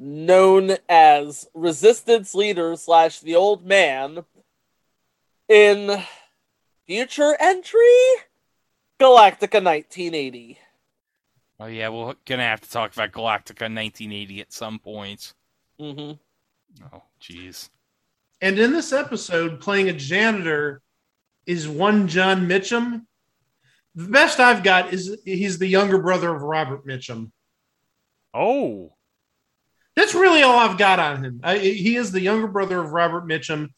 known 0.00 0.76
as 0.88 1.46
Resistance 1.52 2.34
Leader 2.34 2.74
slash 2.76 3.20
the 3.20 3.36
Old 3.36 3.66
Man 3.66 4.24
in 5.46 6.02
future 6.86 7.36
entry 7.38 7.78
Galactica 8.98 9.62
1980. 9.62 10.58
Oh 11.60 11.66
yeah, 11.66 11.90
we're 11.90 12.14
gonna 12.24 12.42
have 12.42 12.62
to 12.62 12.70
talk 12.70 12.94
about 12.94 13.12
Galactica 13.12 13.68
1980 13.68 14.40
at 14.40 14.52
some 14.52 14.78
point. 14.78 15.34
Mm-hmm. 15.78 16.12
Oh, 16.94 17.02
jeez. 17.20 17.68
And 18.40 18.58
in 18.58 18.72
this 18.72 18.94
episode, 18.94 19.60
playing 19.60 19.90
a 19.90 19.92
janitor 19.92 20.80
is 21.44 21.68
one 21.68 22.08
John 22.08 22.48
Mitchum. 22.48 23.02
The 23.94 24.08
best 24.08 24.40
I've 24.40 24.62
got 24.62 24.94
is 24.94 25.18
he's 25.26 25.58
the 25.58 25.66
younger 25.66 25.98
brother 25.98 26.34
of 26.34 26.40
Robert 26.40 26.86
Mitchum. 26.86 27.32
Oh, 28.32 28.94
That's 30.00 30.14
really 30.14 30.42
all 30.42 30.58
I've 30.58 30.78
got 30.78 30.98
on 30.98 31.22
him. 31.22 31.40
I, 31.44 31.58
he 31.58 31.96
is 31.96 32.10
the 32.10 32.22
younger 32.22 32.48
brother 32.48 32.80
of 32.80 32.92
Robert 32.92 33.26
Mitchum. 33.26 33.68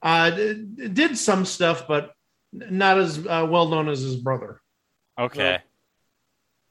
Uh, 0.00 0.30
d- 0.30 0.88
did 0.90 1.18
some 1.18 1.44
stuff, 1.44 1.86
but 1.86 2.14
not 2.50 2.98
as 2.98 3.18
uh, 3.18 3.46
well 3.46 3.68
known 3.68 3.90
as 3.90 4.00
his 4.00 4.16
brother. 4.16 4.62
okay. 5.18 5.58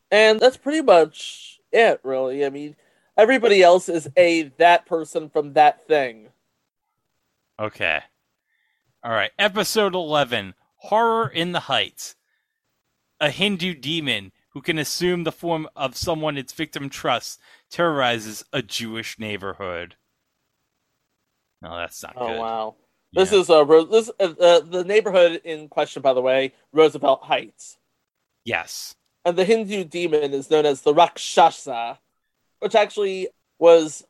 And 0.10 0.40
that's 0.40 0.58
pretty 0.58 0.82
much 0.82 1.60
it, 1.72 2.00
really. 2.04 2.44
I 2.48 2.50
mean, 2.50 2.76
everybody 3.16 3.62
else 3.62 3.90
is 3.90 4.08
a 4.18 4.52
that 4.58 4.88
person 4.88 5.30
from 5.30 5.54
that 5.54 5.88
thing. 5.88 6.30
Okay. 7.60 8.00
All 9.04 9.12
right. 9.12 9.32
Episode 9.38 9.94
11 9.94 10.56
Horror 10.78 11.28
in 11.28 11.52
the 11.52 11.60
Heights. 11.60 12.16
A 13.20 13.30
Hindu 13.30 13.76
demon 13.76 14.32
who 14.56 14.62
can 14.62 14.80
assume 14.80 15.26
the 15.26 15.34
form 15.34 15.68
of 15.76 15.98
someone 15.98 16.38
its 16.38 16.54
victim 16.54 16.90
trusts 16.90 17.38
terrorizes 17.70 18.46
a 18.54 18.62
Jewish 18.62 19.20
neighborhood. 19.20 19.98
No, 21.62 21.76
that's 21.76 22.02
not 22.02 22.16
good. 22.16 22.22
Oh 22.22 22.28
good. 22.28 22.40
wow. 22.40 22.76
This 23.12 23.34
is 23.34 23.50
a 23.50 23.88
this 23.92 24.10
uh, 24.18 24.34
uh, 24.40 24.60
the 24.62 24.86
neighborhood 24.86 25.42
in 25.44 25.68
question, 25.68 26.02
by 26.02 26.14
the 26.14 26.22
way, 26.22 26.54
Roosevelt 26.72 27.24
Heights, 27.24 27.78
Yes. 28.46 28.96
and 29.26 29.38
the 29.38 29.44
Hindu 29.44 29.84
demon 29.84 30.34
is 30.34 30.50
known 30.50 30.66
as 30.66 30.82
the 30.82 30.94
Rakshasa, 30.94 32.00
which 32.60 32.76
actually 32.76 33.28
was 33.60 34.06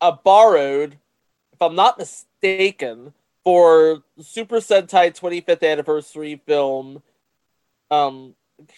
a 0.00 0.12
borrowed, 0.12 0.96
if 1.52 1.60
I'm 1.60 1.74
not 1.74 1.98
mistaken, 1.98 3.14
for 3.42 4.02
Super 4.20 4.56
Sentai 4.56 5.16
25th 5.16 5.68
anniversary 5.68 6.40
film, 6.46 7.02
um, 7.90 8.34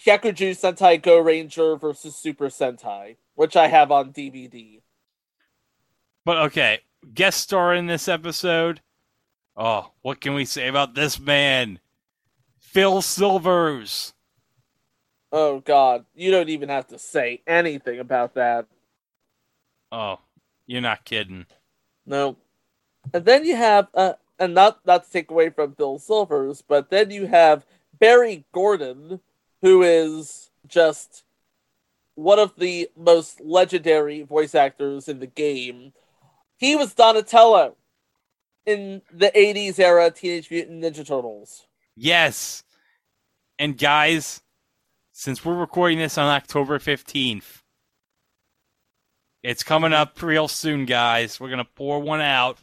Hyakuju 0.06 0.52
Sentai 0.52 1.00
Gaoranger 1.00 1.80
versus 1.80 2.16
Super 2.16 2.46
Sentai, 2.46 3.16
which 3.34 3.56
I 3.56 3.68
have 3.68 3.90
on 3.90 4.12
DVD. 4.12 4.80
But 6.24 6.38
okay, 6.38 6.80
guest 7.14 7.40
star 7.40 7.74
in 7.74 7.86
this 7.86 8.08
episode. 8.08 8.80
Oh, 9.56 9.92
what 10.02 10.20
can 10.20 10.34
we 10.34 10.44
say 10.44 10.68
about 10.68 10.94
this 10.94 11.18
man? 11.18 11.80
Phil 12.58 13.02
Silvers. 13.02 14.14
Oh 15.30 15.60
God, 15.60 16.04
you 16.14 16.30
don't 16.30 16.48
even 16.48 16.68
have 16.68 16.88
to 16.88 16.98
say 16.98 17.42
anything 17.46 17.98
about 17.98 18.34
that. 18.34 18.66
Oh, 19.90 20.20
you're 20.66 20.80
not 20.80 21.04
kidding. 21.04 21.46
No. 22.06 22.36
And 23.12 23.24
then 23.24 23.44
you 23.44 23.56
have, 23.56 23.88
uh, 23.94 24.14
and 24.38 24.54
not 24.54 24.84
not 24.86 25.04
to 25.04 25.10
take 25.10 25.30
away 25.30 25.50
from 25.50 25.74
Phil 25.74 25.98
Silvers, 25.98 26.62
but 26.62 26.90
then 26.90 27.10
you 27.10 27.26
have 27.26 27.66
Barry 27.98 28.44
Gordon, 28.52 29.20
who 29.62 29.82
is 29.82 30.50
just 30.66 31.24
one 32.14 32.38
of 32.38 32.52
the 32.58 32.88
most 32.96 33.40
legendary 33.40 34.22
voice 34.22 34.54
actors 34.54 35.08
in 35.08 35.20
the 35.20 35.26
game. 35.26 35.92
He 36.56 36.76
was 36.76 36.94
Donatello 36.94 37.76
in 38.66 39.02
the 39.12 39.32
80s 39.34 39.78
era 39.78 40.10
Teenage 40.10 40.50
Mutant 40.50 40.82
Ninja 40.82 41.06
Turtles. 41.06 41.66
Yes. 41.96 42.64
And 43.58 43.78
guys, 43.78 44.42
since 45.12 45.44
we're 45.44 45.54
recording 45.54 45.98
this 45.98 46.18
on 46.18 46.28
October 46.28 46.78
15th, 46.78 47.62
it's 49.42 49.64
coming 49.64 49.92
up 49.92 50.20
real 50.22 50.48
soon, 50.48 50.84
guys. 50.86 51.40
We're 51.40 51.48
going 51.48 51.58
to 51.58 51.64
pour 51.64 52.00
one 52.00 52.20
out. 52.20 52.58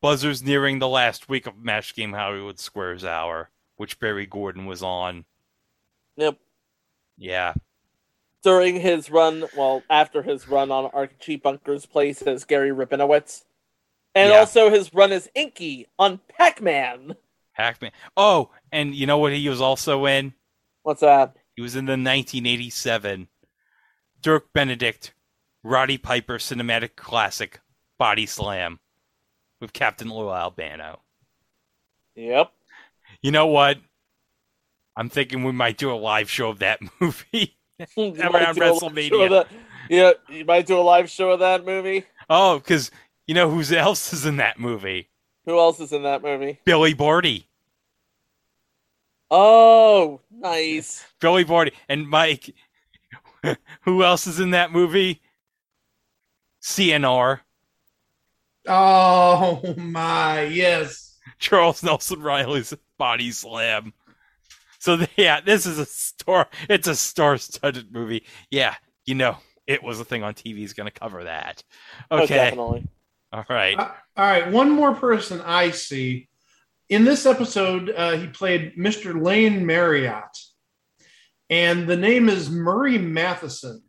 Buzzer's 0.00 0.42
nearing 0.42 0.78
the 0.78 0.88
last 0.88 1.28
week 1.28 1.46
of 1.46 1.58
Match 1.58 1.94
Game 1.94 2.12
Hollywood 2.12 2.60
Squares 2.60 3.04
Hour, 3.04 3.50
which 3.76 3.98
Barry 3.98 4.26
Gordon 4.26 4.66
was 4.66 4.82
on. 4.82 5.24
Yep. 6.16 6.38
Yeah. 7.18 7.54
During 8.42 8.80
his 8.80 9.10
run, 9.10 9.44
well, 9.56 9.82
after 9.90 10.22
his 10.22 10.48
run 10.48 10.70
on 10.70 10.86
Archie 10.92 11.36
Bunker's 11.36 11.86
place 11.86 12.22
as 12.22 12.44
Gary 12.44 12.70
Rabinowitz. 12.70 13.44
And 14.14 14.30
Yeah. 14.30 14.38
also 14.38 14.70
his 14.70 14.94
run 14.94 15.12
as 15.12 15.28
Inky 15.34 15.88
on 15.98 16.18
Pac 16.28 16.60
Man. 16.62 17.16
Hackman. 17.52 17.92
Oh, 18.16 18.50
and 18.70 18.94
you 18.94 19.06
know 19.06 19.18
what 19.18 19.32
he 19.32 19.48
was 19.48 19.60
also 19.60 20.04
in? 20.06 20.34
What's 20.82 21.00
that? 21.00 21.36
He 21.54 21.62
was 21.62 21.74
in 21.74 21.86
the 21.86 21.96
1987 21.96 23.28
Dirk 24.20 24.52
Benedict 24.52 25.14
Roddy 25.62 25.96
Piper 25.98 26.38
cinematic 26.38 26.96
classic 26.96 27.60
Body 27.98 28.26
Slam 28.26 28.78
with 29.60 29.72
Captain 29.72 30.10
Lou 30.10 30.30
Albano. 30.30 31.00
Yep. 32.14 32.52
You 33.22 33.30
know 33.30 33.46
what? 33.46 33.78
I'm 34.96 35.08
thinking 35.08 35.44
we 35.44 35.52
might 35.52 35.76
do 35.76 35.92
a 35.92 35.94
live 35.94 36.30
show 36.30 36.48
of 36.48 36.58
that 36.60 36.80
movie 37.00 37.56
You 37.96 38.14
around 38.18 38.32
might 38.32 38.54
do 38.54 38.62
a 38.64 38.72
live 38.72 38.76
show 38.76 38.86
of 38.86 38.92
WrestleMania. 38.94 39.30
that- 39.30 39.48
Yeah, 39.90 40.12
you 40.30 40.44
might 40.44 40.66
do 40.66 40.78
a 40.78 40.80
live 40.80 41.10
show 41.10 41.30
of 41.30 41.40
that 41.40 41.64
movie. 41.64 42.04
Oh, 42.30 42.58
because 42.58 42.90
you 43.26 43.34
know 43.34 43.50
who 43.50 43.62
else 43.76 44.12
is 44.12 44.24
in 44.26 44.38
that 44.38 44.58
movie? 44.58 45.10
Who 45.44 45.58
else 45.58 45.78
is 45.80 45.92
in 45.92 46.02
that 46.04 46.22
movie? 46.22 46.58
Billy 46.64 46.94
Barty. 46.94 47.46
Oh, 49.30 50.20
nice. 50.30 51.04
Billy 51.20 51.44
Barty 51.44 51.72
and 51.88 52.08
Mike. 52.08 52.54
who 53.82 54.02
else 54.02 54.26
is 54.26 54.40
in 54.40 54.50
that 54.52 54.72
movie? 54.72 55.20
CNR. 56.62 57.40
Oh 58.68 59.74
my, 59.76 60.42
yes. 60.42 61.18
Charles 61.38 61.82
Nelson 61.82 62.22
Reilly's 62.22 62.74
Body 62.98 63.30
Slam. 63.30 63.92
So 64.86 64.98
yeah, 65.16 65.40
this 65.40 65.66
is 65.66 65.80
a 65.80 65.84
star. 65.84 66.48
It's 66.70 66.86
a 66.86 66.94
star-studded 66.94 67.92
movie. 67.92 68.24
Yeah, 68.52 68.76
you 69.04 69.16
know, 69.16 69.36
it 69.66 69.82
was 69.82 69.98
a 69.98 70.04
thing 70.04 70.22
on 70.22 70.32
TV. 70.34 70.62
Is 70.62 70.74
going 70.74 70.88
to 70.90 70.96
cover 70.96 71.24
that. 71.24 71.64
Oh, 72.08 72.22
Okay, 72.22 72.36
definitely. 72.36 72.86
all 73.32 73.44
right. 73.50 73.76
Uh, 73.76 73.90
all 74.16 74.24
right, 74.26 74.50
one 74.52 74.70
more 74.70 74.94
person 74.94 75.40
I 75.40 75.70
see. 75.70 76.28
In 76.88 77.04
this 77.04 77.26
episode, 77.26 77.90
uh, 77.90 78.12
he 78.16 78.28
played 78.28 78.76
Mr. 78.76 79.20
Lane 79.20 79.66
Marriott, 79.66 80.22
and 81.50 81.88
the 81.88 81.96
name 81.96 82.28
is 82.28 82.48
Murray 82.48 82.96
Matheson. 82.96 83.82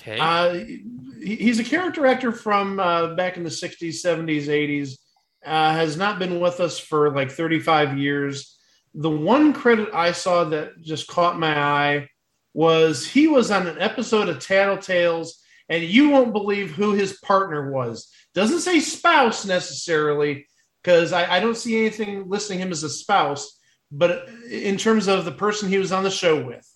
Okay. 0.00 0.18
Uh, 0.18 0.54
he- 0.54 1.36
he's 1.36 1.60
a 1.60 1.64
character 1.64 2.04
actor 2.04 2.32
from 2.32 2.80
uh, 2.80 3.14
back 3.14 3.36
in 3.36 3.44
the 3.44 3.48
60s, 3.50 4.04
70s, 4.04 4.46
80s. 4.48 4.98
Uh, 5.46 5.72
has 5.72 5.96
not 5.96 6.18
been 6.18 6.40
with 6.40 6.58
us 6.58 6.80
for 6.80 7.12
like 7.14 7.30
35 7.30 7.96
years. 7.96 8.58
The 8.94 9.10
one 9.10 9.52
credit 9.52 9.88
I 9.94 10.12
saw 10.12 10.44
that 10.44 10.80
just 10.82 11.06
caught 11.06 11.38
my 11.38 11.58
eye 11.58 12.08
was 12.54 13.06
he 13.06 13.26
was 13.26 13.50
on 13.50 13.66
an 13.66 13.80
episode 13.80 14.28
of 14.28 14.38
Tattletales, 14.38 15.30
and 15.68 15.82
you 15.82 16.10
won't 16.10 16.32
believe 16.32 16.72
who 16.72 16.92
his 16.92 17.18
partner 17.20 17.70
was. 17.70 18.12
Doesn't 18.34 18.60
say 18.60 18.80
spouse 18.80 19.46
necessarily, 19.46 20.46
because 20.82 21.12
I, 21.12 21.36
I 21.36 21.40
don't 21.40 21.56
see 21.56 21.78
anything 21.78 22.28
listing 22.28 22.58
him 22.58 22.70
as 22.70 22.82
a 22.82 22.90
spouse, 22.90 23.58
but 23.90 24.28
in 24.50 24.76
terms 24.76 25.08
of 25.08 25.24
the 25.24 25.32
person 25.32 25.68
he 25.68 25.78
was 25.78 25.92
on 25.92 26.04
the 26.04 26.10
show 26.10 26.44
with, 26.44 26.68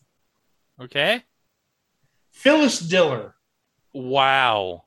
okay. 0.80 1.22
Phyllis 2.32 2.78
Diller. 2.78 3.34
Wow. 3.92 4.84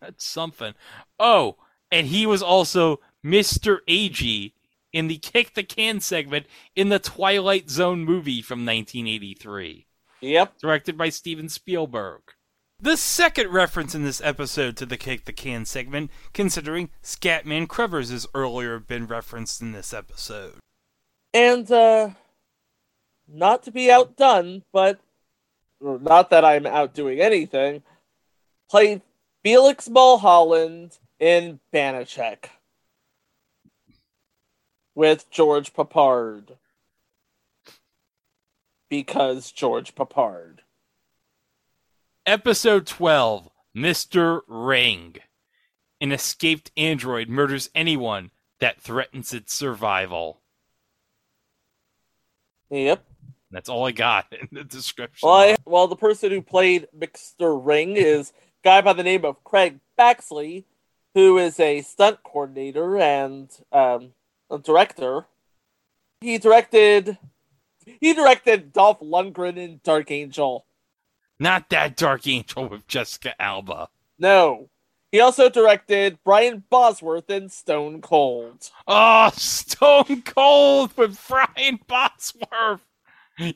That's 0.00 0.24
something. 0.24 0.74
Oh, 1.18 1.56
and 1.90 2.06
he 2.06 2.26
was 2.26 2.42
also 2.42 3.00
Mr. 3.24 3.78
Ag 3.88 4.52
in 4.92 5.08
the 5.08 5.18
Kick 5.18 5.54
the 5.54 5.62
Can 5.62 6.00
segment 6.00 6.46
in 6.74 6.88
the 6.88 6.98
Twilight 6.98 7.70
Zone 7.70 8.04
movie 8.04 8.42
from 8.42 8.60
1983. 8.60 9.86
Yep. 10.20 10.58
Directed 10.58 10.98
by 10.98 11.08
Steven 11.08 11.48
Spielberg. 11.48 12.22
The 12.78 12.96
second 12.96 13.48
reference 13.50 13.94
in 13.94 14.04
this 14.04 14.22
episode 14.22 14.76
to 14.78 14.86
the 14.86 14.96
Kick 14.96 15.26
the 15.26 15.32
Can 15.32 15.64
segment, 15.64 16.10
considering 16.32 16.90
Scatman 17.02 17.68
Crothers 17.68 18.10
has 18.10 18.26
earlier 18.34 18.78
been 18.78 19.06
referenced 19.06 19.60
in 19.60 19.72
this 19.72 19.92
episode. 19.92 20.54
And 21.34 21.70
uh 21.70 22.10
not 23.32 23.62
to 23.64 23.70
be 23.70 23.90
outdone, 23.90 24.62
but 24.72 24.98
not 25.80 26.30
that 26.30 26.44
I'm 26.44 26.66
outdoing 26.66 27.20
anything, 27.20 27.82
played 28.68 29.02
Felix 29.42 29.88
Mulholland 29.88 30.98
in 31.18 31.60
Banacek 31.72 32.46
with 35.00 35.30
George 35.30 35.72
Peppard. 35.72 36.58
Because 38.90 39.50
George 39.50 39.94
Peppard. 39.94 40.58
Episode 42.26 42.86
12 42.86 43.48
Mr. 43.74 44.42
Ring. 44.46 45.16
An 46.02 46.12
escaped 46.12 46.70
android 46.76 47.30
murders 47.30 47.70
anyone 47.74 48.30
that 48.58 48.78
threatens 48.78 49.32
its 49.32 49.54
survival. 49.54 50.42
Yep. 52.68 53.02
That's 53.50 53.70
all 53.70 53.86
I 53.86 53.92
got 53.92 54.26
in 54.32 54.48
the 54.52 54.64
description. 54.64 55.26
Well, 55.26 55.34
I, 55.34 55.56
well, 55.64 55.88
the 55.88 55.96
person 55.96 56.30
who 56.30 56.42
played 56.42 56.88
Mr. 56.94 57.58
Ring 57.58 57.96
is 57.96 58.32
a 58.32 58.34
guy 58.64 58.82
by 58.82 58.92
the 58.92 59.02
name 59.02 59.24
of 59.24 59.42
Craig 59.44 59.80
Baxley, 59.98 60.64
who 61.14 61.38
is 61.38 61.58
a 61.58 61.80
stunt 61.80 62.22
coordinator 62.22 62.98
and 62.98 63.50
um, 63.72 64.12
a 64.50 64.58
director. 64.58 65.26
He 66.20 66.38
directed 66.38 67.18
he 68.00 68.12
directed 68.12 68.72
Dolph 68.72 69.00
Lundgren 69.00 69.56
in 69.56 69.80
Dark 69.82 70.10
Angel. 70.10 70.66
Not 71.38 71.70
that 71.70 71.96
Dark 71.96 72.26
Angel 72.26 72.68
with 72.68 72.86
Jessica 72.86 73.40
Alba. 73.40 73.88
No. 74.18 74.68
He 75.10 75.18
also 75.18 75.48
directed 75.48 76.18
Brian 76.24 76.62
Bosworth 76.70 77.30
in 77.30 77.48
Stone 77.48 78.00
Cold. 78.00 78.70
Oh, 78.86 79.30
Stone 79.34 80.22
Cold 80.22 80.96
with 80.96 81.20
Brian 81.28 81.80
Bosworth. 81.86 82.84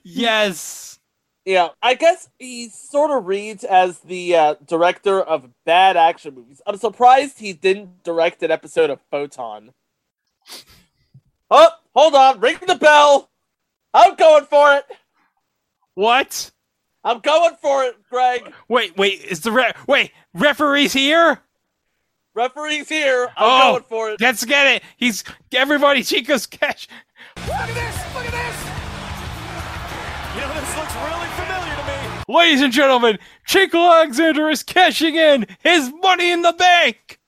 Yes. 0.03 0.99
Yeah, 1.45 1.68
I 1.82 1.95
guess 1.95 2.30
he 2.38 2.70
sort 2.70 3.11
of 3.11 3.26
reads 3.26 3.64
as 3.64 3.99
the 3.99 4.34
uh, 4.34 4.55
director 4.66 5.20
of 5.20 5.51
bad 5.66 5.97
action 5.97 6.34
movies. 6.34 6.62
I'm 6.66 6.78
surprised 6.78 7.38
he 7.38 7.53
didn't 7.53 8.03
direct 8.03 8.42
an 8.42 8.51
episode 8.51 8.88
of 8.88 9.01
Photon. 9.11 9.74
Oh, 11.57 11.69
hold 11.95 12.17
on, 12.17 12.41
ring 12.41 12.59
the 12.67 12.75
bell. 12.75 13.31
I'm 13.95 14.17
going 14.17 14.45
for 14.47 14.75
it. 14.75 14.87
What? 15.95 16.51
I'm 17.05 17.21
going 17.21 17.55
for 17.63 17.85
it, 17.85 17.95
Greg. 18.11 18.53
Wait, 18.67 18.97
wait, 18.97 19.21
is 19.21 19.43
the 19.43 19.53
re- 19.53 19.73
wait 19.87 20.11
referee's 20.35 20.93
here? 20.93 21.39
Referee's 22.35 22.89
here. 22.89 23.29
I'm 23.37 23.69
oh, 23.69 23.73
going 23.73 23.85
for 23.85 24.11
it. 24.11 24.21
Let's 24.21 24.45
get 24.45 24.67
it. 24.67 24.83
He's 24.97 25.23
everybody. 25.53 26.03
Chico's 26.03 26.45
cash. 26.45 26.89
Look 27.37 27.47
at 27.47 27.69
this! 27.69 28.15
Look 28.17 28.27
at 28.27 28.33
this! 28.33 28.65
You 30.35 30.41
know, 30.41 30.61
this 30.61 30.77
looks 30.77 30.95
really 30.97 31.29
familiar 31.37 31.77
to 31.77 31.87
me. 31.87 32.35
Ladies 32.35 32.63
and 32.63 32.73
gentlemen, 32.73 33.19
Chico 33.47 33.79
Alexander 33.79 34.51
is 34.51 34.65
cashing 34.65 35.15
in 35.15 35.47
his 35.61 35.93
money 36.03 36.33
in 36.33 36.43
the 36.43 36.53
bank. 36.53 37.21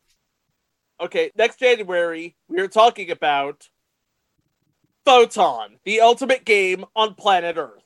Okay, 1.00 1.30
next 1.36 1.60
January, 1.60 2.34
we 2.48 2.58
are 2.58 2.66
talking 2.66 3.12
about 3.12 3.68
Photon, 5.06 5.78
the 5.84 6.00
ultimate 6.02 6.44
game 6.44 6.84
on 6.94 7.14
planet 7.14 7.56
Earth. 7.56 7.82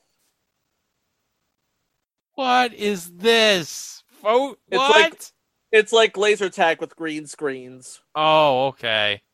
What 2.35 2.73
is 2.73 3.11
this? 3.11 4.03
Fo- 4.21 4.55
It's 4.69 4.77
what? 4.77 4.95
like 5.01 5.23
it's 5.71 5.93
like 5.93 6.17
laser 6.17 6.49
tag 6.49 6.81
with 6.81 6.95
green 6.95 7.27
screens. 7.27 8.01
oh, 8.15 8.67
okay. 8.67 9.21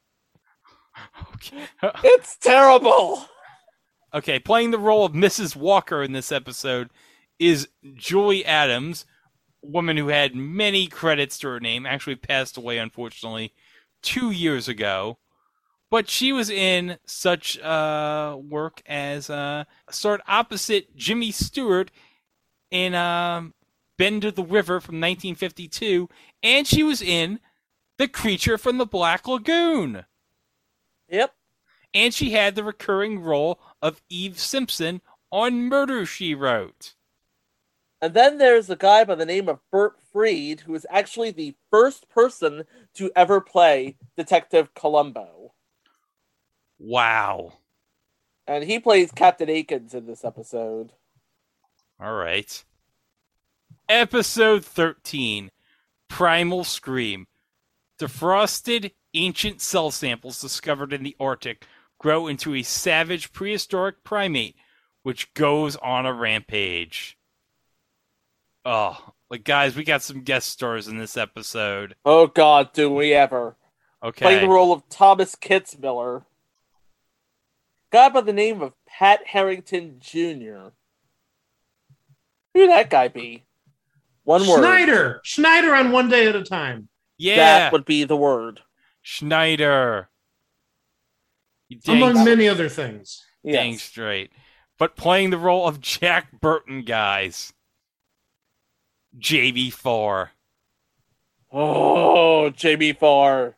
Okay. 1.36 1.64
It's 2.04 2.38
terrible. 2.38 3.24
Okay, 4.16 4.40
playing 4.40 4.72
the 4.72 4.80
role 4.80 5.06
of 5.06 5.12
Mrs. 5.14 5.56
Walker 5.56 6.02
in 6.02 6.12
this 6.12 6.32
episode 6.32 6.90
is 7.38 7.68
Julie 7.94 8.44
Adams, 8.44 9.06
a 9.64 9.68
woman 9.68 9.96
who 9.96 10.08
had 10.08 10.34
many 10.36 10.88
credits 10.88 11.38
to 11.40 11.50
her 11.50 11.60
name, 11.60 11.86
actually 11.86 12.16
passed 12.16 12.58
away, 12.58 12.80
unfortunately, 12.80 13.54
two 14.02 14.32
years 14.32 14.68
ago. 14.68 15.20
But 15.90 16.10
she 16.10 16.34
was 16.34 16.50
in 16.50 16.98
such 17.06 17.60
uh, 17.60 18.38
work 18.40 18.82
as 18.86 19.30
uh, 19.30 19.64
starred 19.90 20.22
opposite 20.28 20.96
Jimmy 20.96 21.32
Stewart 21.32 21.92
in 22.72 22.94
um, 22.94 23.54
Bend 23.98 24.26
of 24.26 24.36
the 24.36 24.44
River 24.44 24.80
from 24.80 24.96
1952, 24.96 26.10
and 26.44 26.68
she 26.68 26.84
was 26.84 27.02
in 27.02 27.40
The 27.98 28.08
Creature 28.08 28.58
from 28.58 28.78
the 28.78 28.86
Black 28.86 29.28
Lagoon. 29.28 30.06
Yep. 31.10 31.34
And 31.94 32.14
she 32.14 32.32
had 32.32 32.56
the 32.56 32.64
recurring 32.64 33.22
role 33.22 33.60
of 33.82 34.02
Eve 34.10 34.38
Simpson 34.40 35.02
on 35.32 35.64
Murder 35.64 36.06
She 36.06 36.36
Wrote. 36.36 36.96
And 38.00 38.14
then 38.14 38.38
there's 38.38 38.70
a 38.70 38.76
guy 38.76 39.04
by 39.04 39.16
the 39.16 39.26
name 39.26 39.50
of 39.50 39.60
Bert 39.72 39.96
Freed, 40.12 40.62
who 40.62 40.76
is 40.76 40.86
actually 40.90 41.32
the 41.32 41.56
first 41.72 42.08
person 42.10 42.64
to 42.94 43.12
ever 43.16 43.42
play 43.42 43.96
Detective 44.16 44.74
Columbo. 44.76 45.37
Wow. 46.80 47.54
And 48.48 48.64
he 48.64 48.80
plays 48.80 49.12
Captain 49.12 49.50
Akins 49.50 49.94
in 49.94 50.06
this 50.06 50.24
episode. 50.24 50.94
All 52.00 52.14
right. 52.14 52.64
Episode 53.90 54.64
13 54.64 55.52
Primal 56.08 56.64
Scream. 56.64 57.28
Defrosted 58.00 58.92
ancient 59.14 59.62
cell 59.62 59.92
samples 59.92 60.40
discovered 60.40 60.94
in 60.94 61.04
the 61.04 61.16
Arctic 61.20 61.66
grow 62.00 62.28
into 62.28 62.54
a 62.54 62.62
savage 62.62 63.34
prehistoric 63.34 64.04
primate 64.04 64.56
which 65.08 65.34
goes 65.34 65.78
on 65.78 66.06
a 66.06 66.12
rampage. 66.12 67.18
Oh, 68.66 69.14
like 69.30 69.46
guys, 69.46 69.74
we 69.74 69.86
got 69.86 70.04
some 70.04 70.24
guest 70.24 70.50
stars 70.50 70.90
in 70.90 70.98
this 70.98 71.16
episode. 71.16 71.96
Oh 72.04 72.28
God, 72.28 72.74
do 72.74 72.90
we 72.90 73.14
ever? 73.14 73.56
Okay. 74.04 74.26
Playing 74.26 74.42
the 74.42 74.54
role 74.54 74.74
of 74.74 74.90
Thomas 74.90 75.34
Kitzmiller. 75.36 76.26
Guy 77.92 78.10
by 78.10 78.22
the 78.22 78.34
name 78.34 78.62
of 78.62 78.74
Pat 78.88 79.22
Harrington 79.28 79.98
Jr. 80.00 80.70
Who'd 82.54 82.70
that 82.70 82.90
guy 82.90 83.08
be? 83.08 83.44
One 84.24 84.46
word. 84.48 84.60
Schneider. 84.60 85.22
Schneider 85.24 85.74
on 85.74 85.92
one 85.92 86.10
day 86.10 86.28
at 86.28 86.36
a 86.36 86.44
time. 86.44 86.90
Yeah. 87.18 87.36
That 87.38 87.72
would 87.72 87.86
be 87.86 88.04
the 88.04 88.18
word. 88.18 88.62
Schneider. 89.02 90.10
Dang- 91.84 91.98
Among 91.98 92.24
many 92.26 92.48
other 92.48 92.70
things. 92.70 93.24
Dang 93.46 93.74
Yes. 93.74 93.84
straight. 93.84 94.32
But 94.78 94.96
playing 94.96 95.30
the 95.32 95.38
role 95.38 95.68
of 95.68 95.82
Jack 95.82 96.40
Burton, 96.40 96.84
guys. 96.84 97.54
JB4. 99.18 100.30
Oh, 101.52 102.50
Jamie 102.52 102.94
Farr. 102.94 103.57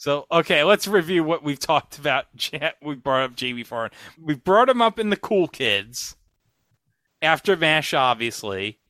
So, 0.00 0.24
okay, 0.32 0.64
let's 0.64 0.88
review 0.88 1.22
what 1.22 1.42
we've 1.44 1.58
talked 1.58 1.98
about. 1.98 2.24
We 2.82 2.94
brought 2.94 3.24
up 3.24 3.36
JB4. 3.36 3.90
We 4.18 4.32
brought 4.34 4.70
him 4.70 4.80
up 4.80 4.98
in 4.98 5.10
the 5.10 5.16
Cool 5.16 5.46
Kids. 5.46 6.16
After 7.20 7.54
MASH, 7.54 7.92
obviously. 7.92 8.80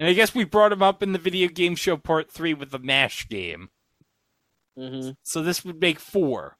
And 0.00 0.08
I 0.08 0.14
guess 0.14 0.34
we 0.34 0.42
brought 0.42 0.72
him 0.72 0.82
up 0.82 1.04
in 1.04 1.12
the 1.12 1.20
video 1.20 1.46
game 1.46 1.76
show 1.76 1.96
part 1.96 2.32
three 2.32 2.52
with 2.52 2.72
the 2.72 2.80
MASH 2.80 3.28
game. 3.28 3.68
Mm-hmm. 4.76 5.10
So 5.22 5.40
this 5.40 5.64
would 5.64 5.80
make 5.80 6.00
four. 6.00 6.56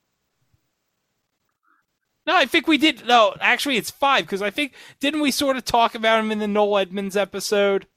No, 2.28 2.36
I 2.36 2.46
think 2.46 2.68
we 2.68 2.78
did. 2.78 3.08
No, 3.08 3.34
actually, 3.40 3.76
it's 3.76 3.90
five 3.90 4.24
because 4.24 4.40
I 4.40 4.50
think 4.50 4.72
didn't 5.00 5.20
we 5.20 5.32
sort 5.32 5.56
of 5.56 5.64
talk 5.64 5.96
about 5.96 6.20
him 6.20 6.30
in 6.30 6.38
the 6.38 6.46
Noel 6.46 6.78
Edmonds 6.78 7.16
episode? 7.16 7.88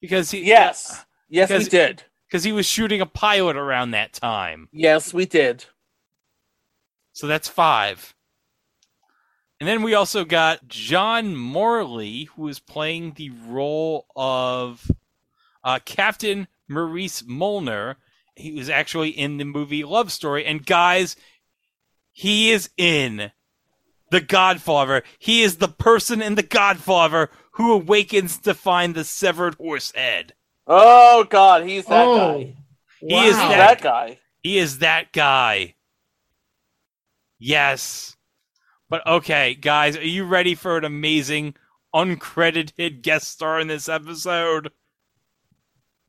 Because 0.00 0.30
he 0.30 0.44
Yes. 0.46 1.04
Yes, 1.28 1.50
we 1.50 1.56
Because- 1.56 1.68
did. 1.68 2.04
Because 2.34 2.42
he 2.42 2.50
was 2.50 2.66
shooting 2.66 3.00
a 3.00 3.06
pilot 3.06 3.54
around 3.54 3.92
that 3.92 4.12
time. 4.12 4.68
Yes, 4.72 5.14
we 5.14 5.24
did. 5.24 5.66
So 7.12 7.28
that's 7.28 7.46
five. 7.46 8.12
And 9.60 9.68
then 9.68 9.84
we 9.84 9.94
also 9.94 10.24
got 10.24 10.66
John 10.66 11.36
Marley, 11.36 12.24
who 12.34 12.48
is 12.48 12.58
playing 12.58 13.12
the 13.12 13.30
role 13.30 14.06
of 14.16 14.90
uh, 15.62 15.78
Captain 15.84 16.48
Maurice 16.66 17.22
Molnar. 17.24 17.98
He 18.34 18.50
was 18.50 18.68
actually 18.68 19.10
in 19.10 19.36
the 19.36 19.44
movie 19.44 19.84
Love 19.84 20.10
Story. 20.10 20.44
And 20.44 20.66
guys, 20.66 21.14
he 22.10 22.50
is 22.50 22.68
in 22.76 23.30
The 24.10 24.20
Godfather. 24.20 25.04
He 25.20 25.44
is 25.44 25.58
the 25.58 25.68
person 25.68 26.20
in 26.20 26.34
The 26.34 26.42
Godfather 26.42 27.30
who 27.52 27.72
awakens 27.72 28.38
to 28.38 28.54
find 28.54 28.96
the 28.96 29.04
severed 29.04 29.54
horse 29.54 29.92
head. 29.94 30.34
Oh 30.66 31.24
God, 31.24 31.64
he's 31.64 31.84
that 31.86 32.06
Oh, 32.06 32.16
guy. 32.38 32.56
He 33.00 33.14
is 33.14 33.36
that 33.36 33.48
that 33.48 33.82
guy. 33.82 34.18
He 34.42 34.58
is 34.58 34.78
that 34.78 35.12
guy. 35.12 35.74
Yes. 37.38 38.16
But 38.88 39.06
okay, 39.06 39.54
guys, 39.54 39.96
are 39.96 40.02
you 40.06 40.24
ready 40.24 40.54
for 40.54 40.76
an 40.78 40.84
amazing 40.84 41.54
uncredited 41.94 43.02
guest 43.02 43.28
star 43.28 43.60
in 43.60 43.68
this 43.68 43.88
episode? 43.88 44.70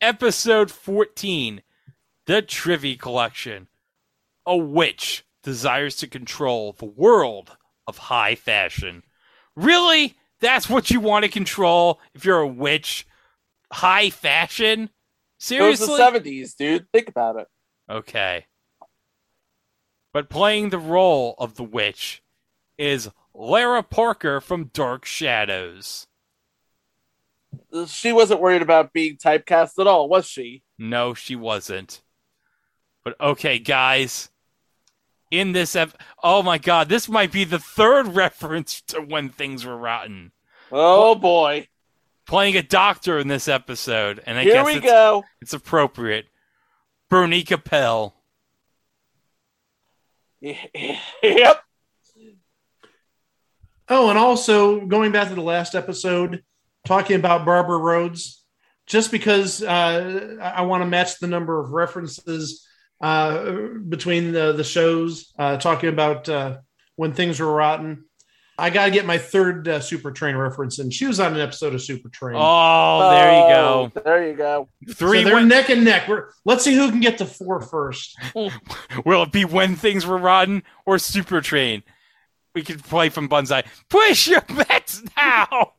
Episode 0.00 0.70
14 0.70 1.62
The 2.26 2.40
Trivia 2.40 2.96
Collection. 2.96 3.68
A 4.46 4.56
witch 4.56 5.26
desires 5.42 5.96
to 5.96 6.06
control 6.06 6.72
the 6.72 6.86
world 6.86 7.56
of 7.86 7.98
high 7.98 8.34
fashion. 8.34 9.02
Really? 9.54 10.16
That's 10.40 10.68
what 10.68 10.90
you 10.90 11.00
want 11.00 11.24
to 11.24 11.30
control 11.30 12.00
if 12.14 12.24
you're 12.24 12.40
a 12.40 12.46
witch? 12.46 13.06
High 13.72 14.10
fashion? 14.10 14.82
It 14.82 14.90
was 15.38 15.44
Seriously? 15.46 15.86
the 15.86 15.96
seventies, 15.96 16.54
dude. 16.54 16.86
Think 16.92 17.08
about 17.08 17.36
it. 17.36 17.46
Okay. 17.90 18.46
But 20.12 20.28
playing 20.28 20.70
the 20.70 20.78
role 20.78 21.34
of 21.38 21.54
the 21.54 21.64
witch 21.64 22.22
is 22.76 23.10
Lara 23.34 23.82
Parker 23.82 24.40
from 24.40 24.70
Dark 24.72 25.04
Shadows. 25.04 26.06
She 27.86 28.12
wasn't 28.12 28.40
worried 28.40 28.62
about 28.62 28.92
being 28.92 29.16
typecast 29.16 29.78
at 29.78 29.86
all, 29.86 30.08
was 30.08 30.26
she? 30.26 30.62
No, 30.78 31.14
she 31.14 31.36
wasn't. 31.36 32.02
But 33.04 33.20
okay, 33.20 33.58
guys. 33.58 34.30
In 35.30 35.52
this 35.52 35.76
ep- 35.76 36.00
oh 36.22 36.42
my 36.42 36.58
god, 36.58 36.88
this 36.88 37.08
might 37.08 37.32
be 37.32 37.44
the 37.44 37.58
third 37.58 38.08
reference 38.14 38.80
to 38.82 39.00
when 39.00 39.28
things 39.28 39.64
were 39.64 39.76
rotten. 39.76 40.32
Oh 40.72 41.14
boy. 41.14 41.68
Playing 42.26 42.56
a 42.56 42.62
doctor 42.62 43.18
in 43.18 43.28
this 43.28 43.48
episode, 43.48 44.22
and 44.26 44.38
I 44.38 44.42
Here 44.42 44.54
guess 44.54 44.66
we 44.66 44.74
it's, 44.74 44.86
go. 44.86 45.24
it's 45.40 45.54
appropriate. 45.54 46.26
Bernie 47.08 47.42
Kopell. 47.42 48.12
yep. 50.40 51.62
Oh, 53.88 54.10
and 54.10 54.18
also 54.18 54.84
going 54.84 55.10
back 55.10 55.28
to 55.28 55.34
the 55.34 55.40
last 55.40 55.74
episode, 55.74 56.42
talking 56.84 57.16
about 57.16 57.46
Barbara 57.46 57.78
Rhoades, 57.78 58.40
just 58.86 59.10
because 59.10 59.62
uh, 59.62 60.36
I, 60.40 60.48
I 60.48 60.60
want 60.62 60.82
to 60.82 60.86
match 60.86 61.18
the 61.18 61.26
number 61.26 61.58
of 61.58 61.70
references 61.70 62.67
uh, 63.00 63.52
between 63.88 64.32
the, 64.32 64.52
the 64.52 64.64
shows, 64.64 65.32
uh, 65.38 65.56
talking 65.56 65.88
about 65.88 66.28
uh, 66.28 66.58
when 66.96 67.12
things 67.12 67.40
were 67.40 67.52
rotten. 67.52 68.04
I 68.60 68.70
got 68.70 68.86
to 68.86 68.90
get 68.90 69.06
my 69.06 69.18
third 69.18 69.68
uh, 69.68 69.78
Super 69.78 70.10
Train 70.10 70.34
reference, 70.34 70.80
and 70.80 70.92
she 70.92 71.06
was 71.06 71.20
on 71.20 71.32
an 71.34 71.40
episode 71.40 71.74
of 71.76 71.80
Super 71.82 72.08
Train. 72.08 72.36
Oh, 72.36 73.10
there 73.10 73.32
you 73.32 73.54
go. 73.54 73.92
Oh, 73.94 74.00
There 74.04 74.28
you 74.28 74.36
go. 74.36 74.68
Three 74.94 75.18
so 75.22 75.24
they're 75.26 75.36
win- 75.36 75.46
neck 75.46 75.68
and 75.70 75.84
neck. 75.84 76.08
We're, 76.08 76.30
let's 76.44 76.64
see 76.64 76.74
who 76.74 76.90
can 76.90 76.98
get 76.98 77.18
to 77.18 77.24
four 77.26 77.60
first. 77.60 78.18
Will 78.34 79.22
it 79.22 79.30
be 79.30 79.44
when 79.44 79.76
things 79.76 80.04
were 80.04 80.18
rotten 80.18 80.64
or 80.86 80.98
Super 80.98 81.40
Train? 81.40 81.84
We 82.52 82.64
could 82.64 82.82
play 82.82 83.10
from 83.10 83.28
Banzai. 83.28 83.62
Push 83.90 84.26
your 84.26 84.40
bets 84.40 85.04
now. 85.16 85.74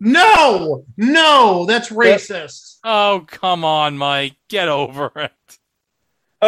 No, 0.00 0.84
no, 0.96 1.64
that's 1.66 1.90
racist. 1.90 2.78
Oh, 2.82 3.24
come 3.28 3.64
on, 3.64 3.96
Mike. 3.96 4.34
Get 4.48 4.68
over 4.68 5.12
it. 5.14 5.32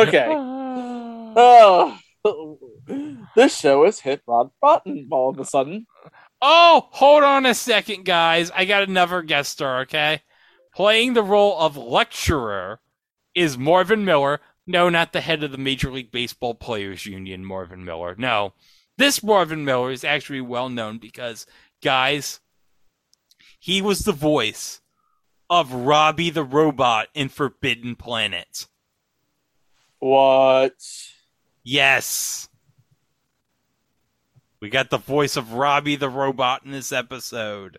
Okay. 0.07 0.27
Oh, 0.31 1.99
this 3.37 3.59
show 3.59 3.85
has 3.85 4.01
hit 4.01 4.23
Rod 4.27 4.51
Button 4.61 5.09
all 5.11 5.31
of 5.31 5.39
a 5.39 5.45
sudden. 5.45 5.87
Oh, 6.41 6.89
hold 6.91 7.25
on 7.25 7.47
a 7.47 7.55
second, 7.55 8.05
guys. 8.05 8.51
I 8.55 8.65
got 8.65 8.85
another 8.85 9.23
guest 9.23 9.53
star, 9.53 9.81
okay? 9.81 10.23
Playing 10.75 11.15
the 11.15 11.23
role 11.23 11.59
of 11.59 11.77
lecturer 11.77 12.81
is 13.35 13.59
Marvin 13.59 14.05
Miller. 14.05 14.41
No, 14.67 14.89
not 14.89 15.13
the 15.13 15.21
head 15.21 15.43
of 15.43 15.51
the 15.51 15.59
Major 15.59 15.91
League 15.91 16.13
Baseball 16.13 16.55
Players 16.55 17.07
Union, 17.07 17.45
Marvin 17.45 17.85
Miller. 17.85 18.15
No. 18.17 18.53
This 18.97 19.23
Marvin 19.23 19.65
Miller 19.65 19.91
is 19.91 20.05
actually 20.05 20.41
well 20.41 20.69
known 20.69 20.99
because, 20.99 21.47
guys, 21.83 22.41
he 23.59 23.83
was 23.83 24.01
the 24.01 24.13
voice 24.13 24.81
of 25.51 25.73
Robby 25.73 26.31
the 26.31 26.45
Robot 26.45 27.09
in 27.15 27.29
Forbidden 27.29 27.97
Planet. 27.97 28.67
What? 29.99 30.75
Yes. 31.65 32.49
We 34.61 34.71
got 34.71 34.91
the 34.91 34.99
voice 34.99 35.37
of 35.37 35.53
Robby 35.53 35.97
the 35.97 36.09
Robot 36.09 36.65
in 36.65 36.73
this 36.73 36.93
episode. 36.93 37.79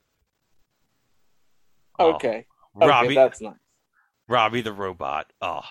Oh, 1.97 2.13
Okay. 2.13 2.45
Robby, 2.75 3.07
Okay, 3.07 3.15
that's 3.15 3.41
nice. 3.41 3.53
Robby 4.27 4.61
the 4.61 4.71
Robot. 4.71 5.33
Oh, 5.41 5.63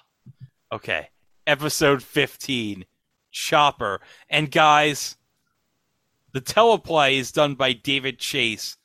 okay. 0.72 1.08
Episode 1.46 2.02
15 2.02 2.84
Chopper. 3.30 4.00
And 4.28 4.50
guys, 4.50 5.16
the 6.32 6.40
teleplay 6.40 7.18
is 7.18 7.32
done 7.32 7.54
by 7.54 7.72
David 7.72 8.18
Chase 8.18 8.76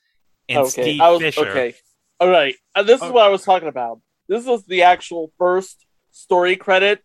and 0.47 0.59
okay. 0.59 0.69
Steve 0.69 0.99
was, 0.99 1.21
Fisher. 1.21 1.49
Okay. 1.49 1.73
All 2.19 2.29
right. 2.29 2.55
And 2.75 2.87
this 2.87 3.01
is 3.01 3.11
what 3.11 3.25
I 3.25 3.29
was 3.29 3.43
talking 3.43 3.67
about. 3.67 3.99
This 4.29 4.45
was 4.45 4.65
the 4.65 4.83
actual 4.83 5.31
first 5.37 5.85
story 6.11 6.55
credit 6.55 7.03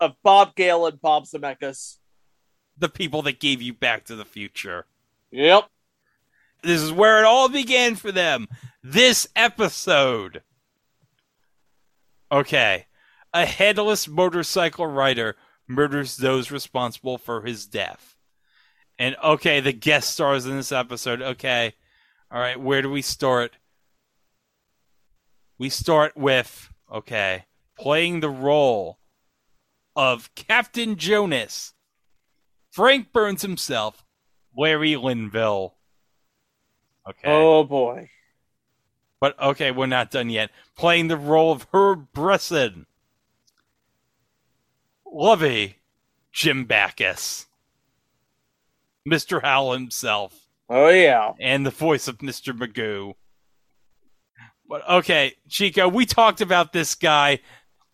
of 0.00 0.14
Bob 0.22 0.54
Gale 0.54 0.86
and 0.86 1.00
Bob 1.00 1.24
Zemeckis. 1.24 1.98
The 2.78 2.88
people 2.88 3.22
that 3.22 3.40
gave 3.40 3.60
you 3.60 3.74
Back 3.74 4.04
to 4.04 4.16
the 4.16 4.24
Future. 4.24 4.86
Yep. 5.30 5.68
This 6.62 6.80
is 6.80 6.92
where 6.92 7.20
it 7.20 7.26
all 7.26 7.48
began 7.48 7.94
for 7.94 8.10
them. 8.10 8.48
This 8.82 9.28
episode. 9.36 10.42
Okay. 12.32 12.86
A 13.32 13.46
headless 13.46 14.08
motorcycle 14.08 14.86
rider 14.86 15.36
murders 15.68 16.16
those 16.16 16.50
responsible 16.50 17.18
for 17.18 17.42
his 17.42 17.66
death. 17.66 18.16
And 18.98 19.16
okay, 19.22 19.60
the 19.60 19.72
guest 19.72 20.12
stars 20.12 20.46
in 20.46 20.56
this 20.56 20.72
episode. 20.72 21.22
Okay. 21.22 21.74
All 22.30 22.40
right, 22.40 22.60
where 22.60 22.80
do 22.80 22.88
we 22.88 23.02
start? 23.02 23.56
We 25.58 25.68
start 25.68 26.16
with, 26.16 26.70
okay, 26.90 27.46
playing 27.76 28.20
the 28.20 28.30
role 28.30 28.99
of 30.00 30.34
Captain 30.34 30.96
Jonas. 30.96 31.74
Frank 32.70 33.12
Burns 33.12 33.42
himself, 33.42 34.02
Larry 34.56 34.96
Linville. 34.96 35.74
Okay. 37.06 37.30
Oh 37.30 37.64
boy. 37.64 38.08
But 39.20 39.38
okay, 39.38 39.70
we're 39.70 39.84
not 39.84 40.10
done 40.10 40.30
yet. 40.30 40.52
Playing 40.74 41.08
the 41.08 41.18
role 41.18 41.52
of 41.52 41.66
Herb 41.74 42.06
Bresson. 42.14 42.86
Lovey, 45.04 45.76
Jim 46.32 46.64
Backus. 46.64 47.46
Mr. 49.06 49.42
Howell 49.42 49.74
himself. 49.74 50.46
Oh 50.70 50.88
yeah. 50.88 51.34
And 51.38 51.66
the 51.66 51.70
voice 51.70 52.08
of 52.08 52.18
Mr. 52.18 52.56
Magoo. 52.56 53.16
But 54.66 54.88
okay, 54.88 55.34
Chico, 55.46 55.88
we 55.88 56.06
talked 56.06 56.40
about 56.40 56.72
this 56.72 56.94
guy 56.94 57.40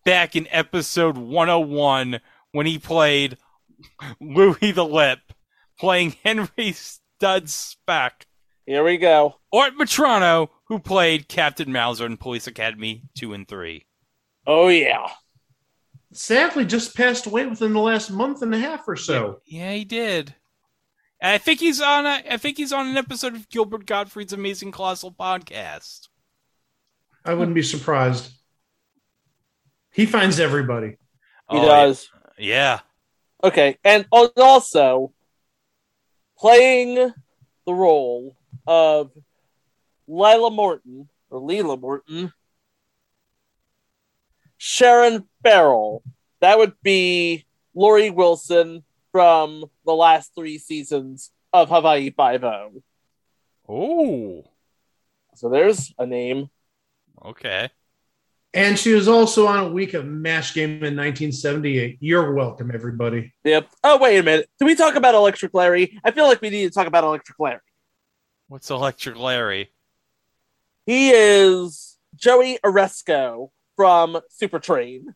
back 0.07 0.37
in 0.37 0.47
episode 0.53 1.19
101 1.19 2.21
when 2.53 2.65
he 2.65 2.79
played 2.79 3.37
Louis 4.21 4.71
the 4.71 4.85
Lip, 4.85 5.19
playing 5.79 6.15
Henry 6.25 6.73
Stud 6.73 7.51
Speck. 7.51 8.27
Here 8.65 8.85
we 8.85 8.99
go. 8.99 9.35
Art 9.53 9.75
Metrano, 9.79 10.49
who 10.69 10.79
played 10.79 11.29
Captain 11.29 11.71
Mauser 11.71 12.07
in 12.07 12.17
Police 12.17 12.47
Academy 12.47 13.03
2 13.17 13.35
and 13.35 13.49
3. 13.49 13.85
Oh 14.47 14.69
yeah. 14.69 15.09
Sadly, 16.13 16.65
just 16.65 16.97
passed 16.97 17.27
away 17.27 17.45
within 17.45 17.73
the 17.73 17.81
last 17.81 18.11
month 18.11 18.41
and 18.43 18.55
a 18.55 18.59
half 18.59 18.87
or 18.87 18.97
so. 18.97 19.41
Yeah, 19.45 19.73
he 19.73 19.85
did. 19.85 20.37
And 21.21 21.33
I 21.33 21.39
think 21.39 21.59
he's 21.59 21.81
on 21.81 22.07
a, 22.07 22.23
I 22.31 22.37
think 22.37 22.59
he's 22.59 22.73
on 22.73 22.87
an 22.87 22.97
episode 22.97 23.35
of 23.35 23.49
Gilbert 23.49 23.87
Gottfried's 23.87 24.33
Amazing 24.33 24.71
Colossal 24.71 25.13
podcast. 25.13 26.09
I 27.25 27.35
wouldn't 27.35 27.57
be 27.57 27.63
surprised. 27.63 28.31
He 29.97 30.05
finds 30.05 30.39
everybody. 30.39 30.99
He 31.51 31.57
Oh, 31.57 31.65
does. 31.65 32.11
Yeah. 32.37 32.81
Okay, 33.43 33.79
and 33.83 34.05
also 34.13 35.15
playing 36.39 36.97
the 37.67 37.73
role 37.73 38.37
of 38.67 39.11
Lila 40.07 40.51
Morton 40.51 41.09
or 41.31 41.41
Leela 41.41 41.81
Morton, 41.81 42.31
Sharon 44.59 45.27
Farrell. 45.43 46.03
That 46.41 46.59
would 46.59 46.75
be 46.83 47.47
Lori 47.75 48.11
Wilson 48.11 48.85
from 49.13 49.65
the 49.87 49.95
last 49.95 50.35
three 50.35 50.59
seasons 50.59 51.31
of 51.55 51.71
Hawaii 51.71 52.11
Five 52.11 52.45
O. 52.45 52.83
Oh. 53.67 54.45
So 55.37 55.49
there's 55.49 55.95
a 55.99 56.05
name. 56.07 56.51
Okay. 57.25 57.71
And 58.57 58.79
she 58.79 58.95
was 58.95 59.07
also 59.07 59.47
on 59.47 59.59
a 59.59 59.69
week 59.69 59.93
of 59.93 60.07
Match 60.07 60.55
Game 60.55 60.71
in 60.71 60.97
1978. 60.97 61.99
You're 62.01 62.33
welcome, 62.33 62.71
everybody. 62.73 63.35
Yep. 63.45 63.69
Oh, 63.85 63.99
wait 63.99 64.17
a 64.17 64.23
minute. 64.23 64.49
Did 64.59 64.65
we 64.65 64.75
talk 64.75 64.95
about 64.95 65.15
Electric 65.15 65.53
Larry? 65.53 66.01
I 66.03 66.11
feel 66.11 66.25
like 66.25 66.41
we 66.41 66.49
need 66.49 66.65
to 66.65 66.71
talk 66.71 66.87
about 66.87 67.05
Electric 67.05 67.39
Larry. 67.39 67.61
What's 68.49 68.71
Electric 68.71 69.19
Larry? 69.19 69.71
He 70.87 71.11
is 71.11 71.99
Joey 72.15 72.59
Aresco 72.65 73.51
from 73.77 74.21
Super 74.31 74.59
Train. 74.59 75.15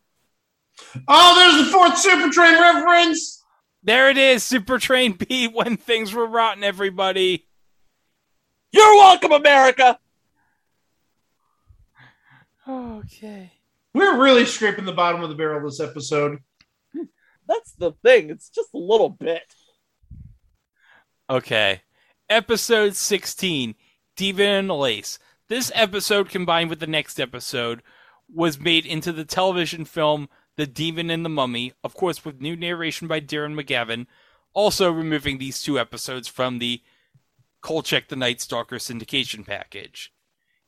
Oh, 1.07 1.35
there's 1.35 1.65
the 1.65 1.71
fourth 1.71 1.97
Super 1.97 2.29
Train 2.29 2.61
reference. 2.61 3.43
There 3.81 4.11
it 4.11 4.19
is, 4.19 4.43
Super 4.43 4.77
Train 4.77 5.13
B 5.13 5.47
when 5.47 5.77
things 5.77 6.13
were 6.13 6.27
rotten, 6.27 6.63
everybody. 6.63 7.47
You're 8.71 8.95
welcome, 8.97 9.31
America. 9.31 9.97
Okay. 12.91 13.53
We're 13.93 14.21
really 14.21 14.45
scraping 14.45 14.83
the 14.83 14.91
bottom 14.91 15.23
of 15.23 15.29
the 15.29 15.35
barrel 15.35 15.63
this 15.63 15.79
episode. 15.79 16.39
That's 17.47 17.71
the 17.71 17.93
thing. 18.03 18.29
It's 18.29 18.49
just 18.49 18.73
a 18.73 18.77
little 18.77 19.09
bit. 19.09 19.55
Okay. 21.29 21.83
Episode 22.29 22.95
16 22.95 23.75
Diva 24.17 24.43
and 24.43 24.69
Lace. 24.69 25.19
This 25.47 25.71
episode, 25.73 26.29
combined 26.29 26.69
with 26.69 26.81
the 26.81 26.87
next 26.87 27.19
episode, 27.19 27.81
was 28.33 28.59
made 28.59 28.85
into 28.85 29.13
the 29.13 29.25
television 29.25 29.85
film 29.85 30.27
The 30.57 30.67
Demon 30.67 31.09
and 31.09 31.23
the 31.23 31.29
Mummy, 31.29 31.73
of 31.85 31.93
course, 31.93 32.25
with 32.25 32.41
new 32.41 32.57
narration 32.57 33.07
by 33.07 33.21
Darren 33.21 33.59
McGavin, 33.59 34.05
also 34.53 34.91
removing 34.91 35.37
these 35.37 35.63
two 35.63 35.79
episodes 35.79 36.27
from 36.27 36.59
the 36.59 36.81
Kolchak 37.61 38.09
the 38.09 38.17
Night 38.17 38.41
Stalker 38.41 38.77
syndication 38.77 39.45
package. 39.45 40.11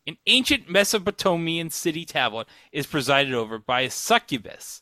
An 0.06 0.18
ancient 0.28 0.70
Mesopotamian 0.70 1.70
city 1.70 2.06
tablet 2.06 2.48
is 2.72 2.86
presided 2.86 3.34
over 3.34 3.58
by 3.58 3.82
a 3.82 3.90
succubus. 3.90 4.82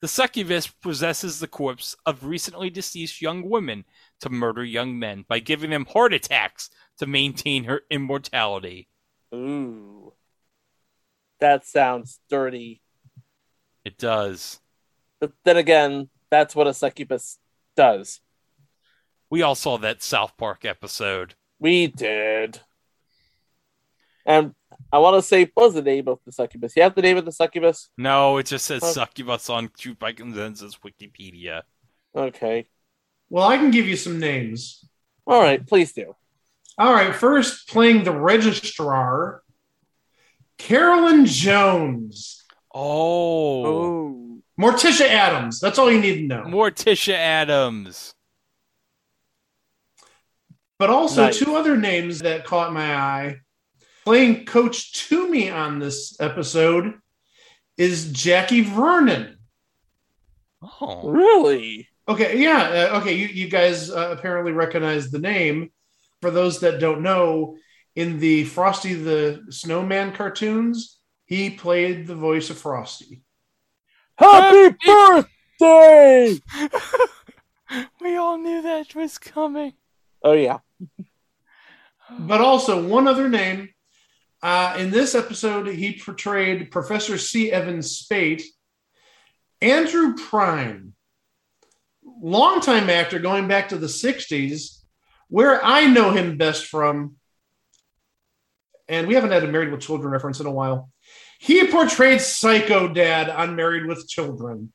The 0.00 0.08
succubus 0.08 0.68
possesses 0.68 1.40
the 1.40 1.48
corpse 1.48 1.96
of 2.06 2.24
recently 2.24 2.70
deceased 2.70 3.20
young 3.20 3.48
women 3.48 3.84
to 4.20 4.30
murder 4.30 4.64
young 4.64 4.98
men 4.98 5.24
by 5.28 5.40
giving 5.40 5.70
them 5.70 5.86
heart 5.86 6.14
attacks 6.14 6.70
to 6.98 7.06
maintain 7.06 7.64
her 7.64 7.82
immortality. 7.90 8.88
Ooh. 9.34 10.14
That 11.40 11.66
sounds 11.66 12.20
dirty. 12.30 12.80
It 13.84 13.98
does. 13.98 14.60
But 15.20 15.32
then 15.44 15.56
again, 15.56 16.08
that's 16.30 16.54
what 16.54 16.66
a 16.66 16.74
succubus 16.74 17.38
does. 17.76 18.20
We 19.30 19.42
all 19.42 19.54
saw 19.54 19.78
that 19.78 20.02
South 20.02 20.36
Park 20.36 20.64
episode. 20.64 21.34
We 21.58 21.88
did. 21.88 22.60
And 24.28 24.52
I 24.92 24.98
want 24.98 25.16
to 25.16 25.22
say, 25.22 25.50
what 25.54 25.64
was 25.64 25.74
the 25.74 25.82
name 25.82 26.06
of 26.06 26.18
the 26.26 26.30
succubus? 26.32 26.74
You 26.76 26.82
have 26.82 26.94
the 26.94 27.00
name 27.02 27.16
of 27.16 27.24
the 27.24 27.32
succubus? 27.32 27.88
No, 27.96 28.36
it 28.36 28.44
just 28.46 28.66
says 28.66 28.82
Oh. 28.84 28.92
succubus 28.92 29.48
on 29.48 29.70
Truth 29.76 29.98
by 29.98 30.12
Consensus 30.12 30.76
Wikipedia. 30.84 31.62
Okay. 32.14 32.66
Well, 33.30 33.48
I 33.48 33.56
can 33.56 33.70
give 33.70 33.88
you 33.88 33.96
some 33.96 34.20
names. 34.20 34.84
All 35.26 35.40
right, 35.40 35.66
please 35.66 35.92
do. 35.94 36.14
All 36.76 36.92
right, 36.92 37.14
first 37.14 37.68
playing 37.68 38.04
the 38.04 38.12
registrar, 38.12 39.42
Carolyn 40.58 41.24
Jones. 41.24 42.44
Oh, 42.74 43.66
Oh. 43.66 44.40
Morticia 44.60 45.08
Addams. 45.08 45.58
That's 45.58 45.78
all 45.78 45.90
you 45.90 46.00
need 46.00 46.16
to 46.16 46.22
know. 46.26 46.42
Morticia 46.44 47.14
Addams. 47.14 48.12
But 50.78 50.90
also 50.90 51.24
Nice. 51.26 51.38
two 51.38 51.56
other 51.56 51.76
names 51.76 52.20
that 52.20 52.44
caught 52.44 52.72
my 52.72 52.94
eye. 52.94 53.40
Playing 54.08 54.46
Coach 54.46 55.06
Toomey 55.06 55.50
on 55.50 55.80
this 55.80 56.18
episode 56.18 56.94
is 57.76 58.10
Jackie 58.10 58.62
Vernon. 58.62 59.36
Oh, 60.62 61.10
Really? 61.10 61.90
Okay, 62.08 62.40
yeah, 62.40 62.88
uh, 62.90 63.00
okay. 63.00 63.12
You, 63.12 63.26
you 63.26 63.50
guys 63.50 63.90
uh, 63.90 64.08
apparently 64.16 64.52
recognize 64.52 65.10
the 65.10 65.18
name. 65.18 65.72
For 66.22 66.30
those 66.30 66.60
that 66.60 66.80
don't 66.80 67.02
know, 67.02 67.58
in 67.96 68.18
the 68.18 68.44
Frosty 68.44 68.94
the 68.94 69.44
Snowman 69.50 70.14
cartoons, 70.14 71.00
he 71.26 71.50
played 71.50 72.06
the 72.06 72.16
voice 72.16 72.48
of 72.48 72.56
Frosty. 72.56 73.20
Happy 74.16 74.74
birthday! 74.86 76.40
we 78.00 78.16
all 78.16 78.38
knew 78.38 78.62
that 78.62 78.94
was 78.94 79.18
coming. 79.18 79.74
Oh, 80.22 80.32
yeah. 80.32 80.60
But 82.18 82.40
also 82.40 82.88
one 82.88 83.06
other 83.06 83.28
name. 83.28 83.68
Uh, 84.42 84.76
in 84.78 84.90
this 84.90 85.14
episode, 85.14 85.66
he 85.66 85.98
portrayed 85.98 86.70
Professor 86.70 87.18
C. 87.18 87.50
Evans 87.50 87.90
Spate, 87.90 88.44
Andrew 89.60 90.14
Prine, 90.14 90.92
longtime 92.04 92.88
actor 92.88 93.18
going 93.18 93.48
back 93.48 93.70
to 93.70 93.76
the 93.76 93.86
60s, 93.88 94.82
where 95.28 95.64
I 95.64 95.86
know 95.86 96.10
him 96.12 96.38
best 96.38 96.66
from, 96.66 97.16
and 98.88 99.06
we 99.08 99.14
haven't 99.14 99.32
had 99.32 99.44
a 99.44 99.48
Married 99.48 99.70
with 99.72 99.80
Children 99.80 100.10
reference 100.12 100.40
in 100.40 100.46
a 100.46 100.52
while. 100.52 100.90
He 101.40 101.66
portrayed 101.66 102.20
Psycho 102.20 102.88
Dad 102.88 103.28
on 103.28 103.56
Married 103.56 103.86
with 103.86 104.08
Children. 104.08 104.72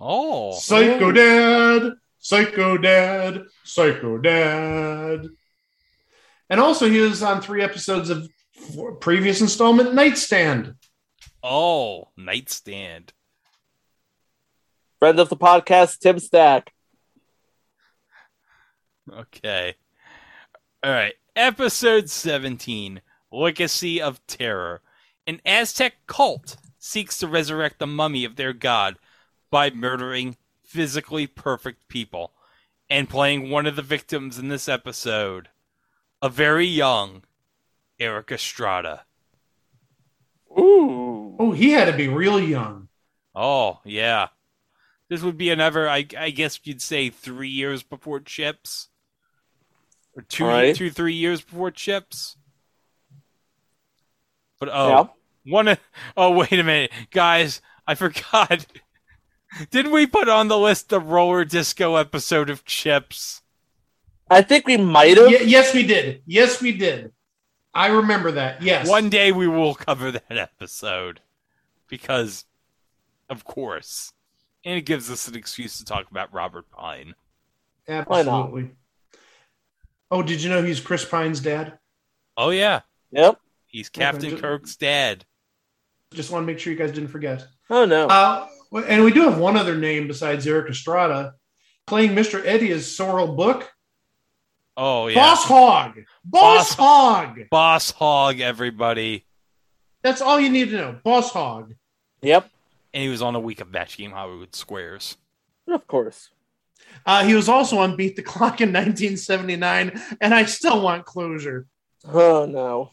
Oh, 0.00 0.52
Psycho 0.58 1.12
Dad, 1.12 1.92
Psycho 2.18 2.76
Dad, 2.76 3.42
Psycho 3.64 4.18
Dad. 4.18 5.26
And 6.50 6.60
also, 6.60 6.88
he 6.88 6.98
was 6.98 7.22
on 7.22 7.40
three 7.40 7.62
episodes 7.62 8.10
of 8.10 8.24
f- 8.24 8.28
previous 9.00 9.40
installment 9.40 9.94
Nightstand. 9.94 10.74
oh, 11.42 12.08
nightstand. 12.16 13.12
Friend 14.98 15.18
of 15.18 15.28
the 15.28 15.36
podcast, 15.36 15.98
Tim 15.98 16.18
Stack. 16.18 16.72
Okay. 19.12 19.74
All 20.82 20.90
right. 20.92 21.14
Episode 21.34 22.08
17 22.08 23.00
Legacy 23.32 24.00
of 24.00 24.24
Terror. 24.26 24.80
An 25.26 25.40
Aztec 25.44 25.94
cult 26.06 26.56
seeks 26.78 27.18
to 27.18 27.26
resurrect 27.26 27.78
the 27.78 27.86
mummy 27.86 28.24
of 28.24 28.36
their 28.36 28.52
god 28.52 28.96
by 29.50 29.70
murdering 29.70 30.36
physically 30.64 31.26
perfect 31.26 31.88
people. 31.88 32.32
And 32.88 33.08
playing 33.08 33.50
one 33.50 33.66
of 33.66 33.76
the 33.76 33.82
victims 33.82 34.38
in 34.38 34.48
this 34.48 34.68
episode, 34.68 35.48
a 36.20 36.28
very 36.28 36.66
young 36.66 37.24
Erik 38.02 38.30
Estrada. 38.32 39.04
Ooh. 40.58 41.36
Oh, 41.38 41.52
he 41.52 41.70
had 41.70 41.86
to 41.86 41.92
be 41.96 42.08
real 42.08 42.38
young. 42.40 42.88
Oh, 43.34 43.80
yeah. 43.84 44.28
This 45.08 45.22
would 45.22 45.38
be 45.38 45.50
another, 45.50 45.88
I, 45.88 46.06
I 46.18 46.30
guess 46.30 46.60
you'd 46.64 46.82
say, 46.82 47.10
three 47.10 47.48
years 47.48 47.82
before 47.82 48.20
Chips. 48.20 48.88
Or 50.16 50.22
two, 50.22 50.44
Right. 50.44 50.76
two, 50.76 50.90
three 50.90 51.14
years 51.14 51.40
before 51.40 51.70
Chips. 51.70 52.36
But 54.60 54.68
oh, 54.72 54.88
Yeah. 54.88 55.04
one. 55.52 55.68
of- 55.68 55.78
Oh, 56.16 56.30
wait 56.32 56.52
a 56.52 56.62
minute, 56.62 56.92
guys! 57.10 57.60
I 57.86 57.94
forgot. 57.94 58.66
Didn't 59.70 59.92
we 59.92 60.06
put 60.06 60.28
on 60.28 60.48
the 60.48 60.58
list 60.58 60.88
the 60.90 61.00
roller 61.00 61.44
disco 61.44 61.96
episode 61.96 62.48
of 62.50 62.64
Chips? 62.64 63.42
I 64.30 64.40
think 64.42 64.66
we 64.66 64.76
might 64.76 65.16
have. 65.16 65.30
Ye- 65.30 65.44
yes, 65.44 65.74
we 65.74 65.82
did. 65.82 66.22
Yes, 66.26 66.60
we 66.62 66.72
did. 66.72 67.12
I 67.74 67.88
remember 67.88 68.32
that. 68.32 68.62
Yes. 68.62 68.88
One 68.88 69.08
day 69.08 69.32
we 69.32 69.48
will 69.48 69.74
cover 69.74 70.10
that 70.12 70.24
episode 70.30 71.20
because, 71.88 72.44
of 73.30 73.44
course, 73.44 74.12
and 74.64 74.76
it 74.76 74.82
gives 74.82 75.10
us 75.10 75.26
an 75.28 75.34
excuse 75.34 75.78
to 75.78 75.84
talk 75.84 76.10
about 76.10 76.32
Robert 76.34 76.70
Pine. 76.70 77.14
Absolutely. 77.88 78.70
Oh, 80.10 80.22
did 80.22 80.42
you 80.42 80.50
know 80.50 80.62
he's 80.62 80.80
Chris 80.80 81.04
Pine's 81.04 81.40
dad? 81.40 81.78
Oh 82.36 82.50
yeah, 82.50 82.80
Yep. 83.10 83.40
he's 83.66 83.88
Captain 83.88 84.32
Okay. 84.32 84.40
Kirk's 84.40 84.76
dad. 84.76 85.24
Just 86.12 86.30
want 86.30 86.42
to 86.42 86.46
make 86.46 86.58
sure 86.58 86.72
you 86.72 86.78
guys 86.78 86.92
didn't 86.92 87.08
forget. 87.08 87.46
Oh, 87.70 87.86
no. 87.86 88.06
Uh, 88.06 88.46
and 88.86 89.02
we 89.02 89.12
do 89.12 89.22
have 89.22 89.38
one 89.38 89.56
other 89.56 89.76
name 89.76 90.06
besides 90.08 90.46
Erik 90.46 90.70
Estrada. 90.70 91.34
Playing 91.86 92.10
Mr. 92.10 92.44
Eddie 92.44 92.70
is 92.70 92.86
Sorrell 92.86 93.34
Booke. 93.34 93.71
Oh 94.76 95.06
yeah, 95.08 95.14
Boss 95.16 95.44
Hog. 95.44 95.98
Boss, 96.24 96.74
Boss- 96.74 96.74
Hog. 96.74 97.38
Boss 97.50 97.90
Hog, 97.92 98.40
everybody. 98.40 99.26
That's 100.02 100.20
all 100.20 100.40
you 100.40 100.48
need 100.50 100.70
to 100.70 100.76
know. 100.76 100.98
Boss 101.04 101.30
Hog. 101.30 101.74
yep. 102.22 102.48
And 102.94 103.02
he 103.02 103.08
was 103.08 103.22
on 103.22 103.34
a 103.34 103.40
week 103.40 103.60
of 103.60 103.70
Match 103.70 103.96
Game 103.96 104.10
Hollywood 104.10 104.54
Squares. 104.54 105.16
Of 105.66 105.86
course. 105.86 106.28
Uh, 107.06 107.24
he 107.24 107.34
was 107.34 107.48
also 107.48 107.78
on 107.78 107.96
Beat 107.96 108.16
the 108.16 108.22
Clock 108.22 108.60
in 108.60 108.68
1979, 108.70 109.98
and 110.20 110.34
I 110.34 110.44
still 110.44 110.82
want 110.82 111.06
closure. 111.06 111.66
Oh, 112.06 112.44
no. 112.44 112.90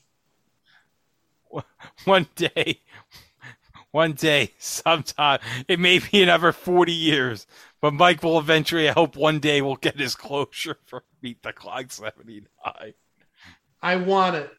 One 2.05 2.27
day, 2.35 2.79
one 3.91 4.13
day, 4.13 4.53
sometime, 4.59 5.39
it 5.67 5.79
may 5.79 5.99
be 5.99 6.21
another 6.21 6.51
40 6.51 6.91
years, 6.91 7.47
but 7.81 7.93
Mike 7.93 8.23
will 8.23 8.39
eventually, 8.39 8.89
I 8.89 8.93
hope 8.93 9.15
one 9.15 9.39
day, 9.39 9.61
will 9.61 9.75
get 9.75 9.99
his 9.99 10.15
closure 10.15 10.77
for 10.85 11.03
Beat 11.21 11.43
the 11.43 11.53
Clock 11.53 11.91
79. 11.91 12.47
I 13.81 13.95
want 13.95 14.35
it. 14.35 14.51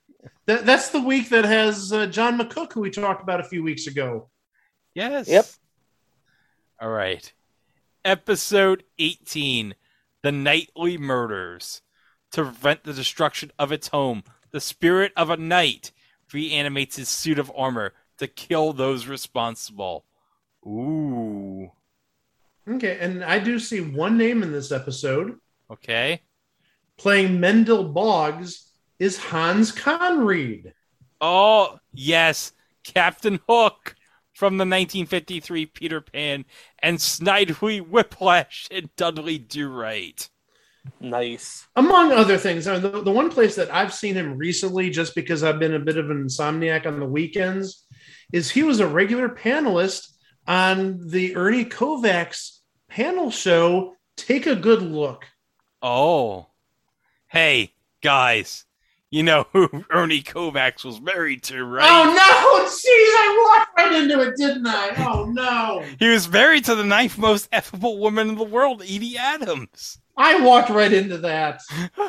That, 0.47 0.67
that's 0.67 0.91
the 0.91 1.01
week 1.01 1.31
that 1.31 1.45
has 1.45 1.93
uh, 1.93 2.07
John 2.07 2.39
McCook, 2.39 2.73
who 2.73 2.81
we 2.81 2.91
talked 2.91 3.23
about 3.23 3.41
a 3.41 3.45
few 3.45 3.63
weeks 3.63 3.87
ago. 3.87 4.29
Yes. 4.95 5.29
Yep. 5.29 5.47
All 6.81 6.91
right. 6.91 7.33
Episode 8.05 8.85
18 8.99 9.75
The 10.23 10.33
Knightly 10.33 10.99
Murders. 10.99 11.83
To 12.33 12.45
prevent 12.45 12.85
the 12.85 12.93
destruction 12.93 13.51
of 13.59 13.73
its 13.73 13.89
home, 13.89 14.23
the 14.53 14.61
spirit 14.61 15.13
of 15.17 15.31
a 15.31 15.37
knight 15.37 15.93
reanimates 16.33 16.97
his 16.97 17.09
suit 17.09 17.39
of 17.39 17.51
armor 17.57 17.93
to 18.21 18.29
kill 18.29 18.73
those 18.73 19.07
responsible. 19.07 20.05
Ooh. 20.67 21.71
Okay, 22.69 22.99
and 23.01 23.25
I 23.25 23.39
do 23.39 23.59
see 23.59 23.81
one 23.81 24.17
name 24.17 24.43
in 24.43 24.53
this 24.53 24.71
episode. 24.71 25.39
Okay. 25.71 26.23
Playing 26.97 27.41
Mendel 27.41 27.85
Boggs 27.85 28.71
is 28.99 29.19
Hans 29.19 29.73
Conried. 29.73 30.75
Oh, 31.21 31.79
yes. 31.93 32.53
Captain 32.85 33.41
Hook 33.49 33.97
from 34.35 34.59
the 34.59 34.63
1953 34.63 35.67
Peter 35.67 36.01
Pan 36.01 36.45
and 36.79 36.99
Snidely 36.99 37.81
Whiplash 37.81 38.69
and 38.71 38.95
Dudley 38.97 39.39
Do 39.39 39.71
Right. 39.71 40.29
Nice. 40.99 41.67
Among 41.77 42.13
other 42.13 42.39
things, 42.39 42.67
I 42.67 42.75
mean, 42.75 42.83
the, 42.83 43.03
the 43.03 43.11
one 43.11 43.31
place 43.31 43.55
that 43.57 43.73
I've 43.73 43.93
seen 43.93 44.15
him 44.15 44.37
recently, 44.37 44.91
just 44.91 45.15
because 45.15 45.43
I've 45.43 45.59
been 45.59 45.75
a 45.75 45.79
bit 45.79 45.99
of 45.99 46.11
an 46.11 46.25
insomniac 46.25 46.87
on 46.87 47.01
the 47.01 47.07
weekends, 47.07 47.87
is 48.33 48.51
he 48.51 48.63
was 48.63 48.81
a 48.81 48.87
regular 48.87 49.29
panelist 49.29 50.09
on 50.47 51.09
the 51.09 51.37
Ernie 51.37 51.65
Kovacs 51.65 52.59
panel 52.89 53.31
show. 53.31 53.95
Take 54.17 54.47
a 54.47 54.57
good 54.57 54.83
look. 54.83 55.27
Oh. 55.83 56.47
Hey, 57.27 57.75
guys. 58.03 58.65
You 59.11 59.25
know 59.25 59.47
who 59.53 59.69
Ernie 59.91 60.23
Kovacs 60.23 60.85
was 60.85 61.01
married 61.01 61.43
to, 61.45 61.65
right? 61.65 61.89
Oh 61.89 62.05
no! 62.05 62.65
Jeez, 62.65 62.85
I 62.85 63.57
walked 63.59 63.77
right 63.77 63.93
into 64.01 64.21
it, 64.21 64.37
didn't 64.37 64.67
I? 64.69 64.91
Oh 65.05 65.25
no! 65.25 65.85
He 65.99 66.09
was 66.09 66.29
married 66.29 66.65
to 66.67 66.77
the 66.77 66.85
ninth 66.85 67.19
most 67.19 67.51
effable 67.51 67.99
woman 67.99 68.29
in 68.29 68.37
the 68.37 68.45
world, 68.45 68.83
Edie 68.83 69.19
Adams. 69.19 69.99
I 70.17 70.41
walked 70.41 70.71
right 70.71 70.93
into 70.93 71.19
that. 71.19 71.61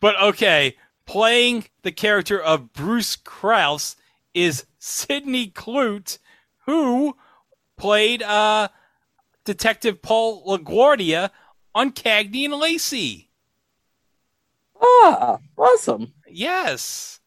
But 0.00 0.20
okay, 0.20 0.76
playing 1.06 1.66
the 1.82 1.92
character 1.92 2.40
of 2.40 2.72
Bruce 2.72 3.16
Krause 3.16 3.96
is 4.34 4.66
Sidney 4.78 5.50
Clute, 5.50 6.18
who 6.66 7.16
played 7.76 8.22
uh, 8.22 8.68
Detective 9.44 10.02
Paul 10.02 10.44
LaGuardia 10.46 11.30
on 11.74 11.92
Cagney 11.92 12.44
and 12.44 12.54
Lacey. 12.54 13.30
Ah, 14.80 15.38
awesome. 15.56 16.12
Yes. 16.28 17.20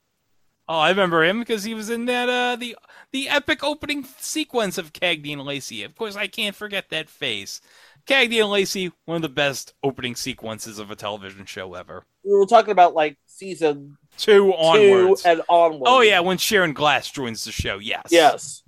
Oh, 0.69 0.79
I 0.79 0.89
remember 0.89 1.23
him 1.23 1.39
because 1.39 1.63
he 1.63 1.73
was 1.73 1.89
in 1.89 2.05
that 2.05 2.27
uh 2.27 2.57
the 2.57 2.75
the 3.11 3.29
epic 3.29 3.63
opening 3.63 4.05
sequence 4.19 4.77
of 4.77 4.91
Cagney 4.91 5.31
and 5.31 5.43
Lacey. 5.43 5.83
Of 5.83 5.95
course, 5.95 6.15
I 6.15 6.27
can't 6.27 6.55
forget 6.55 6.89
that 6.89 7.09
face. 7.09 7.61
Cagney 8.05 8.41
and 8.41 8.49
Lacey, 8.49 8.91
one 9.05 9.17
of 9.17 9.21
the 9.21 9.29
best 9.29 9.73
opening 9.81 10.15
sequences 10.15 10.77
of 10.77 10.91
a 10.91 10.95
television 10.95 11.45
show 11.45 11.73
ever. 11.73 12.03
We 12.23 12.37
were 12.37 12.45
talking 12.45 12.71
about 12.71 12.93
like 12.93 13.17
season 13.25 13.97
Two 14.17 14.53
onwards. 14.53 15.23
two 15.23 15.29
and 15.29 15.41
onward. 15.47 15.87
Oh 15.87 16.01
yeah, 16.01 16.19
when 16.19 16.37
Sharon 16.37 16.73
Gless 16.73 17.09
joins 17.11 17.45
the 17.45 17.51
show, 17.51 17.77
yes. 17.77 18.07
Yes. 18.09 18.63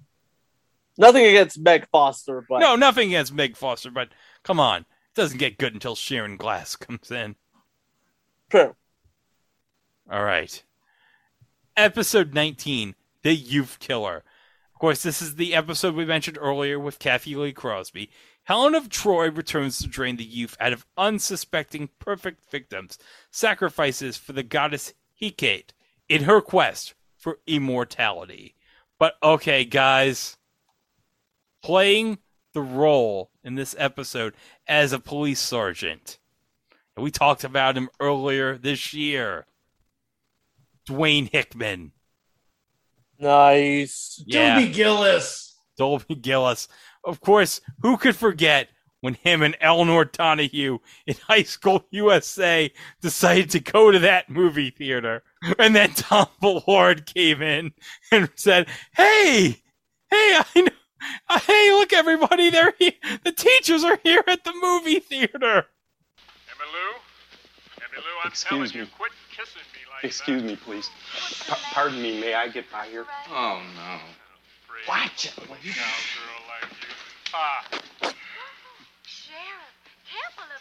Nothing 0.98 1.26
against 1.26 1.58
Meg 1.60 1.88
Foster, 1.92 2.44
but 2.48 2.60
No, 2.60 2.76
nothing 2.76 3.08
against 3.10 3.34
Meg 3.34 3.56
Foster, 3.56 3.90
but 3.92 4.10
come 4.44 4.60
on. 4.60 4.82
It 4.82 5.16
doesn't 5.16 5.38
get 5.40 5.58
good 5.58 5.74
until 5.74 5.96
Sharon 5.96 6.38
Gless 6.38 6.76
comes 6.80 7.10
in. 7.12 7.36
true. 8.50 8.76
All 10.12 10.24
right. 10.24 10.64
Episode 11.78 12.34
19, 12.34 12.96
The 13.24 13.34
Youth 13.34 13.78
Killer. 13.80 14.24
Of 14.74 14.80
course, 14.80 15.04
this 15.04 15.22
is 15.22 15.36
the 15.36 15.54
episode 15.54 15.96
we 15.96 16.06
mentioned 16.06 16.38
earlier 16.42 16.80
with 16.80 17.00
Kathy 17.00 17.36
Lee 17.36 17.54
Crosby. 17.54 18.10
Helen 18.44 18.74
of 18.76 18.90
Troy 18.90 19.30
returns 19.30 19.78
to 19.80 19.88
drain 19.88 20.16
the 20.18 20.24
youth 20.24 20.58
out 20.60 20.74
of 20.74 20.86
unsuspecting 20.98 21.90
perfect 22.00 22.50
victims, 22.50 22.98
sacrifices 23.32 24.18
for 24.18 24.34
the 24.34 24.42
goddess 24.44 24.94
Hecate 25.20 25.74
in 26.08 26.24
her 26.24 26.42
quest 26.42 26.94
for 27.18 27.40
immortality. 27.46 28.56
But 28.98 29.16
okay, 29.22 29.66
guys, 29.66 30.38
playing 31.62 32.20
the 32.54 32.62
role 32.62 33.32
in 33.44 33.56
this 33.56 33.76
episode 33.78 34.34
as 34.68 34.92
a 34.92 35.00
police 35.00 35.40
sergeant. 35.40 36.20
And 36.96 37.04
we 37.04 37.12
talked 37.12 37.44
about 37.44 37.78
him 37.78 37.90
earlier 38.00 38.58
this 38.58 38.94
year. 38.94 39.46
Dwayne 40.88 41.30
Hickman. 41.32 41.92
Nice. 43.20 44.24
Yeah. 44.26 44.60
Dobie 44.60 44.72
Gillis. 44.72 45.56
Dolby 45.78 46.16
Gillis. 46.16 46.68
Of 47.04 47.22
course, 47.22 47.62
who 47.82 47.98
could 47.98 48.16
forget 48.16 48.70
when 49.02 49.14
him 49.16 49.42
and 49.42 49.56
Elinor 49.62 50.06
Donahue 50.06 50.80
in 51.08 51.16
High 51.28 51.44
School 51.44 51.86
USA 51.92 52.72
decided 53.02 53.50
to 53.52 53.60
go 53.60 53.92
to 53.92 54.00
that 54.00 54.30
movie 54.30 54.70
theater? 54.72 55.24
And 55.58 55.76
then 55.76 55.92
Tom 55.94 56.28
Ballard 56.42 57.06
came 57.06 57.42
in 57.42 57.72
and 58.12 58.30
said, 58.36 58.68
Hey, 58.96 59.62
hey, 60.10 60.40
I 60.56 60.62
know. 60.62 60.68
uh, 61.30 61.40
Hey, 61.40 61.72
look, 61.72 61.94
everybody! 61.94 62.50
They're 62.50 62.74
here. 62.78 62.92
The 63.24 63.32
teachers 63.32 63.84
are 63.86 64.00
here 64.04 64.24
at 64.28 64.44
the 64.44 64.54
movie 64.62 65.00
theater. 65.00 65.66
Emmylou? 66.50 66.92
Emmylou, 67.78 68.16
I'm 68.24 68.28
Excuse 68.32 68.50
telling 68.50 68.64
me. 68.64 68.80
you, 68.80 68.88
quit 68.98 69.12
kissing 69.32 69.62
me 69.74 69.80
like 69.96 70.04
Excuse 70.04 70.42
that. 70.42 70.48
me, 70.50 70.56
please. 70.58 70.90
P- 71.48 71.54
pardon 71.72 72.02
me. 72.02 72.20
May 72.20 72.34
I 72.34 72.50
get 72.50 72.70
by 72.72 72.88
here? 72.88 73.06
Oh, 73.30 73.62
no. 73.78 74.00
Watch 74.88 75.26
it. 75.26 75.34
Cowgirl 75.36 75.56
like 75.56 75.64
you. 75.66 76.90
Ah, 77.34 77.64
Sheriff, 77.72 77.74
careful 77.74 77.86
of 77.86 77.89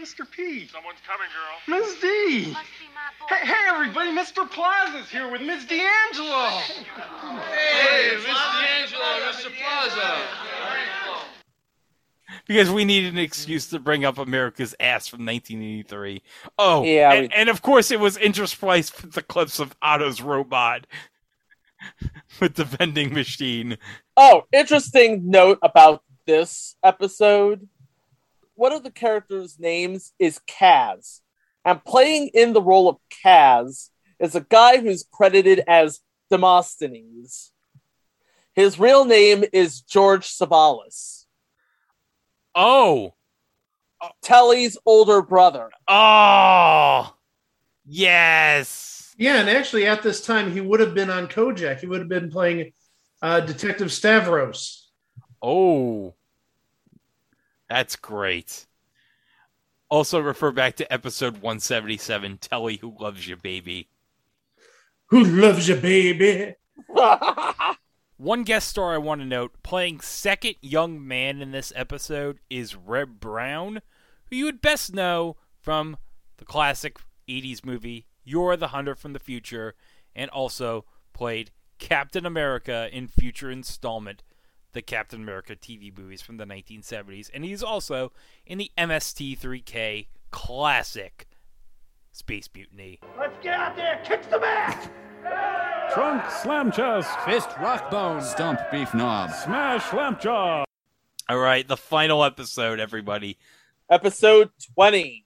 Mr. 0.01 0.29
P. 0.29 0.67
someone's 0.67 0.97
coming, 1.07 1.27
girl. 1.31 1.79
Miss 1.79 1.95
D. 2.01 2.51
Must 2.51 2.65
be 2.79 2.87
my 2.93 3.01
boy. 3.19 3.27
Hey, 3.35 3.45
hey, 3.45 3.67
everybody. 3.69 4.11
Mr. 4.11 4.49
Plaza's 4.49 5.09
here 5.09 5.29
with 5.31 5.41
Miss 5.41 5.65
D'Angelo. 5.65 6.49
Hey, 6.49 8.15
Miss 8.15 8.25
D'Angelo, 8.25 9.31
Mr. 9.31 9.51
Plaza. 9.55 10.17
because 12.47 12.71
we 12.71 12.83
needed 12.83 13.13
an 13.13 13.19
excuse 13.19 13.67
to 13.67 13.79
bring 13.79 14.03
up 14.03 14.17
America's 14.17 14.75
ass 14.79 15.07
from 15.07 15.25
1983. 15.25 16.21
Oh, 16.57 16.83
Yeah, 16.83 17.13
and, 17.13 17.29
we- 17.29 17.35
and 17.35 17.49
of 17.49 17.61
course 17.61 17.91
it 17.91 17.99
was 17.99 18.17
interspliced 18.17 19.01
with 19.03 19.13
the 19.13 19.21
clips 19.21 19.59
of 19.59 19.75
Otto's 19.81 20.21
robot 20.21 20.87
with 22.39 22.55
the 22.55 22.65
vending 22.65 23.13
machine. 23.13 23.77
Oh, 24.17 24.43
interesting 24.51 25.29
note 25.29 25.59
about 25.61 26.03
this 26.25 26.75
episode. 26.83 27.67
One 28.55 28.71
of 28.73 28.83
the 28.83 28.91
characters' 28.91 29.59
names 29.59 30.13
is 30.19 30.39
Kaz. 30.47 31.21
And 31.65 31.83
playing 31.83 32.29
in 32.33 32.53
the 32.53 32.61
role 32.61 32.89
of 32.89 32.97
Kaz 33.25 33.89
is 34.19 34.35
a 34.35 34.41
guy 34.41 34.79
who's 34.79 35.05
credited 35.11 35.63
as 35.67 36.01
Demosthenes. 36.29 37.51
His 38.53 38.77
real 38.79 39.05
name 39.05 39.43
is 39.51 39.81
George 39.81 40.27
Savalas, 40.27 41.25
Oh, 42.55 43.13
Telly's 44.21 44.77
older 44.85 45.21
brother. 45.23 45.71
oh, 45.87 47.15
yes. 47.85 49.02
Yeah, 49.17 49.39
and 49.39 49.49
actually, 49.49 49.85
at 49.85 50.01
this 50.01 50.25
time, 50.25 50.51
he 50.51 50.61
would 50.61 50.79
have 50.79 50.93
been 50.93 51.09
on 51.09 51.27
Kojak. 51.27 51.79
He 51.79 51.87
would 51.87 51.99
have 51.99 52.09
been 52.09 52.31
playing 52.31 52.73
uh, 53.21 53.41
Detective 53.41 53.91
Stavros. 53.91 54.89
Oh, 55.41 56.15
that's 57.69 57.95
great. 57.95 58.65
Also, 59.89 60.19
refer 60.19 60.51
back 60.51 60.75
to 60.77 60.91
episode 60.91 61.35
177 61.35 62.37
Telly 62.39 62.77
Who 62.77 62.95
Loves 62.99 63.27
You, 63.27 63.35
Baby. 63.37 63.89
Who 65.07 65.23
loves 65.23 65.67
you, 65.67 65.75
baby? 65.75 66.55
One 68.17 68.43
guest 68.43 68.67
star 68.67 68.95
I 68.95 68.97
want 68.97 69.21
to 69.21 69.27
note 69.27 69.51
playing 69.61 70.01
second 70.01 70.55
young 70.59 71.05
man 71.05 71.39
in 71.39 71.51
this 71.51 71.71
episode 71.75 72.39
is 72.49 72.75
Reb 72.75 73.19
Brown, 73.19 73.81
who 74.25 74.35
you 74.35 74.45
would 74.45 74.61
best 74.61 74.91
know 74.91 75.37
from 75.61 75.97
the 76.37 76.45
classic 76.45 76.97
80s 77.29 77.63
movie 77.63 78.07
Yor 78.23 78.55
the 78.57 78.69
Hunter 78.69 78.95
from 78.95 79.13
the 79.13 79.19
Future, 79.19 79.75
and 80.15 80.29
also 80.29 80.85
played 81.13 81.51
Captain 81.79 82.25
America 82.25 82.89
in 82.91 83.07
future 83.07 83.51
installment, 83.51 84.23
the 84.73 84.81
Captain 84.81 85.21
America 85.21 85.55
TV 85.55 85.95
movies 85.95 86.21
from 86.21 86.37
the 86.37 86.45
1970s. 86.45 87.29
And 87.33 87.43
he's 87.43 87.63
also 87.63 88.11
in 88.45 88.57
the 88.57 88.71
MST3K 88.77 90.07
classic 90.31 91.27
Space 92.11 92.49
Mutiny. 92.53 92.99
Let's 93.17 93.35
get 93.41 93.55
out 93.55 93.75
there, 93.75 94.01
kick 94.05 94.23
some 94.29 94.43
ass! 94.43 94.89
Trunk 95.93 96.29
slam 96.31 96.71
chest. 96.71 97.09
Fist 97.21 97.49
rock 97.59 97.91
bone. 97.91 98.21
Stump 98.21 98.59
beef 98.71 98.93
knob. 98.93 99.31
Smash 99.31 99.93
lamp 99.93 100.19
jaw. 100.19 100.63
All 101.29 101.37
right, 101.37 101.67
the 101.67 101.77
final 101.77 102.23
episode, 102.23 102.79
everybody. 102.79 103.37
Episode 103.89 104.49
20 104.75 105.25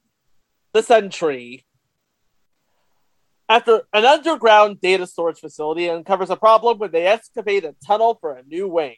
The 0.73 0.83
Sentry. 0.83 1.66
After 3.49 3.83
an 3.93 4.03
underground 4.03 4.81
data 4.81 5.07
storage 5.07 5.39
facility 5.39 5.89
uncovers 5.89 6.29
a 6.29 6.35
problem 6.35 6.79
when 6.79 6.91
they 6.91 7.07
excavate 7.07 7.63
a 7.63 7.75
tunnel 7.85 8.17
for 8.19 8.33
a 8.33 8.43
new 8.43 8.67
wing. 8.67 8.95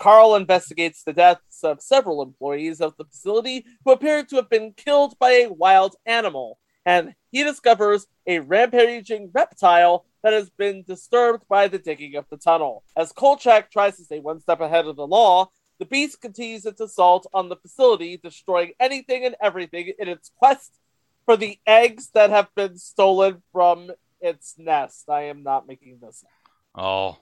Carl 0.00 0.34
investigates 0.34 1.04
the 1.04 1.12
deaths 1.12 1.62
of 1.62 1.80
several 1.80 2.20
employees 2.20 2.80
of 2.80 2.96
the 2.96 3.04
facility 3.04 3.64
who 3.84 3.92
appear 3.92 4.24
to 4.24 4.36
have 4.36 4.50
been 4.50 4.72
killed 4.72 5.16
by 5.20 5.30
a 5.30 5.52
wild 5.52 5.94
animal, 6.06 6.58
and 6.84 7.14
he 7.30 7.44
discovers 7.44 8.08
a 8.26 8.40
rampaging 8.40 9.30
reptile 9.32 10.06
that 10.24 10.32
has 10.32 10.50
been 10.50 10.82
disturbed 10.82 11.44
by 11.48 11.68
the 11.68 11.78
digging 11.78 12.16
of 12.16 12.24
the 12.30 12.36
tunnel. 12.36 12.82
As 12.96 13.12
Kolchak 13.12 13.70
tries 13.70 13.96
to 13.98 14.04
stay 14.04 14.18
one 14.18 14.40
step 14.40 14.60
ahead 14.60 14.86
of 14.86 14.96
the 14.96 15.06
law, 15.06 15.50
the 15.78 15.84
beast 15.84 16.20
continues 16.20 16.66
its 16.66 16.80
assault 16.80 17.28
on 17.32 17.48
the 17.48 17.56
facility, 17.56 18.16
destroying 18.16 18.72
anything 18.80 19.24
and 19.24 19.36
everything 19.40 19.92
in 20.00 20.08
its 20.08 20.32
quest 20.36 20.80
for 21.24 21.36
the 21.36 21.58
eggs 21.66 22.10
that 22.14 22.30
have 22.30 22.48
been 22.54 22.76
stolen 22.78 23.42
from 23.52 23.90
its 24.20 24.54
nest. 24.58 25.08
I 25.08 25.24
am 25.24 25.42
not 25.42 25.66
making 25.66 25.98
this 26.00 26.24
up. 26.24 26.82
Oh, 26.82 27.18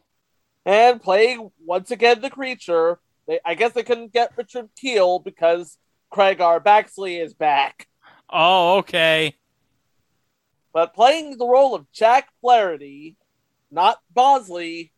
And 0.65 1.01
playing 1.03 1.51
once 1.65 1.91
again 1.91 2.21
the 2.21 2.31
creature, 2.31 2.99
they, 3.27 3.41
I 3.45 3.55
guess 3.55 3.73
they 3.73 3.83
couldn't 3.83 4.13
get 4.13 4.33
Richard 4.37 4.71
Kiel 4.79 5.19
because 5.19 5.77
Craig 6.11 6.41
R. 6.41 6.61
Baxley 6.61 7.23
is 7.23 7.35
back. 7.35 7.87
oh, 8.31 8.79
okay. 8.79 9.37
But 10.73 10.95
playing 10.95 11.37
the 11.37 11.47
role 11.47 11.75
of 11.75 11.91
Jack 11.93 12.29
Flaherty, 12.41 13.17
not 13.71 13.99
Bosley, 14.11 14.93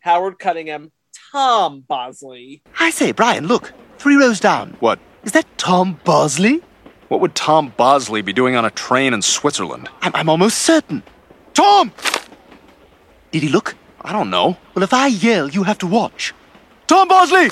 Howard 0.00 0.38
Cunningham, 0.38 0.90
Tom 1.30 1.84
Bosley. 1.86 2.62
I 2.78 2.90
say, 2.90 3.12
Brian, 3.12 3.46
look. 3.46 3.72
Three 3.98 4.16
rows 4.16 4.40
down. 4.40 4.76
What? 4.80 4.98
Is 5.24 5.32
that 5.32 5.46
Tom 5.58 6.00
Bosley? 6.04 6.62
What 7.10 7.20
would 7.22 7.34
Tom 7.34 7.74
Bosley 7.76 8.22
be 8.22 8.32
doing 8.32 8.54
on 8.54 8.64
a 8.64 8.70
train 8.70 9.12
in 9.12 9.20
Switzerland? 9.20 9.88
I'm, 10.00 10.14
I'm 10.14 10.28
almost 10.28 10.58
certain. 10.58 11.02
Tom! 11.54 11.92
Did 13.32 13.42
he 13.42 13.48
look? 13.48 13.74
I 14.00 14.12
don't 14.12 14.30
know. 14.30 14.58
Well, 14.76 14.84
if 14.84 14.94
I 14.94 15.08
yell, 15.08 15.48
you 15.50 15.64
have 15.64 15.78
to 15.78 15.88
watch. 15.88 16.32
Tom 16.86 17.08
Bosley! 17.08 17.50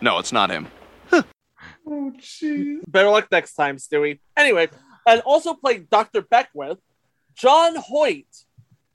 No, 0.00 0.20
it's 0.20 0.32
not 0.32 0.50
him. 0.50 0.68
Oh, 1.10 2.12
jeez. 2.20 2.78
Better 2.86 3.08
luck 3.08 3.26
next 3.32 3.54
time, 3.54 3.78
Stewie. 3.78 4.20
Anyway, 4.36 4.68
and 5.08 5.22
also 5.22 5.54
playing 5.54 5.88
Dr. 5.90 6.22
Beckwith, 6.22 6.78
John 7.34 7.74
Hoyt, 7.74 8.44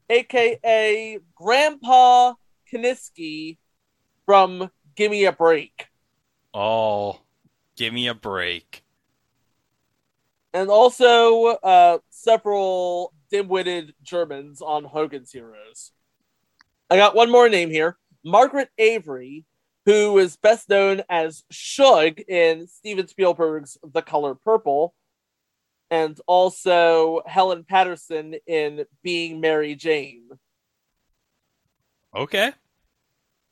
aka 0.09 1.19
Grandpa 1.35 2.35
Kanisky 2.71 3.57
from 4.25 4.71
Gimme 4.95 5.25
a 5.25 5.33
Break. 5.33 5.87
Oh, 6.53 7.19
give 7.75 7.93
me 7.93 8.07
a 8.07 8.13
break. 8.13 8.82
And 10.53 10.69
also 10.69 11.45
uh, 11.45 11.97
several 12.11 13.13
dim-witted 13.31 13.95
Germans 14.03 14.61
on 14.61 14.83
Hogan's 14.83 15.31
Heroes. 15.31 15.91
I 16.89 16.97
got 16.97 17.15
one 17.15 17.31
more 17.31 17.49
name 17.49 17.71
here. 17.71 17.97
Margaret 18.23 18.69
Avery, 18.77 19.45
who 19.85 20.17
is 20.19 20.37
best 20.37 20.69
known 20.69 21.01
as 21.09 21.43
Shug 21.49 22.19
in 22.19 22.67
Steven 22.67 23.07
Spielberg's 23.07 23.77
The 23.83 24.03
Color 24.03 24.35
Purple, 24.35 24.93
and 25.89 26.19
also 26.27 27.21
Helen 27.25 27.63
Patterson 27.63 28.35
in 28.45 28.85
Being 29.01 29.41
Mary 29.41 29.73
Jane. 29.75 30.29
Okay. 32.15 32.51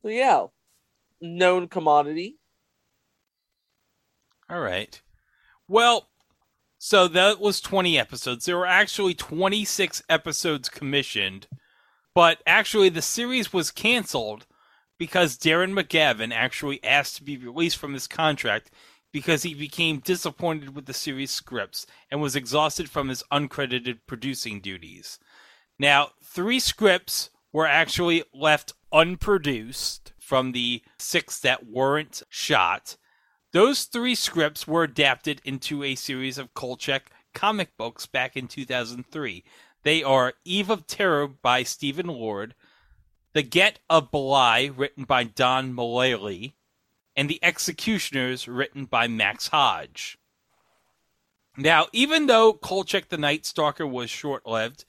So 0.03 0.09
yeah, 0.09 0.45
known 1.19 1.67
commodity. 1.67 2.37
All 4.49 4.59
right. 4.59 5.01
Well, 5.67 6.07
so 6.83 7.07
that 7.07 7.39
was 7.39 7.61
20 7.61 7.99
episodes. 7.99 8.45
There 8.45 8.57
were 8.57 8.65
actually 8.65 9.13
26 9.13 10.01
episodes 10.09 10.67
commissioned, 10.67 11.45
but 12.15 12.41
actually 12.47 12.89
the 12.89 13.03
series 13.03 13.53
was 13.53 13.69
canceled 13.69 14.47
because 14.97 15.37
Darren 15.37 15.79
McGavin 15.79 16.33
actually 16.33 16.83
asked 16.83 17.17
to 17.17 17.23
be 17.23 17.37
released 17.37 17.77
from 17.77 17.93
his 17.93 18.07
contract 18.07 18.71
because 19.11 19.43
he 19.43 19.53
became 19.53 19.99
disappointed 19.99 20.75
with 20.75 20.87
the 20.87 20.93
series 20.93 21.29
scripts 21.29 21.85
and 22.09 22.19
was 22.19 22.35
exhausted 22.35 22.89
from 22.89 23.09
his 23.09 23.23
uncredited 23.31 23.99
producing 24.07 24.59
duties. 24.59 25.19
Now, 25.77 26.13
three 26.23 26.59
scripts 26.59 27.29
were 27.53 27.67
actually 27.67 28.23
left 28.33 28.73
unproduced 28.91 30.13
from 30.19 30.51
the 30.51 30.81
six 30.97 31.39
that 31.41 31.67
weren't 31.67 32.23
shot. 32.27 32.95
Those 33.53 33.83
three 33.83 34.15
scripts 34.15 34.65
were 34.65 34.83
adapted 34.83 35.41
into 35.43 35.83
a 35.83 35.95
series 35.95 36.37
of 36.37 36.53
Kolchak 36.53 37.11
comic 37.33 37.75
books 37.75 38.05
back 38.05 38.37
in 38.37 38.47
2003. 38.47 39.43
They 39.83 40.03
are 40.03 40.35
Eve 40.45 40.69
of 40.69 40.87
Terror 40.87 41.27
by 41.27 41.63
Stephen 41.63 42.07
Lord, 42.07 42.55
The 43.33 43.43
Get 43.43 43.79
of 43.89 44.09
Belial, 44.09 44.73
written 44.73 45.03
by 45.03 45.25
Don 45.25 45.73
Mullally, 45.73 46.55
and 47.13 47.29
The 47.29 47.43
Executioners, 47.43 48.47
written 48.47 48.85
by 48.85 49.09
Max 49.09 49.49
Hodge. 49.49 50.17
Now, 51.57 51.87
even 51.91 52.27
though 52.27 52.53
Kolchak 52.53 53.09
the 53.09 53.17
Night 53.17 53.45
Stalker 53.45 53.85
was 53.85 54.09
short 54.09 54.47
lived, 54.47 54.85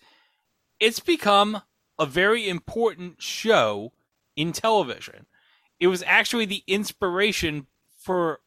it's 0.78 1.01
become 1.01 1.62
a 1.98 2.06
very 2.06 2.48
important 2.48 3.20
show 3.20 3.93
in 4.36 4.52
television. 4.52 5.26
It 5.80 5.89
was 5.89 6.05
actually 6.06 6.44
the 6.44 6.62
inspiration 6.68 7.66
for 7.98 8.39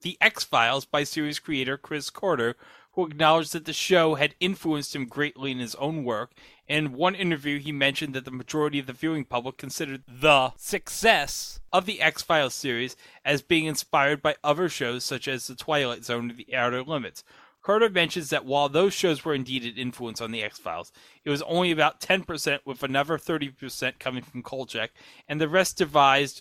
The 0.00 0.16
X 0.20 0.44
Files 0.44 0.84
by 0.84 1.04
series 1.04 1.38
creator 1.38 1.76
Chris 1.76 2.10
Carter, 2.10 2.56
who 2.92 3.06
acknowledged 3.06 3.52
that 3.52 3.64
the 3.64 3.72
show 3.72 4.14
had 4.14 4.34
influenced 4.40 4.94
him 4.94 5.06
greatly 5.06 5.50
in 5.50 5.58
his 5.58 5.74
own 5.76 6.04
work. 6.04 6.32
In 6.66 6.92
one 6.92 7.14
interview, 7.14 7.58
he 7.58 7.72
mentioned 7.72 8.14
that 8.14 8.24
the 8.24 8.30
majority 8.30 8.78
of 8.78 8.86
the 8.86 8.92
viewing 8.92 9.24
public 9.24 9.56
considered 9.56 10.02
the 10.06 10.52
success 10.56 11.60
of 11.72 11.86
the 11.86 12.00
X 12.00 12.22
Files 12.22 12.54
series 12.54 12.96
as 13.24 13.42
being 13.42 13.66
inspired 13.66 14.22
by 14.22 14.36
other 14.44 14.68
shows 14.68 15.04
such 15.04 15.26
as 15.26 15.46
The 15.46 15.54
Twilight 15.54 16.04
Zone 16.04 16.30
or 16.30 16.34
The 16.34 16.54
Outer 16.54 16.82
Limits. 16.82 17.24
Carter 17.62 17.90
mentions 17.90 18.30
that 18.30 18.44
while 18.44 18.68
those 18.68 18.94
shows 18.94 19.24
were 19.24 19.34
indeed 19.34 19.64
an 19.64 19.76
influence 19.76 20.20
on 20.20 20.30
the 20.30 20.42
X 20.42 20.58
Files, 20.58 20.92
it 21.24 21.30
was 21.30 21.42
only 21.42 21.70
about 21.70 22.00
10%, 22.00 22.60
with 22.64 22.82
another 22.82 23.18
30% 23.18 23.98
coming 23.98 24.22
from 24.22 24.42
Kolchak, 24.42 24.90
and 25.28 25.40
the 25.40 25.48
rest 25.48 25.76
devised 25.76 26.40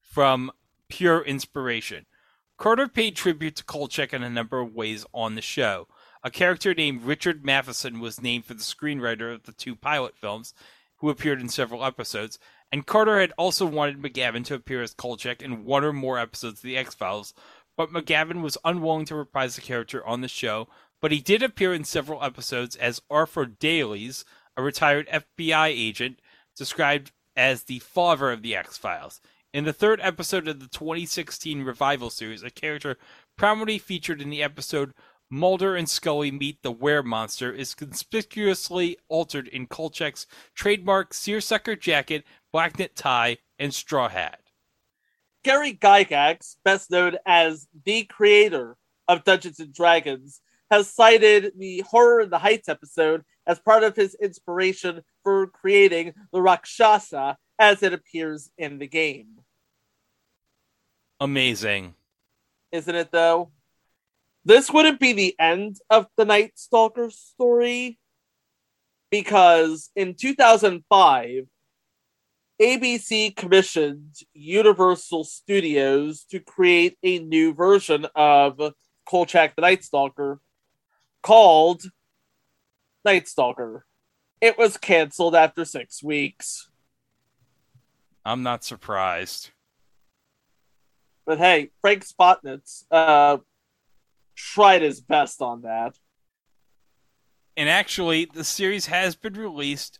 from 0.00 0.50
pure 0.88 1.20
inspiration. 1.22 2.06
Carter 2.58 2.88
paid 2.88 3.16
tribute 3.16 3.56
to 3.56 3.64
Kolchak 3.64 4.12
in 4.12 4.22
a 4.22 4.30
number 4.30 4.60
of 4.60 4.74
ways 4.74 5.04
on 5.12 5.34
the 5.34 5.42
show. 5.42 5.88
A 6.22 6.30
character 6.30 6.74
named 6.74 7.02
Richard 7.02 7.44
Matheson 7.44 7.98
was 7.98 8.22
named 8.22 8.44
for 8.44 8.54
the 8.54 8.60
screenwriter 8.60 9.34
of 9.34 9.42
the 9.42 9.52
two 9.52 9.74
pilot 9.74 10.16
films, 10.16 10.54
who 10.98 11.10
appeared 11.10 11.40
in 11.40 11.48
several 11.48 11.84
episodes, 11.84 12.38
and 12.70 12.86
Carter 12.86 13.20
had 13.20 13.32
also 13.36 13.66
wanted 13.66 14.00
McGavin 14.00 14.44
to 14.44 14.54
appear 14.54 14.82
as 14.82 14.94
Kolchak 14.94 15.42
in 15.42 15.64
one 15.64 15.84
or 15.84 15.92
more 15.92 16.18
episodes 16.18 16.60
of 16.60 16.62
The 16.62 16.76
X 16.76 16.94
Files, 16.94 17.34
but 17.76 17.90
McGavin 17.90 18.40
was 18.40 18.56
unwilling 18.64 19.04
to 19.06 19.16
reprise 19.16 19.56
the 19.56 19.62
character 19.62 20.06
on 20.06 20.20
the 20.20 20.28
show, 20.28 20.68
but 21.00 21.10
he 21.10 21.20
did 21.20 21.42
appear 21.42 21.74
in 21.74 21.82
several 21.82 22.22
episodes 22.22 22.76
as 22.76 23.02
Arthur 23.10 23.46
Dales, 23.46 24.24
a 24.56 24.62
retired 24.62 25.08
FBI 25.08 25.68
agent, 25.68 26.20
described 26.56 27.10
as 27.36 27.64
the 27.64 27.80
father 27.80 28.30
of 28.30 28.42
the 28.42 28.54
X 28.54 28.78
Files. 28.78 29.20
In 29.52 29.64
the 29.64 29.72
third 29.74 30.00
episode 30.02 30.48
of 30.48 30.60
the 30.60 30.66
2016 30.68 31.62
revival 31.62 32.08
series, 32.08 32.42
a 32.42 32.48
character 32.48 32.96
prominently 33.36 33.76
featured 33.76 34.22
in 34.22 34.30
the 34.30 34.42
episode 34.42 34.94
Mulder 35.28 35.76
and 35.76 35.86
Scully 35.86 36.30
Meet 36.30 36.62
the 36.62 36.72
Were 36.72 37.02
Monster 37.02 37.52
is 37.52 37.74
conspicuously 37.74 38.96
altered 39.08 39.48
in 39.48 39.66
Kolchak's 39.66 40.26
trademark 40.54 41.12
seersucker 41.12 41.76
jacket, 41.76 42.24
black 42.50 42.78
knit 42.78 42.96
tie, 42.96 43.36
and 43.58 43.74
straw 43.74 44.08
hat. 44.08 44.40
Gary 45.44 45.74
Gygax, 45.74 46.56
best 46.64 46.90
known 46.90 47.18
as 47.26 47.68
the 47.84 48.04
creator 48.04 48.78
of 49.06 49.24
Dungeons 49.24 49.60
and 49.60 49.74
Dragons, 49.74 50.40
has 50.70 50.90
cited 50.90 51.52
the 51.58 51.80
Horror 51.80 52.22
in 52.22 52.30
the 52.30 52.38
Heights 52.38 52.70
episode 52.70 53.22
as 53.46 53.58
part 53.58 53.84
of 53.84 53.96
his 53.96 54.14
inspiration 54.14 55.02
for 55.22 55.46
creating 55.48 56.14
the 56.32 56.40
Rakshasa 56.40 57.36
as 57.58 57.82
it 57.82 57.92
appears 57.92 58.50
in 58.56 58.78
the 58.78 58.86
game. 58.86 59.41
Amazing. 61.22 61.94
Isn't 62.72 62.96
it 62.96 63.12
though? 63.12 63.52
This 64.44 64.72
wouldn't 64.72 64.98
be 64.98 65.12
the 65.12 65.36
end 65.38 65.76
of 65.88 66.08
the 66.16 66.24
Night 66.24 66.54
Stalker 66.56 67.10
story 67.10 68.00
because 69.08 69.90
in 69.94 70.14
2005, 70.14 71.46
ABC 72.60 73.36
commissioned 73.36 74.16
Universal 74.34 75.22
Studios 75.22 76.24
to 76.24 76.40
create 76.40 76.98
a 77.04 77.20
new 77.20 77.54
version 77.54 78.04
of 78.16 78.60
Kolchak 79.08 79.54
the 79.54 79.62
Night 79.62 79.84
Stalker 79.84 80.40
called 81.22 81.84
Night 83.04 83.28
Stalker. 83.28 83.86
It 84.40 84.58
was 84.58 84.76
canceled 84.76 85.36
after 85.36 85.64
six 85.64 86.02
weeks. 86.02 86.68
I'm 88.24 88.42
not 88.42 88.64
surprised. 88.64 89.52
But 91.24 91.38
hey, 91.38 91.70
Frank 91.80 92.04
Spotnitz, 92.04 92.84
uh, 92.90 93.38
tried 94.36 94.82
his 94.82 95.00
best 95.00 95.40
on 95.40 95.62
that. 95.62 95.96
And 97.56 97.68
actually, 97.68 98.24
the 98.24 98.44
series 98.44 98.86
has 98.86 99.14
been 99.14 99.34
released 99.34 99.98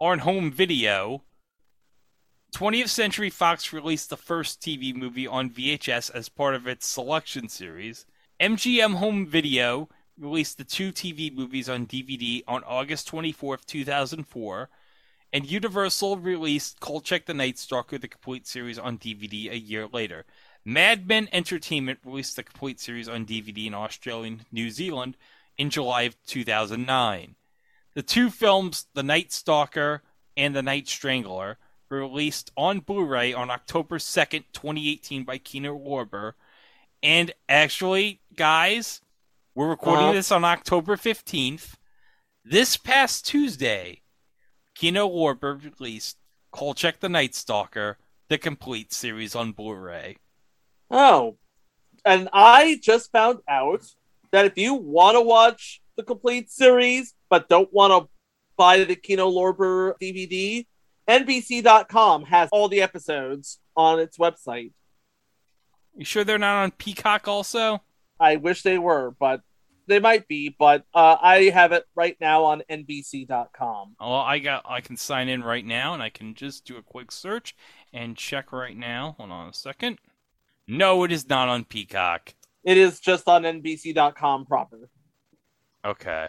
on 0.00 0.20
home 0.20 0.52
video. 0.52 1.24
20th 2.54 2.88
Century 2.88 3.30
Fox 3.30 3.72
released 3.72 4.10
the 4.10 4.16
first 4.16 4.60
TV 4.60 4.94
movie 4.94 5.26
on 5.26 5.50
VHS 5.50 6.10
as 6.14 6.28
part 6.28 6.54
of 6.54 6.66
its 6.66 6.86
selection 6.86 7.48
series. 7.48 8.06
MGM 8.40 8.94
Home 8.96 9.26
Video 9.26 9.88
released 10.18 10.58
the 10.58 10.64
two 10.64 10.92
TV 10.92 11.34
movies 11.34 11.68
on 11.68 11.86
DVD 11.86 12.42
on 12.46 12.62
August 12.64 13.10
24th, 13.10 13.64
2004, 13.66 14.68
and 15.32 15.50
Universal 15.50 16.18
released 16.18 16.78
Kolchak 16.80 17.24
the 17.24 17.32
Night 17.32 17.58
Stalker, 17.58 17.96
the 17.96 18.08
complete 18.08 18.46
series, 18.46 18.78
on 18.78 18.98
DVD 18.98 19.50
a 19.50 19.58
year 19.58 19.86
later. 19.86 20.26
Madman 20.64 21.28
Entertainment 21.32 21.98
released 22.04 22.36
the 22.36 22.42
complete 22.42 22.78
series 22.80 23.08
on 23.08 23.26
DVD 23.26 23.66
in 23.66 23.74
Australia 23.74 24.32
and 24.32 24.44
New 24.52 24.70
Zealand 24.70 25.16
in 25.58 25.70
July 25.70 26.02
of 26.02 26.16
2009. 26.26 27.34
The 27.94 28.02
two 28.02 28.30
films, 28.30 28.86
The 28.94 29.02
Night 29.02 29.32
Stalker 29.32 30.02
and 30.36 30.54
The 30.54 30.62
Night 30.62 30.88
Strangler, 30.88 31.58
were 31.90 31.98
released 32.00 32.50
on 32.56 32.80
Blu 32.80 33.04
ray 33.04 33.34
on 33.34 33.50
October 33.50 33.98
2nd, 33.98 34.44
2018 34.52 35.24
by 35.24 35.38
Kino 35.38 35.76
Lorber. 35.76 36.32
And 37.02 37.32
actually, 37.48 38.20
guys, 38.34 39.00
we're 39.54 39.68
recording 39.68 40.04
Uh-huh. 40.06 40.12
this 40.14 40.32
on 40.32 40.44
October 40.44 40.96
15th. 40.96 41.74
This 42.44 42.76
past 42.76 43.26
Tuesday, 43.26 44.02
Kino 44.74 45.08
Lorber 45.08 45.60
released 45.78 46.16
Kolchak 46.50 47.00
the 47.00 47.08
Night 47.08 47.34
Stalker, 47.34 47.98
the 48.28 48.38
complete 48.38 48.92
series 48.92 49.34
on 49.34 49.52
Blu 49.52 49.74
ray. 49.74 50.16
Oh, 50.92 51.38
and 52.04 52.28
I 52.34 52.78
just 52.82 53.10
found 53.12 53.38
out 53.48 53.82
that 54.30 54.44
if 54.44 54.58
you 54.58 54.74
want 54.74 55.16
to 55.16 55.22
watch 55.22 55.80
the 55.96 56.02
complete 56.02 56.50
series 56.50 57.14
but 57.30 57.48
don't 57.48 57.72
want 57.72 57.92
to 57.92 58.10
buy 58.58 58.84
the 58.84 58.94
Kino 58.94 59.30
Lorber 59.30 59.94
DVD, 60.02 60.66
NBC.com 61.08 62.24
has 62.24 62.50
all 62.52 62.68
the 62.68 62.82
episodes 62.82 63.58
on 63.74 64.00
its 64.00 64.18
website. 64.18 64.72
You 65.96 66.04
sure 66.04 66.24
they're 66.24 66.38
not 66.38 66.62
on 66.62 66.70
Peacock 66.72 67.26
also? 67.26 67.82
I 68.20 68.36
wish 68.36 68.62
they 68.62 68.76
were, 68.78 69.14
but 69.18 69.40
they 69.86 69.98
might 69.98 70.28
be. 70.28 70.54
But 70.56 70.84
uh, 70.94 71.16
I 71.20 71.44
have 71.44 71.72
it 71.72 71.84
right 71.94 72.16
now 72.20 72.44
on 72.44 72.62
NBC.com. 72.70 73.96
Well, 73.98 74.12
I 74.12 74.38
got 74.38 74.64
I 74.68 74.80
can 74.80 74.96
sign 74.96 75.28
in 75.28 75.42
right 75.42 75.64
now 75.64 75.94
and 75.94 76.02
I 76.02 76.10
can 76.10 76.34
just 76.34 76.64
do 76.64 76.76
a 76.76 76.82
quick 76.82 77.10
search 77.12 77.56
and 77.92 78.16
check 78.16 78.52
right 78.52 78.76
now. 78.76 79.14
Hold 79.18 79.30
on 79.30 79.48
a 79.48 79.54
second. 79.54 79.98
No, 80.66 81.04
it 81.04 81.12
is 81.12 81.28
not 81.28 81.48
on 81.48 81.64
Peacock. 81.64 82.34
It 82.64 82.76
is 82.76 83.00
just 83.00 83.28
on 83.28 83.42
NBC.com 83.42 84.46
proper. 84.46 84.88
Okay. 85.84 86.28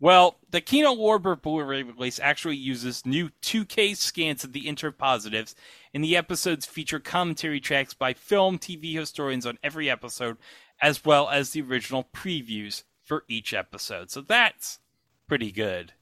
Well, 0.00 0.36
the 0.50 0.60
Kino 0.60 0.94
Lorber 0.94 1.40
Blu-ray 1.40 1.82
release 1.82 2.18
actually 2.18 2.56
uses 2.56 3.06
new 3.06 3.30
2K 3.42 3.96
scans 3.96 4.44
of 4.44 4.52
the 4.52 4.64
interpositives, 4.64 5.54
and 5.92 6.02
the 6.02 6.16
episodes 6.16 6.66
feature 6.66 6.98
commentary 7.00 7.60
tracks 7.60 7.94
by 7.94 8.12
film 8.12 8.58
TV 8.58 8.94
historians 8.94 9.46
on 9.46 9.58
every 9.62 9.88
episode, 9.88 10.36
as 10.80 11.04
well 11.04 11.30
as 11.30 11.50
the 11.50 11.62
original 11.62 12.08
previews 12.12 12.82
for 13.02 13.24
each 13.28 13.54
episode. 13.54 14.10
So 14.10 14.20
that's 14.20 14.80
pretty 15.28 15.52
good. 15.52 15.92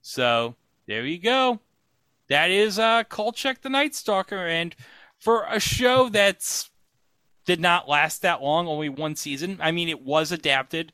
So 0.00 0.56
there 0.86 1.04
you 1.04 1.18
go. 1.18 1.60
That 2.28 2.50
is 2.50 2.78
uh 2.78 3.04
Kolchak 3.04 3.60
the 3.60 3.70
Night 3.70 3.94
Stalker, 3.94 4.46
and 4.46 4.74
for 5.18 5.44
a 5.48 5.60
show 5.60 6.08
that's 6.08 6.70
did 7.44 7.60
not 7.60 7.88
last 7.88 8.22
that 8.22 8.42
long, 8.42 8.68
only 8.68 8.90
one 8.90 9.16
season. 9.16 9.58
I 9.60 9.70
mean, 9.70 9.88
it 9.88 10.02
was 10.02 10.30
adapted 10.30 10.92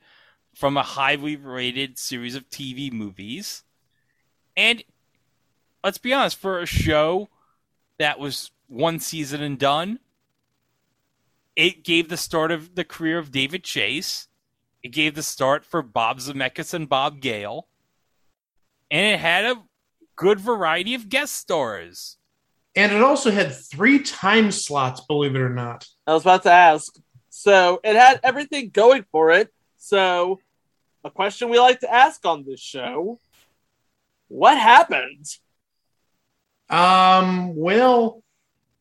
from 0.55 0.77
a 0.77 0.83
highly 0.83 1.35
rated 1.35 1.99
series 1.99 2.37
of 2.37 2.49
TV 2.49 2.93
movies. 2.93 3.65
And 4.57 4.85
let's 5.83 5.99
be 5.99 6.13
honest, 6.13 6.39
for 6.39 6.61
a 6.61 6.67
show 6.67 7.29
that 7.99 8.21
was 8.21 8.53
one 8.69 9.01
season 9.01 9.43
and 9.43 9.59
done, 9.59 9.99
it 11.57 11.85
gave 11.85 12.09
the 12.09 12.17
start 12.17 12.53
of 12.53 12.77
the 12.77 12.85
career 12.85 13.19
of 13.19 13.33
David 13.33 13.65
Chase. 13.65 14.29
It 14.83 14.89
gave 14.89 15.15
the 15.15 15.23
start 15.23 15.65
for 15.65 15.83
Bob 15.83 16.19
Zemeckis 16.19 16.73
and 16.73 16.89
Bob 16.89 17.21
Gale. 17.21 17.67
And 18.91 19.15
it 19.15 19.19
had 19.19 19.45
a 19.45 19.63
good 20.15 20.39
variety 20.39 20.95
of 20.95 21.09
guest 21.09 21.35
stars. 21.35 22.17
And 22.77 22.93
it 22.93 23.03
also 23.03 23.31
had 23.31 23.55
three 23.55 24.01
time 24.01 24.51
slots, 24.51 25.01
believe 25.03 25.37
it 25.37 25.41
or 25.41 25.49
not. 25.49 25.87
I 26.07 26.15
was 26.15 26.23
about 26.23 26.43
to 26.43 26.53
ask. 26.53 26.95
So 27.31 27.81
it 27.85 27.97
had 27.97 28.21
everything 28.23 28.71
going 28.71 29.05
for 29.13 29.31
it. 29.31 29.53
So, 29.77 30.41
a 31.05 31.11
question 31.11 31.51
we 31.51 31.59
like 31.59 31.81
to 31.81 31.93
ask 31.93 32.25
on 32.25 32.45
this 32.45 32.61
show 32.61 33.21
What 34.29 34.57
happened? 34.57 35.27
Um, 36.71 37.55
well, 37.55 38.23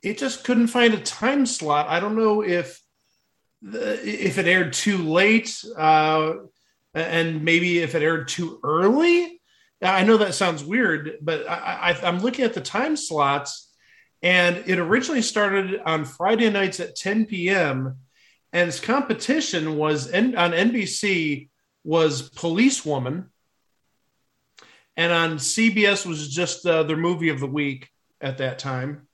it 0.02 0.18
just 0.18 0.44
couldn't 0.44 0.68
find 0.68 0.94
a 0.94 1.02
time 1.02 1.46
slot. 1.46 1.88
I 1.88 2.00
don't 2.00 2.16
know 2.16 2.42
if 2.42 2.80
if 3.62 4.38
it 4.38 4.46
aired 4.46 4.74
too 4.74 4.98
late, 4.98 5.64
uh, 5.78 6.34
and 6.94 7.44
maybe 7.44 7.80
if 7.80 7.96
it 7.96 8.04
aired 8.04 8.28
too 8.28 8.60
early. 8.64 9.42
I 9.82 10.04
know 10.04 10.18
that 10.18 10.34
sounds 10.34 10.64
weird, 10.64 11.18
but 11.22 11.48
I, 11.48 11.92
I, 11.92 12.08
I'm 12.08 12.20
looking 12.20 12.46
at 12.46 12.54
the 12.54 12.62
time 12.62 12.96
slots, 12.96 13.73
and 14.24 14.64
it 14.68 14.80
originally 14.80 15.22
started 15.22 15.82
on 15.86 16.06
Friday 16.06 16.50
nights 16.50 16.80
at 16.80 16.96
10 16.96 17.26
p.m. 17.26 17.98
And 18.54 18.70
its 18.70 18.80
competition 18.80 19.76
was 19.76 20.12
on 20.14 20.32
NBC 20.34 21.50
was 21.84 22.30
Policewoman, 22.30 23.30
and 24.96 25.12
on 25.12 25.38
CBS 25.38 26.06
was 26.06 26.34
just 26.34 26.66
uh, 26.66 26.84
their 26.84 26.96
movie 26.96 27.30
of 27.30 27.42
the 27.42 27.48
week 27.48 27.90
at 28.22 28.38
that 28.38 28.60
time. 28.60 29.08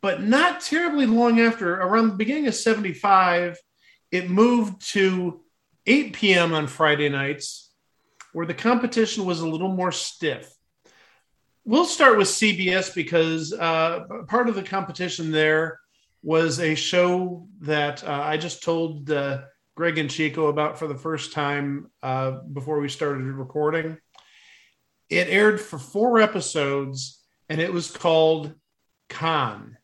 But 0.00 0.22
not 0.22 0.60
terribly 0.60 1.06
long 1.06 1.40
after, 1.40 1.74
around 1.74 2.08
the 2.08 2.14
beginning 2.14 2.46
of 2.46 2.54
75, 2.54 3.58
it 4.12 4.30
moved 4.30 4.92
to 4.92 5.40
8 5.86 6.12
p.m. 6.12 6.54
on 6.54 6.68
Friday 6.68 7.08
nights, 7.08 7.72
where 8.32 8.46
the 8.46 8.54
competition 8.54 9.24
was 9.24 9.40
a 9.40 9.48
little 9.48 9.72
more 9.72 9.90
stiff. 9.90 10.52
We'll 11.64 11.84
start 11.84 12.18
with 12.18 12.26
CBS 12.26 12.92
because 12.92 13.52
uh, 13.52 14.00
part 14.26 14.48
of 14.48 14.56
the 14.56 14.64
competition 14.64 15.30
there 15.30 15.78
was 16.20 16.58
a 16.58 16.74
show 16.74 17.46
that 17.60 18.02
uh, 18.02 18.10
I 18.10 18.36
just 18.36 18.64
told 18.64 19.08
uh, 19.12 19.42
Greg 19.76 19.96
and 19.98 20.10
Chico 20.10 20.48
about 20.48 20.76
for 20.76 20.88
the 20.88 20.96
first 20.96 21.32
time 21.32 21.88
uh, 22.02 22.38
before 22.52 22.80
we 22.80 22.88
started 22.88 23.22
recording. 23.22 23.96
It 25.08 25.28
aired 25.28 25.60
for 25.60 25.78
four 25.78 26.18
episodes 26.18 27.22
and 27.48 27.60
it 27.60 27.72
was 27.72 27.92
called 27.92 28.54
Con. 29.08 29.76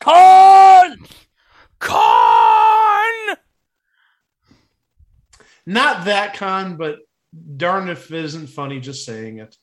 Con! 0.00 0.96
Con! 1.78 3.36
Not 5.66 6.06
that 6.06 6.34
con, 6.34 6.78
but 6.78 7.00
darn 7.56 7.88
if 7.88 8.10
it 8.10 8.24
isn't 8.24 8.46
funny 8.46 8.80
just 8.80 9.04
saying 9.04 9.40
it. 9.40 9.54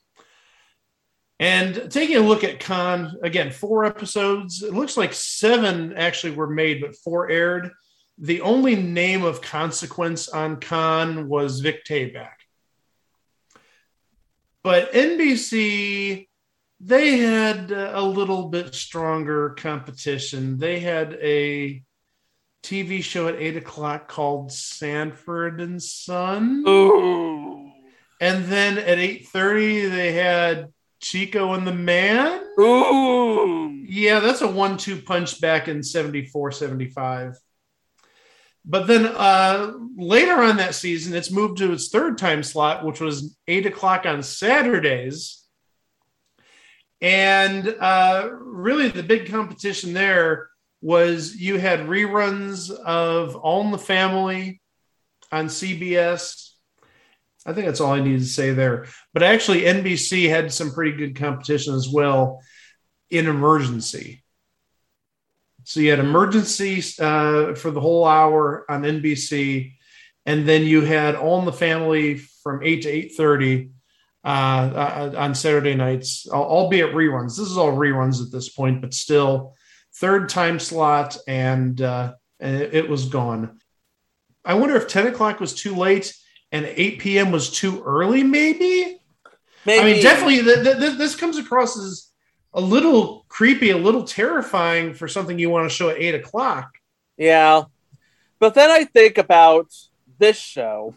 And 1.40 1.90
taking 1.90 2.16
a 2.16 2.20
look 2.20 2.44
at 2.44 2.60
Con, 2.60 3.16
again, 3.22 3.50
four 3.50 3.84
episodes. 3.84 4.62
It 4.62 4.72
looks 4.72 4.96
like 4.96 5.12
seven 5.12 5.94
actually 5.94 6.34
were 6.34 6.48
made, 6.48 6.80
but 6.80 6.94
four 6.96 7.28
aired. 7.28 7.72
The 8.18 8.40
only 8.42 8.76
name 8.76 9.24
of 9.24 9.42
consequence 9.42 10.28
on 10.28 10.60
Con 10.60 11.28
was 11.28 11.60
Vic 11.60 11.84
Tayback. 11.84 12.34
But 14.62 14.92
NBC, 14.92 16.28
they 16.80 17.18
had 17.18 17.70
a 17.72 18.00
little 18.00 18.48
bit 18.48 18.74
stronger 18.74 19.50
competition. 19.50 20.58
They 20.58 20.78
had 20.78 21.14
a 21.14 21.82
TV 22.62 23.02
show 23.02 23.26
at 23.28 23.36
eight 23.36 23.56
o'clock 23.56 24.08
called 24.08 24.52
Sanford 24.52 25.60
and 25.60 25.82
Son. 25.82 26.64
Ooh. 26.66 27.72
And 28.20 28.44
then 28.46 28.78
at 28.78 28.98
eight 28.98 29.28
thirty, 29.28 29.86
they 29.86 30.12
had 30.12 30.72
Chico 31.04 31.52
and 31.52 31.66
the 31.66 31.74
Man. 31.74 32.42
Ooh. 32.58 33.68
Yeah, 33.86 34.20
that's 34.20 34.40
a 34.40 34.48
one-two 34.48 35.02
punch 35.02 35.38
back 35.38 35.68
in 35.68 35.82
74, 35.82 36.50
75. 36.52 37.36
But 38.64 38.86
then 38.86 39.04
uh, 39.04 39.72
later 39.96 40.42
on 40.42 40.56
that 40.56 40.74
season, 40.74 41.14
it's 41.14 41.30
moved 41.30 41.58
to 41.58 41.72
its 41.72 41.90
third 41.90 42.16
time 42.16 42.42
slot, 42.42 42.86
which 42.86 43.00
was 43.00 43.36
eight 43.46 43.66
o'clock 43.66 44.06
on 44.06 44.22
Saturdays. 44.22 45.46
And 47.02 47.68
uh, 47.68 48.30
really, 48.32 48.88
the 48.88 49.02
big 49.02 49.30
competition 49.30 49.92
there 49.92 50.48
was 50.80 51.36
you 51.36 51.58
had 51.58 51.80
reruns 51.80 52.70
of 52.70 53.36
All 53.36 53.60
in 53.60 53.72
the 53.72 53.78
Family 53.78 54.62
on 55.30 55.48
CBS. 55.48 56.53
I 57.46 57.52
think 57.52 57.66
that's 57.66 57.80
all 57.80 57.92
I 57.92 58.00
need 58.00 58.18
to 58.18 58.24
say 58.24 58.52
there. 58.52 58.86
But 59.12 59.22
actually, 59.22 59.62
NBC 59.62 60.28
had 60.28 60.52
some 60.52 60.72
pretty 60.72 60.96
good 60.96 61.16
competition 61.16 61.74
as 61.74 61.88
well 61.88 62.40
in 63.10 63.26
Emergency. 63.26 64.24
So 65.64 65.80
you 65.80 65.90
had 65.90 65.98
emergency 65.98 66.82
uh, 67.00 67.54
for 67.54 67.70
the 67.70 67.80
whole 67.80 68.06
hour 68.06 68.70
on 68.70 68.82
NBC, 68.82 69.72
and 70.26 70.46
then 70.46 70.64
you 70.64 70.82
had 70.82 71.14
All 71.14 71.38
in 71.38 71.46
the 71.46 71.52
Family 71.52 72.18
from 72.18 72.62
eight 72.62 72.82
to 72.82 72.90
eight 72.90 73.14
thirty 73.16 73.70
uh, 74.24 74.28
uh, 74.28 75.14
on 75.16 75.34
Saturday 75.34 75.74
nights, 75.74 76.28
al- 76.30 76.44
albeit 76.44 76.94
reruns. 76.94 77.36
This 77.38 77.50
is 77.50 77.56
all 77.56 77.72
reruns 77.72 78.22
at 78.24 78.30
this 78.30 78.50
point, 78.50 78.82
but 78.82 78.92
still 78.92 79.54
third 79.96 80.28
time 80.28 80.58
slot, 80.58 81.16
and 81.26 81.80
uh, 81.80 82.12
and 82.40 82.56
it, 82.56 82.74
it 82.74 82.88
was 82.88 83.06
gone. 83.06 83.58
I 84.44 84.54
wonder 84.54 84.76
if 84.76 84.86
ten 84.86 85.06
o'clock 85.06 85.40
was 85.40 85.54
too 85.54 85.74
late 85.74 86.14
and 86.54 86.66
eight 86.76 87.00
p.m. 87.00 87.32
was 87.32 87.50
too 87.50 87.82
early. 87.82 88.22
Maybe. 88.22 89.00
Maybe. 89.66 89.80
I 89.80 89.84
mean, 89.84 90.02
definitely. 90.02 90.42
Th- 90.42 90.62
th- 90.62 90.78
th- 90.78 90.98
this 90.98 91.16
comes 91.16 91.36
across 91.36 91.76
as 91.76 92.12
a 92.52 92.60
little 92.60 93.26
creepy, 93.28 93.70
a 93.70 93.76
little 93.76 94.04
terrifying 94.04 94.94
for 94.94 95.08
something 95.08 95.36
you 95.36 95.50
want 95.50 95.68
to 95.68 95.74
show 95.74 95.90
at 95.90 95.98
eight 95.98 96.14
o'clock. 96.14 96.70
Yeah. 97.16 97.64
But 98.38 98.54
then 98.54 98.70
I 98.70 98.84
think 98.84 99.18
about 99.18 99.72
this 100.18 100.36
show 100.36 100.94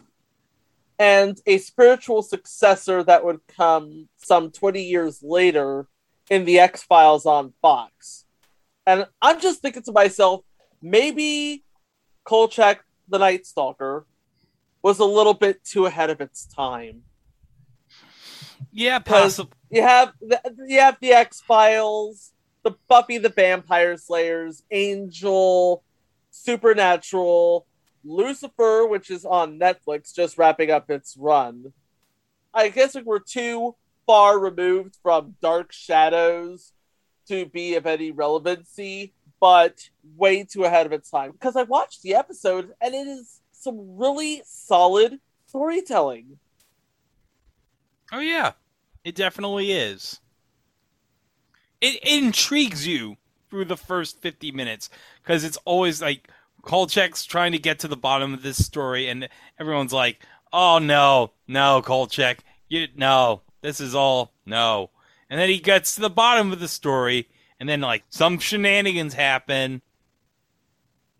and 0.96 1.40
a 1.44 1.58
spiritual 1.58 2.22
successor 2.22 3.02
that 3.02 3.24
would 3.24 3.40
come 3.48 4.08
some 4.16 4.52
20 4.52 4.82
years 4.82 5.22
later 5.24 5.88
in 6.30 6.44
the 6.44 6.60
X 6.60 6.84
Files 6.84 7.26
on 7.26 7.52
Fox. 7.60 8.26
And 8.86 9.06
I'm 9.20 9.40
just 9.40 9.60
thinking 9.60 9.82
to 9.82 9.92
myself, 9.92 10.44
maybe 10.80 11.64
Kolchak 12.24 12.84
the 13.08 13.18
Night 13.18 13.44
Stalker 13.44 14.06
was 14.82 14.98
a 14.98 15.04
little 15.04 15.34
bit 15.34 15.64
too 15.64 15.86
ahead 15.86 16.10
of 16.10 16.20
its 16.20 16.46
time. 16.46 17.02
Yeah, 18.72 18.98
possible. 18.98 19.52
you 19.70 19.82
have 19.82 20.12
the, 20.20 20.40
you 20.66 20.80
have 20.80 20.98
the 21.00 21.12
X 21.12 21.40
Files, 21.40 22.32
the 22.62 22.74
Buffy 22.88 23.18
the 23.18 23.28
Vampire 23.28 23.96
Slayers, 23.96 24.62
Angel, 24.70 25.82
Supernatural, 26.30 27.66
Lucifer, 28.04 28.86
which 28.86 29.10
is 29.10 29.24
on 29.24 29.58
Netflix, 29.58 30.14
just 30.14 30.38
wrapping 30.38 30.70
up 30.70 30.90
its 30.90 31.16
run. 31.16 31.72
I 32.52 32.68
guess 32.68 32.94
we 32.94 33.02
we're 33.02 33.18
too 33.18 33.76
far 34.06 34.38
removed 34.38 34.96
from 35.02 35.36
Dark 35.42 35.72
Shadows 35.72 36.72
to 37.28 37.46
be 37.46 37.74
of 37.74 37.86
any 37.86 38.10
relevancy, 38.10 39.12
but 39.40 39.78
way 40.16 40.44
too 40.44 40.64
ahead 40.64 40.86
of 40.86 40.92
its 40.92 41.10
time. 41.10 41.32
Because 41.32 41.56
I 41.56 41.62
watched 41.64 42.02
the 42.02 42.14
episode 42.14 42.72
and 42.80 42.94
it 42.94 43.06
is 43.06 43.40
some 43.58 43.96
really 43.96 44.42
solid 44.44 45.20
storytelling. 45.46 46.38
Oh 48.12 48.20
yeah, 48.20 48.52
it 49.04 49.14
definitely 49.14 49.72
is. 49.72 50.20
It, 51.80 52.00
it 52.02 52.24
intrigues 52.24 52.86
you 52.86 53.16
through 53.50 53.66
the 53.66 53.76
first 53.76 54.20
fifty 54.20 54.50
minutes 54.52 54.90
because 55.22 55.44
it's 55.44 55.58
always 55.64 56.00
like 56.02 56.28
Kolchak's 56.62 57.24
trying 57.24 57.52
to 57.52 57.58
get 57.58 57.78
to 57.80 57.88
the 57.88 57.96
bottom 57.96 58.34
of 58.34 58.42
this 58.42 58.64
story, 58.64 59.08
and 59.08 59.28
everyone's 59.58 59.92
like, 59.92 60.20
"Oh 60.52 60.78
no, 60.78 61.32
no, 61.46 61.82
Kolchak, 61.82 62.38
you 62.68 62.88
no, 62.96 63.42
this 63.60 63.80
is 63.80 63.94
all 63.94 64.32
no." 64.46 64.90
And 65.30 65.38
then 65.38 65.48
he 65.50 65.58
gets 65.58 65.94
to 65.94 66.00
the 66.00 66.10
bottom 66.10 66.52
of 66.52 66.60
the 66.60 66.68
story, 66.68 67.28
and 67.60 67.68
then 67.68 67.80
like 67.80 68.04
some 68.08 68.38
shenanigans 68.38 69.14
happen, 69.14 69.82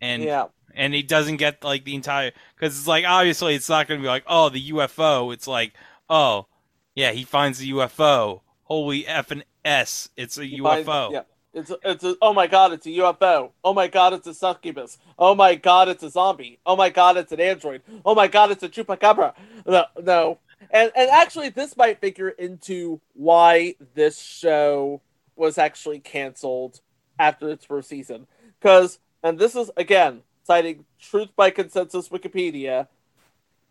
and 0.01 0.23
Yeah. 0.23 0.47
And 0.75 0.93
he 0.93 1.03
doesn't 1.03 1.37
get 1.37 1.63
like 1.63 1.83
the 1.83 1.95
entire 1.95 2.31
because 2.55 2.77
it's 2.77 2.87
like 2.87 3.05
obviously 3.07 3.55
it's 3.55 3.69
not 3.69 3.87
going 3.87 3.99
to 3.99 4.03
be 4.03 4.07
like 4.07 4.23
oh 4.27 4.49
the 4.49 4.71
UFO. 4.71 5.33
It's 5.33 5.47
like 5.47 5.73
oh 6.09 6.47
yeah 6.95 7.11
he 7.11 7.23
finds 7.23 7.59
the 7.59 7.71
UFO. 7.71 8.41
Holy 8.63 9.07
f 9.07 9.31
and 9.31 9.43
s! 9.65 10.09
It's 10.15 10.37
a 10.37 10.41
Find- 10.41 10.85
UFO. 10.85 11.11
yeah. 11.11 11.21
It's 11.51 11.71
a, 11.71 11.77
it's 11.83 12.03
a, 12.03 12.15
oh 12.21 12.31
my 12.31 12.45
god, 12.45 12.73
it's 12.73 12.85
a 12.85 12.89
UFO. 12.89 13.51
Oh 13.63 13.73
my 13.73 13.87
god, 13.87 14.13
it's 14.13 14.27
a 14.27 14.35
succubus. 14.35 14.99
Oh 15.17 15.33
my 15.33 15.55
god, 15.55 15.89
it's 15.89 16.03
a 16.03 16.09
zombie. 16.09 16.59
Oh 16.63 16.75
my 16.75 16.89
god, 16.89 17.17
it's 17.17 17.31
an 17.31 17.41
android. 17.41 17.81
Oh 18.05 18.13
my 18.13 18.27
god, 18.27 18.51
it's 18.51 18.61
a 18.61 18.69
chupacabra. 18.69 19.33
No, 19.65 19.85
no. 20.01 20.37
And 20.69 20.91
and 20.95 21.09
actually, 21.09 21.49
this 21.49 21.75
might 21.75 21.99
figure 21.99 22.29
into 22.29 23.01
why 23.13 23.75
this 23.95 24.19
show 24.19 25.01
was 25.35 25.57
actually 25.57 25.99
canceled 25.99 26.81
after 27.17 27.49
its 27.49 27.65
first 27.65 27.89
season. 27.89 28.27
Because, 28.59 28.99
and 29.23 29.39
this 29.39 29.55
is 29.55 29.71
again 29.75 30.21
citing 30.49 30.85
Truth 30.99 31.29
by 31.35 31.51
Consensus 31.51 32.09
Wikipedia. 32.09 32.87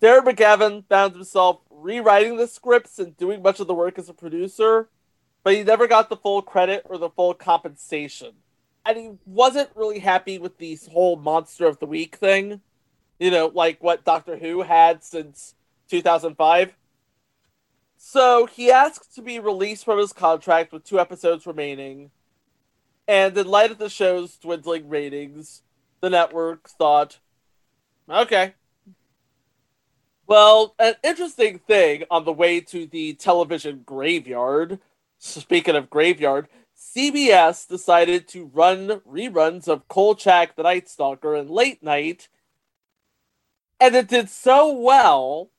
Darren 0.00 0.24
McGavin 0.24 0.84
found 0.88 1.14
himself 1.14 1.58
rewriting 1.70 2.36
the 2.36 2.46
scripts 2.46 3.00
and 3.00 3.16
doing 3.16 3.42
much 3.42 3.58
of 3.58 3.66
the 3.66 3.74
work 3.74 3.98
as 3.98 4.08
a 4.08 4.14
producer 4.14 4.88
but 5.48 5.54
he 5.54 5.62
never 5.62 5.86
got 5.86 6.08
the 6.08 6.16
full 6.16 6.42
credit 6.42 6.84
or 6.90 6.98
the 6.98 7.08
full 7.08 7.32
compensation. 7.32 8.32
And 8.84 8.98
he 8.98 9.10
wasn't 9.24 9.70
really 9.74 9.98
happy 9.98 10.38
with 10.38 10.58
the 10.58 10.78
whole 10.92 11.16
Monster 11.16 11.66
of 11.66 11.78
the 11.78 11.86
Week 11.86 12.16
thing. 12.16 12.60
You 13.18 13.30
know, 13.30 13.50
like 13.54 13.82
what 13.82 14.04
Doctor 14.04 14.36
Who 14.36 14.60
had 14.60 15.02
since 15.02 15.54
2005. 15.88 16.74
So 17.96 18.46
he 18.46 18.70
asked 18.70 19.14
to 19.14 19.22
be 19.22 19.38
released 19.38 19.84
from 19.84 19.98
his 19.98 20.12
contract 20.12 20.72
with 20.72 20.84
two 20.84 21.00
episodes 21.00 21.46
remaining. 21.46 22.10
And 23.06 23.36
in 23.36 23.48
light 23.48 23.70
of 23.70 23.78
the 23.78 23.88
show's 23.88 24.36
dwindling 24.36 24.88
ratings, 24.88 25.62
the 26.00 26.10
network 26.10 26.68
thought, 26.68 27.18
okay. 28.08 28.54
Well, 30.26 30.74
an 30.78 30.94
interesting 31.02 31.58
thing 31.58 32.04
on 32.10 32.24
the 32.24 32.32
way 32.32 32.60
to 32.60 32.86
the 32.86 33.14
television 33.14 33.82
graveyard 33.86 34.78
Speaking 35.18 35.74
of 35.74 35.90
graveyard, 35.90 36.48
CBS 36.76 37.66
decided 37.68 38.28
to 38.28 38.46
run 38.46 39.00
reruns 39.00 39.66
of 39.66 39.88
Kolchak 39.88 40.54
the 40.54 40.62
Night 40.62 40.88
Stalker 40.88 41.34
and 41.34 41.50
Late 41.50 41.82
Night, 41.82 42.28
and 43.80 43.96
it 43.96 44.08
did 44.08 44.30
so 44.30 44.72
well 44.72 45.50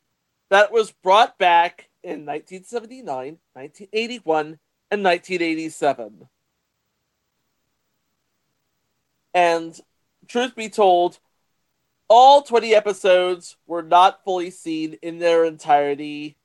that 0.49 0.65
it 0.65 0.71
was 0.71 0.91
brought 0.91 1.37
back 1.37 1.89
in 2.03 2.25
1979, 2.25 3.37
1981, 3.53 4.59
and 4.91 5.03
1987. 5.03 6.29
And 9.33 9.79
truth 10.29 10.55
be 10.55 10.69
told, 10.69 11.19
all 12.07 12.41
20 12.41 12.73
episodes 12.73 13.57
were 13.67 13.83
not 13.83 14.23
fully 14.23 14.49
seen 14.51 14.97
in 15.01 15.19
their 15.19 15.43
entirety 15.43 16.37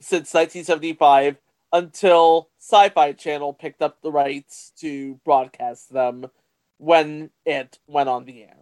since 0.00 0.34
1975 0.34 1.38
until 1.72 2.50
Sci-Fi 2.58 3.12
Channel 3.12 3.52
picked 3.52 3.82
up 3.82 4.00
the 4.02 4.12
rights 4.12 4.72
to 4.78 5.20
broadcast 5.24 5.92
them 5.92 6.26
when 6.78 7.30
it 7.44 7.78
went 7.86 8.08
on 8.08 8.24
the 8.24 8.42
air. 8.42 8.56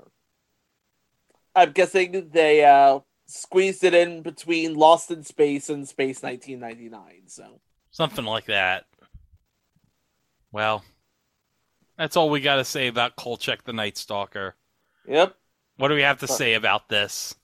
I'm 1.55 1.73
guessing 1.73 2.31
they 2.33 2.65
uh, 2.65 3.01
squeezed 3.27 3.85
it 3.85 3.95
in 3.95 4.23
between 4.23 4.74
Lost 4.74 5.11
in 5.11 5.23
Space 5.24 5.69
and 5.69 5.89
Space 5.89 6.23
1999. 6.23 7.23
So 7.27 7.61
Something 7.91 8.24
like 8.24 8.47
that. 8.47 8.85
Well, 10.53 10.85
that's 11.98 12.16
all 12.16 12.31
we 12.31 12.40
got 12.40 12.56
to 12.56 12.64
say 12.64 12.86
about 12.86 13.16
Kolchak 13.16 13.64
the 13.64 13.73
Night 13.73 13.97
Stalker. 13.97 14.55
Yep. 15.09 15.36
What 15.77 15.89
do 15.89 15.94
we 15.94 16.02
have 16.02 16.20
to 16.20 16.28
say 16.28 16.55
about 16.55 16.89
this? 16.89 17.35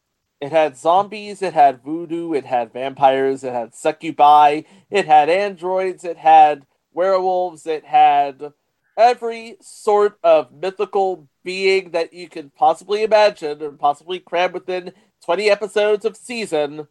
It 0.41 0.51
had 0.51 0.77
zombies, 0.77 1.41
it 1.41 1.55
had 1.55 1.85
voodoo, 1.85 2.33
it 2.33 2.45
had 2.45 2.73
vampires, 2.73 3.45
it 3.45 3.53
had 3.53 3.75
succubi, 3.75 4.63
it 4.91 5.07
had 5.07 5.29
androids, 5.29 6.05
it 6.05 6.17
had 6.17 6.67
werewolves, 6.93 7.67
it 7.67 7.85
had 7.85 8.53
every 8.97 9.57
sort 9.61 10.19
of 10.25 10.53
mythical 10.53 11.29
being 11.45 11.91
that 11.93 12.13
you 12.13 12.29
could 12.29 12.55
possibly 12.55 13.03
imagine 13.03 13.63
or 13.63 13.73
possibly 13.73 14.19
cram 14.19 14.53
within 14.53 14.93
20 15.25 15.49
episodes 15.49 16.05
of 16.05 16.17
season. 16.17 16.89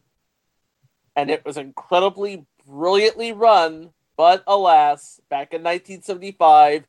And 1.14 1.30
it 1.30 1.44
was 1.44 1.56
incredibly 1.58 2.46
brilliantly 2.66 3.32
run, 3.32 3.90
but 4.16 4.42
alas, 4.46 5.20
back 5.28 5.52
in 5.52 5.62
1975, 5.62 6.86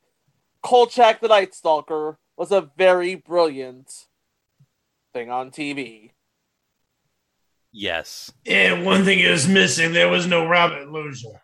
Kolchak 0.64 1.20
the 1.20 1.28
Night 1.28 1.54
Stalker 1.54 2.18
was 2.38 2.50
a 2.50 2.70
very 2.76 3.14
brilliant 3.14 4.06
thing 5.12 5.30
on 5.30 5.50
TV. 5.50 6.12
Yes. 7.70 8.32
Yeah, 8.44 8.82
one 8.82 9.04
thing 9.04 9.18
is 9.18 9.46
missing. 9.46 9.92
There 9.92 10.08
was 10.08 10.26
no 10.26 10.46
Robert 10.46 10.88
Loggia. 10.90 11.42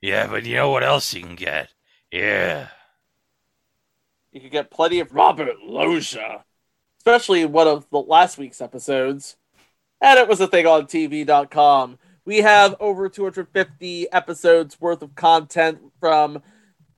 Yeah, 0.00 0.26
but 0.26 0.44
you 0.44 0.56
know 0.56 0.70
what 0.70 0.82
else 0.82 1.14
you 1.14 1.22
can 1.22 1.36
get? 1.36 1.68
Yeah. 2.10 2.68
You 4.32 4.40
could 4.40 4.50
get 4.50 4.70
plenty 4.70 4.98
of 4.98 5.14
Robert 5.14 5.56
Loggia, 5.62 6.44
especially 6.98 7.42
in 7.42 7.52
one 7.52 7.68
of 7.68 7.88
the 7.90 7.98
last 7.98 8.36
week's 8.36 8.60
episodes. 8.60 9.36
And 10.00 10.18
it 10.18 10.28
was 10.28 10.40
a 10.40 10.48
thing 10.48 10.66
on 10.66 10.86
TV.com. 10.86 11.98
We 12.24 12.38
have 12.38 12.74
over 12.80 13.08
250 13.08 14.10
episodes 14.12 14.80
worth 14.80 15.02
of 15.02 15.14
content 15.14 15.78
from 16.00 16.42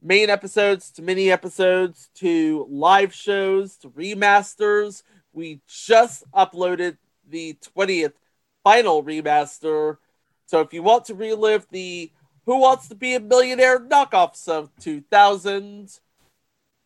main 0.01 0.31
episodes 0.31 0.91
to 0.93 1.03
mini 1.03 1.31
episodes 1.31 2.11
to 2.17 2.67
live 2.71 3.13
shows 3.13 3.77
to 3.79 3.91
remasters. 3.91 5.03
We 5.33 5.61
just 5.67 6.25
uploaded 6.33 6.99
the 7.29 7.57
20th 7.77 8.15
final 8.63 9.03
remaster. 9.03 9.99
So 10.47 10.61
if 10.61 10.73
you 10.73 10.83
want 10.83 11.05
to 11.07 11.15
relive 11.15 11.67
the 11.71 12.11
Who 12.47 12.59
Wants 12.59 12.89
to 12.89 12.95
Be 12.95 13.15
a 13.15 13.21
Millionaire 13.21 13.79
knockoffs 13.81 14.49
of 14.49 14.71
2000, 14.81 16.01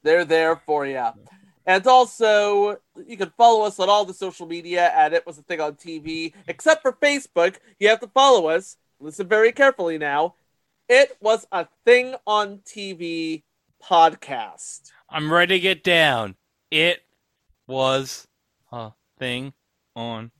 They're 0.02 0.24
there 0.24 0.56
for 0.56 0.86
you. 0.86 1.06
And 1.64 1.86
also, 1.86 2.78
you 3.06 3.16
can 3.16 3.32
follow 3.36 3.64
us 3.64 3.78
on 3.78 3.88
all 3.88 4.04
the 4.04 4.14
social 4.14 4.46
media 4.46 4.92
at 4.92 5.12
It 5.12 5.24
Was 5.26 5.38
a 5.38 5.42
Thing 5.42 5.60
on 5.60 5.74
TV, 5.74 6.32
except 6.48 6.82
for 6.82 6.92
Facebook. 6.92 7.56
You 7.78 7.88
have 7.88 8.00
to 8.00 8.08
follow 8.08 8.48
us. 8.48 8.76
Listen 8.98 9.28
very 9.28 9.52
carefully 9.52 9.98
now. 9.98 10.34
It 10.94 11.16
Was 11.22 11.46
a 11.50 11.66
Thing 11.86 12.16
on 12.26 12.58
TV 12.66 13.44
podcast. 13.82 14.92
I'm 15.08 15.32
ready 15.32 15.54
to 15.54 15.58
get 15.58 15.82
down. 15.82 16.36
It 16.70 17.00
was 17.66 18.28
a 18.70 18.92
thing 19.18 19.54
on 19.96 20.30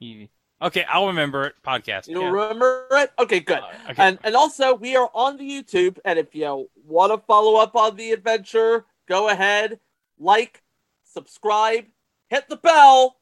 TV. 0.00 0.30
Okay, 0.62 0.86
I'll 0.88 1.08
remember 1.08 1.44
it. 1.44 1.56
Podcast. 1.62 2.08
You 2.08 2.22
yeah. 2.22 2.30
remember 2.30 2.86
it? 2.92 3.12
Okay, 3.18 3.40
good. 3.40 3.60
okay. 3.90 4.02
And 4.02 4.18
and 4.24 4.34
also 4.34 4.74
we 4.74 4.96
are 4.96 5.10
on 5.12 5.36
the 5.36 5.44
YouTube, 5.44 5.98
and 6.06 6.18
if 6.18 6.34
you 6.34 6.70
want 6.86 7.12
to 7.12 7.18
follow 7.26 7.56
up 7.56 7.76
on 7.76 7.94
the 7.96 8.12
adventure, 8.12 8.86
go 9.06 9.28
ahead, 9.28 9.78
like, 10.18 10.62
subscribe, 11.04 11.84
hit 12.30 12.48
the 12.48 12.56
bell 12.56 13.16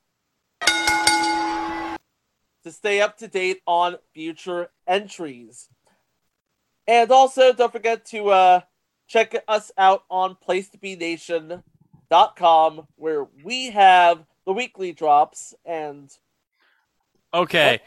to 2.62 2.70
stay 2.70 3.00
up 3.00 3.18
to 3.18 3.26
date 3.26 3.60
on 3.66 3.96
future 4.14 4.70
entries. 4.86 5.68
And 6.90 7.10
also 7.12 7.52
don't 7.52 7.70
forget 7.70 8.04
to 8.06 8.30
uh 8.30 8.62
check 9.06 9.36
us 9.46 9.70
out 9.78 10.02
on 10.10 10.36
placetobenation.com 10.46 12.86
where 12.96 13.28
we 13.44 13.70
have 13.70 14.24
the 14.44 14.52
weekly 14.52 14.90
drops 14.92 15.54
and 15.64 16.10
Okay. 17.32 17.78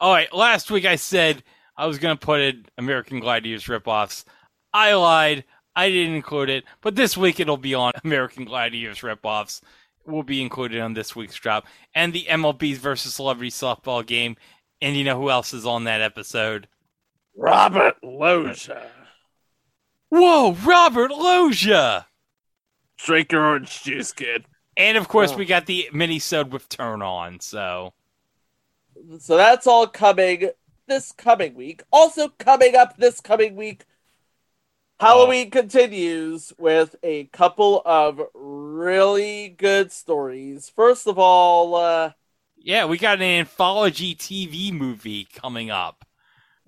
All 0.00 0.12
right. 0.12 0.32
Last 0.32 0.70
week 0.70 0.84
I 0.84 0.94
said 0.94 1.42
I 1.76 1.86
was 1.86 1.98
going 1.98 2.16
to 2.16 2.24
put 2.24 2.40
in 2.40 2.64
American 2.78 3.18
Gladiators 3.18 3.64
ripoffs. 3.64 4.24
I 4.72 4.94
lied. 4.94 5.42
I 5.74 5.88
didn't 5.88 6.14
include 6.14 6.48
it. 6.48 6.62
But 6.82 6.94
this 6.94 7.16
week 7.16 7.40
it'll 7.40 7.56
be 7.56 7.74
on 7.74 7.90
American 8.04 8.44
Gladiators 8.44 9.00
ripoffs. 9.00 9.60
Will 10.06 10.22
be 10.22 10.40
included 10.40 10.80
on 10.80 10.94
this 10.94 11.16
week's 11.16 11.34
drop. 11.34 11.66
And 11.96 12.12
the 12.12 12.26
MLB's 12.28 12.78
versus 12.78 13.14
Celebrity 13.14 13.50
Softball 13.50 14.06
game. 14.06 14.36
And 14.80 14.96
you 14.96 15.02
know 15.02 15.20
who 15.20 15.30
else 15.30 15.52
is 15.52 15.66
on 15.66 15.82
that 15.84 16.00
episode? 16.00 16.68
Robert 17.36 17.96
Loja. 18.04 18.82
Whoa, 20.10 20.52
Robert 20.52 21.10
Loja! 21.10 22.06
Drink 22.98 23.32
your 23.32 23.44
orange 23.44 23.82
juice, 23.82 24.12
kid. 24.12 24.44
And 24.76 24.96
of 24.96 25.08
course, 25.08 25.32
Oh. 25.32 25.36
we 25.36 25.44
got 25.44 25.66
the 25.66 25.88
mini-sode 25.92 26.52
with 26.52 26.68
Turn 26.68 27.02
On. 27.02 27.40
So 27.40 27.94
So 29.18 29.36
that's 29.36 29.66
all 29.66 29.86
coming 29.86 30.50
this 30.86 31.12
coming 31.12 31.54
week. 31.54 31.82
Also 31.90 32.28
coming 32.28 32.76
up 32.76 32.96
this 32.98 33.20
coming 33.20 33.56
week, 33.56 33.84
Halloween 35.00 35.50
continues 35.50 36.52
with 36.58 36.94
a 37.02 37.24
couple 37.26 37.82
of 37.84 38.20
really 38.34 39.48
good 39.48 39.90
stories. 39.90 40.68
First 40.68 41.06
of 41.06 41.18
all, 41.18 41.74
uh, 41.74 42.12
yeah, 42.56 42.84
we 42.84 42.98
got 42.98 43.16
an 43.18 43.22
anthology 43.24 44.14
TV 44.14 44.70
movie 44.72 45.24
coming 45.24 45.70
up. 45.70 46.04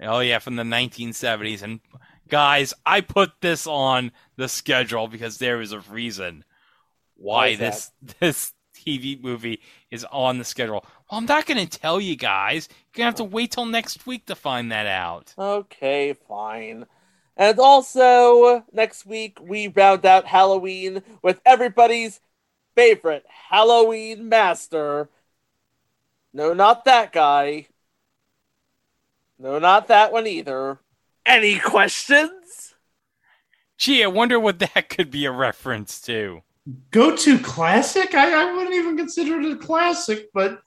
Oh 0.04 0.20
yeah, 0.20 0.38
from 0.38 0.56
the 0.56 0.62
1970s. 0.62 1.62
And 1.62 1.80
guys, 2.28 2.74
I 2.84 3.00
put 3.00 3.32
this 3.40 3.66
on 3.66 4.12
the 4.36 4.48
schedule 4.48 5.08
because 5.08 5.38
there 5.38 5.60
is 5.60 5.72
a 5.72 5.80
reason 5.80 6.44
Why 7.16 7.56
that? 7.56 7.88
this 8.02 8.14
this 8.20 8.52
TV 8.74 9.20
movie 9.22 9.60
is 9.90 10.04
on 10.10 10.38
the 10.38 10.44
schedule. 10.44 10.84
Well, 11.10 11.18
I'm 11.18 11.26
not 11.26 11.46
going 11.46 11.66
to 11.66 11.78
tell 11.78 12.00
you 12.00 12.16
guys. 12.16 12.68
You're 12.70 13.04
going 13.04 13.14
to 13.14 13.22
have 13.22 13.28
to 13.30 13.34
wait 13.34 13.52
till 13.52 13.66
next 13.66 14.06
week 14.06 14.26
to 14.26 14.34
find 14.34 14.72
that 14.72 14.86
out. 14.86 15.34
okay, 15.38 16.12
fine. 16.14 16.86
And 17.36 17.58
also, 17.58 18.64
next 18.72 19.06
week 19.06 19.38
we 19.40 19.68
round 19.68 20.06
out 20.06 20.26
Halloween 20.26 21.02
with 21.22 21.40
everybody's 21.44 22.20
favorite 22.76 23.24
Halloween 23.28 24.28
master. 24.28 25.08
No, 26.32 26.52
not 26.52 26.84
that 26.84 27.12
guy. 27.12 27.68
No, 29.44 29.58
not 29.58 29.88
that 29.88 30.10
one 30.10 30.26
either. 30.26 30.78
Any 31.26 31.58
questions? 31.58 32.72
Gee, 33.76 34.02
I 34.02 34.06
wonder 34.06 34.40
what 34.40 34.58
that 34.60 34.88
could 34.88 35.10
be 35.10 35.26
a 35.26 35.30
reference 35.30 36.00
to. 36.02 36.40
Go 36.90 37.14
to 37.14 37.38
classic? 37.38 38.14
I, 38.14 38.32
I 38.32 38.54
wouldn't 38.54 38.74
even 38.74 38.96
consider 38.96 39.38
it 39.38 39.52
a 39.52 39.56
classic, 39.56 40.28
but 40.32 40.62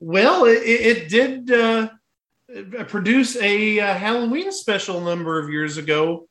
well, 0.00 0.44
it, 0.44 0.58
it 0.62 0.86
it 0.86 1.08
did 1.08 1.50
uh, 1.50 1.88
produce 2.88 3.36
a 3.36 3.80
uh, 3.80 3.94
Halloween 3.94 4.52
special 4.52 4.98
a 5.00 5.04
number 5.16 5.38
of 5.38 5.48
years 5.48 5.78
ago. 5.78 6.28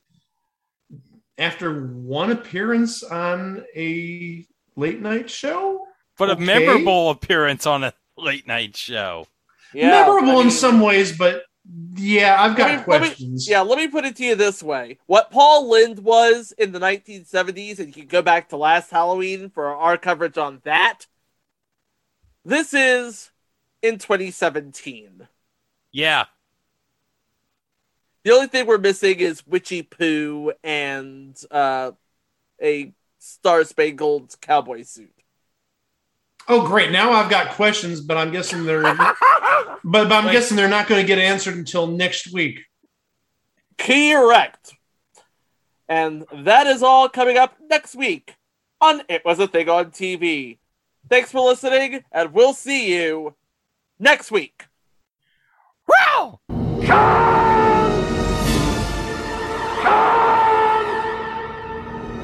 After 1.40 1.86
one 1.86 2.30
appearance 2.30 3.02
on 3.02 3.66
a 3.76 4.46
late 4.76 5.02
night 5.02 5.28
show, 5.28 5.88
But 6.20 6.30
Okay. 6.30 6.44
a 6.44 6.46
memorable 6.46 7.10
appearance 7.10 7.66
on 7.66 7.84
a 7.84 7.94
late 8.16 8.46
night 8.46 8.78
show. 8.78 9.26
memorable 9.74 10.38
I 10.38 10.42
in 10.44 10.52
some 10.52 10.82
ways, 10.82 11.18
but 11.18 11.46
yeah, 11.96 12.42
I've 12.42 12.56
got 12.56 12.70
Let 12.70 12.80
me- 12.80 12.84
let 12.92 13.02
me- 13.02 13.08
questions. 13.08 13.48
yeah, 13.50 13.62
let 13.62 13.78
me 13.78 13.88
put 13.88 14.06
it 14.06 14.16
to 14.18 14.24
you 14.24 14.36
this 14.36 14.64
way. 14.64 14.98
What 15.06 15.32
Paul 15.32 15.70
Lynde 15.70 16.00
was 16.00 16.52
in 16.58 16.72
the 16.72 16.80
1970s, 16.80 17.80
and 17.80 17.88
you 17.88 17.94
can 17.94 18.08
go 18.08 18.22
back 18.22 18.50
to 18.50 18.58
last 18.58 18.90
Halloween 18.90 19.50
for 19.50 19.68
our 19.76 19.98
coverage 19.98 20.38
on 20.38 20.62
that. 20.64 21.08
This 22.46 22.74
is 22.74 23.32
in 23.82 23.98
2017. 24.00 25.28
Yeah. 25.92 26.26
The 28.24 28.32
only 28.32 28.48
thing 28.48 28.66
we're 28.68 28.78
missing 28.78 29.20
is 29.20 29.46
Witchy 29.48 29.82
Poo 29.84 30.52
and 30.64 31.42
uh, 31.52 31.92
a 32.62 32.94
Star 33.20 33.64
Spangled 33.64 34.36
cowboy 34.42 34.84
suit. 34.84 35.14
Oh, 36.52 36.66
great! 36.66 36.92
Now 36.92 37.12
I've 37.12 37.30
got 37.30 37.52
questions, 37.52 38.02
but 38.02 38.18
I'm 38.18 38.32
guessing 38.32 38.66
they're 38.66 38.82
but, 39.84 39.84
but 39.84 40.12
I'm 40.12 40.32
guessing 40.32 40.58
they're 40.58 40.68
not 40.68 40.88
going 40.88 41.00
to 41.00 41.08
get 41.08 41.20
answered 41.20 41.56
until 41.56 41.86
next 41.86 42.34
week. 42.34 42.66
Correct. 43.78 44.74
And 45.88 46.26
that 46.34 46.68
is 46.68 46.84
all 46.84 47.08
coming 47.08 47.38
up 47.38 47.56
next 47.70 47.96
week 47.96 48.36
on 48.82 49.04
It 49.08 49.24
Was 49.26 49.40
a 49.40 49.48
Thing 49.48 49.70
on 49.70 49.92
TV. 49.92 50.58
Thanks 51.10 51.32
for 51.32 51.42
listening, 51.42 52.04
and 52.12 52.34
we'll 52.34 52.54
see 52.54 52.94
you 52.94 53.36
next 54.00 54.32
week. 54.32 54.66
Wow! 55.88 56.40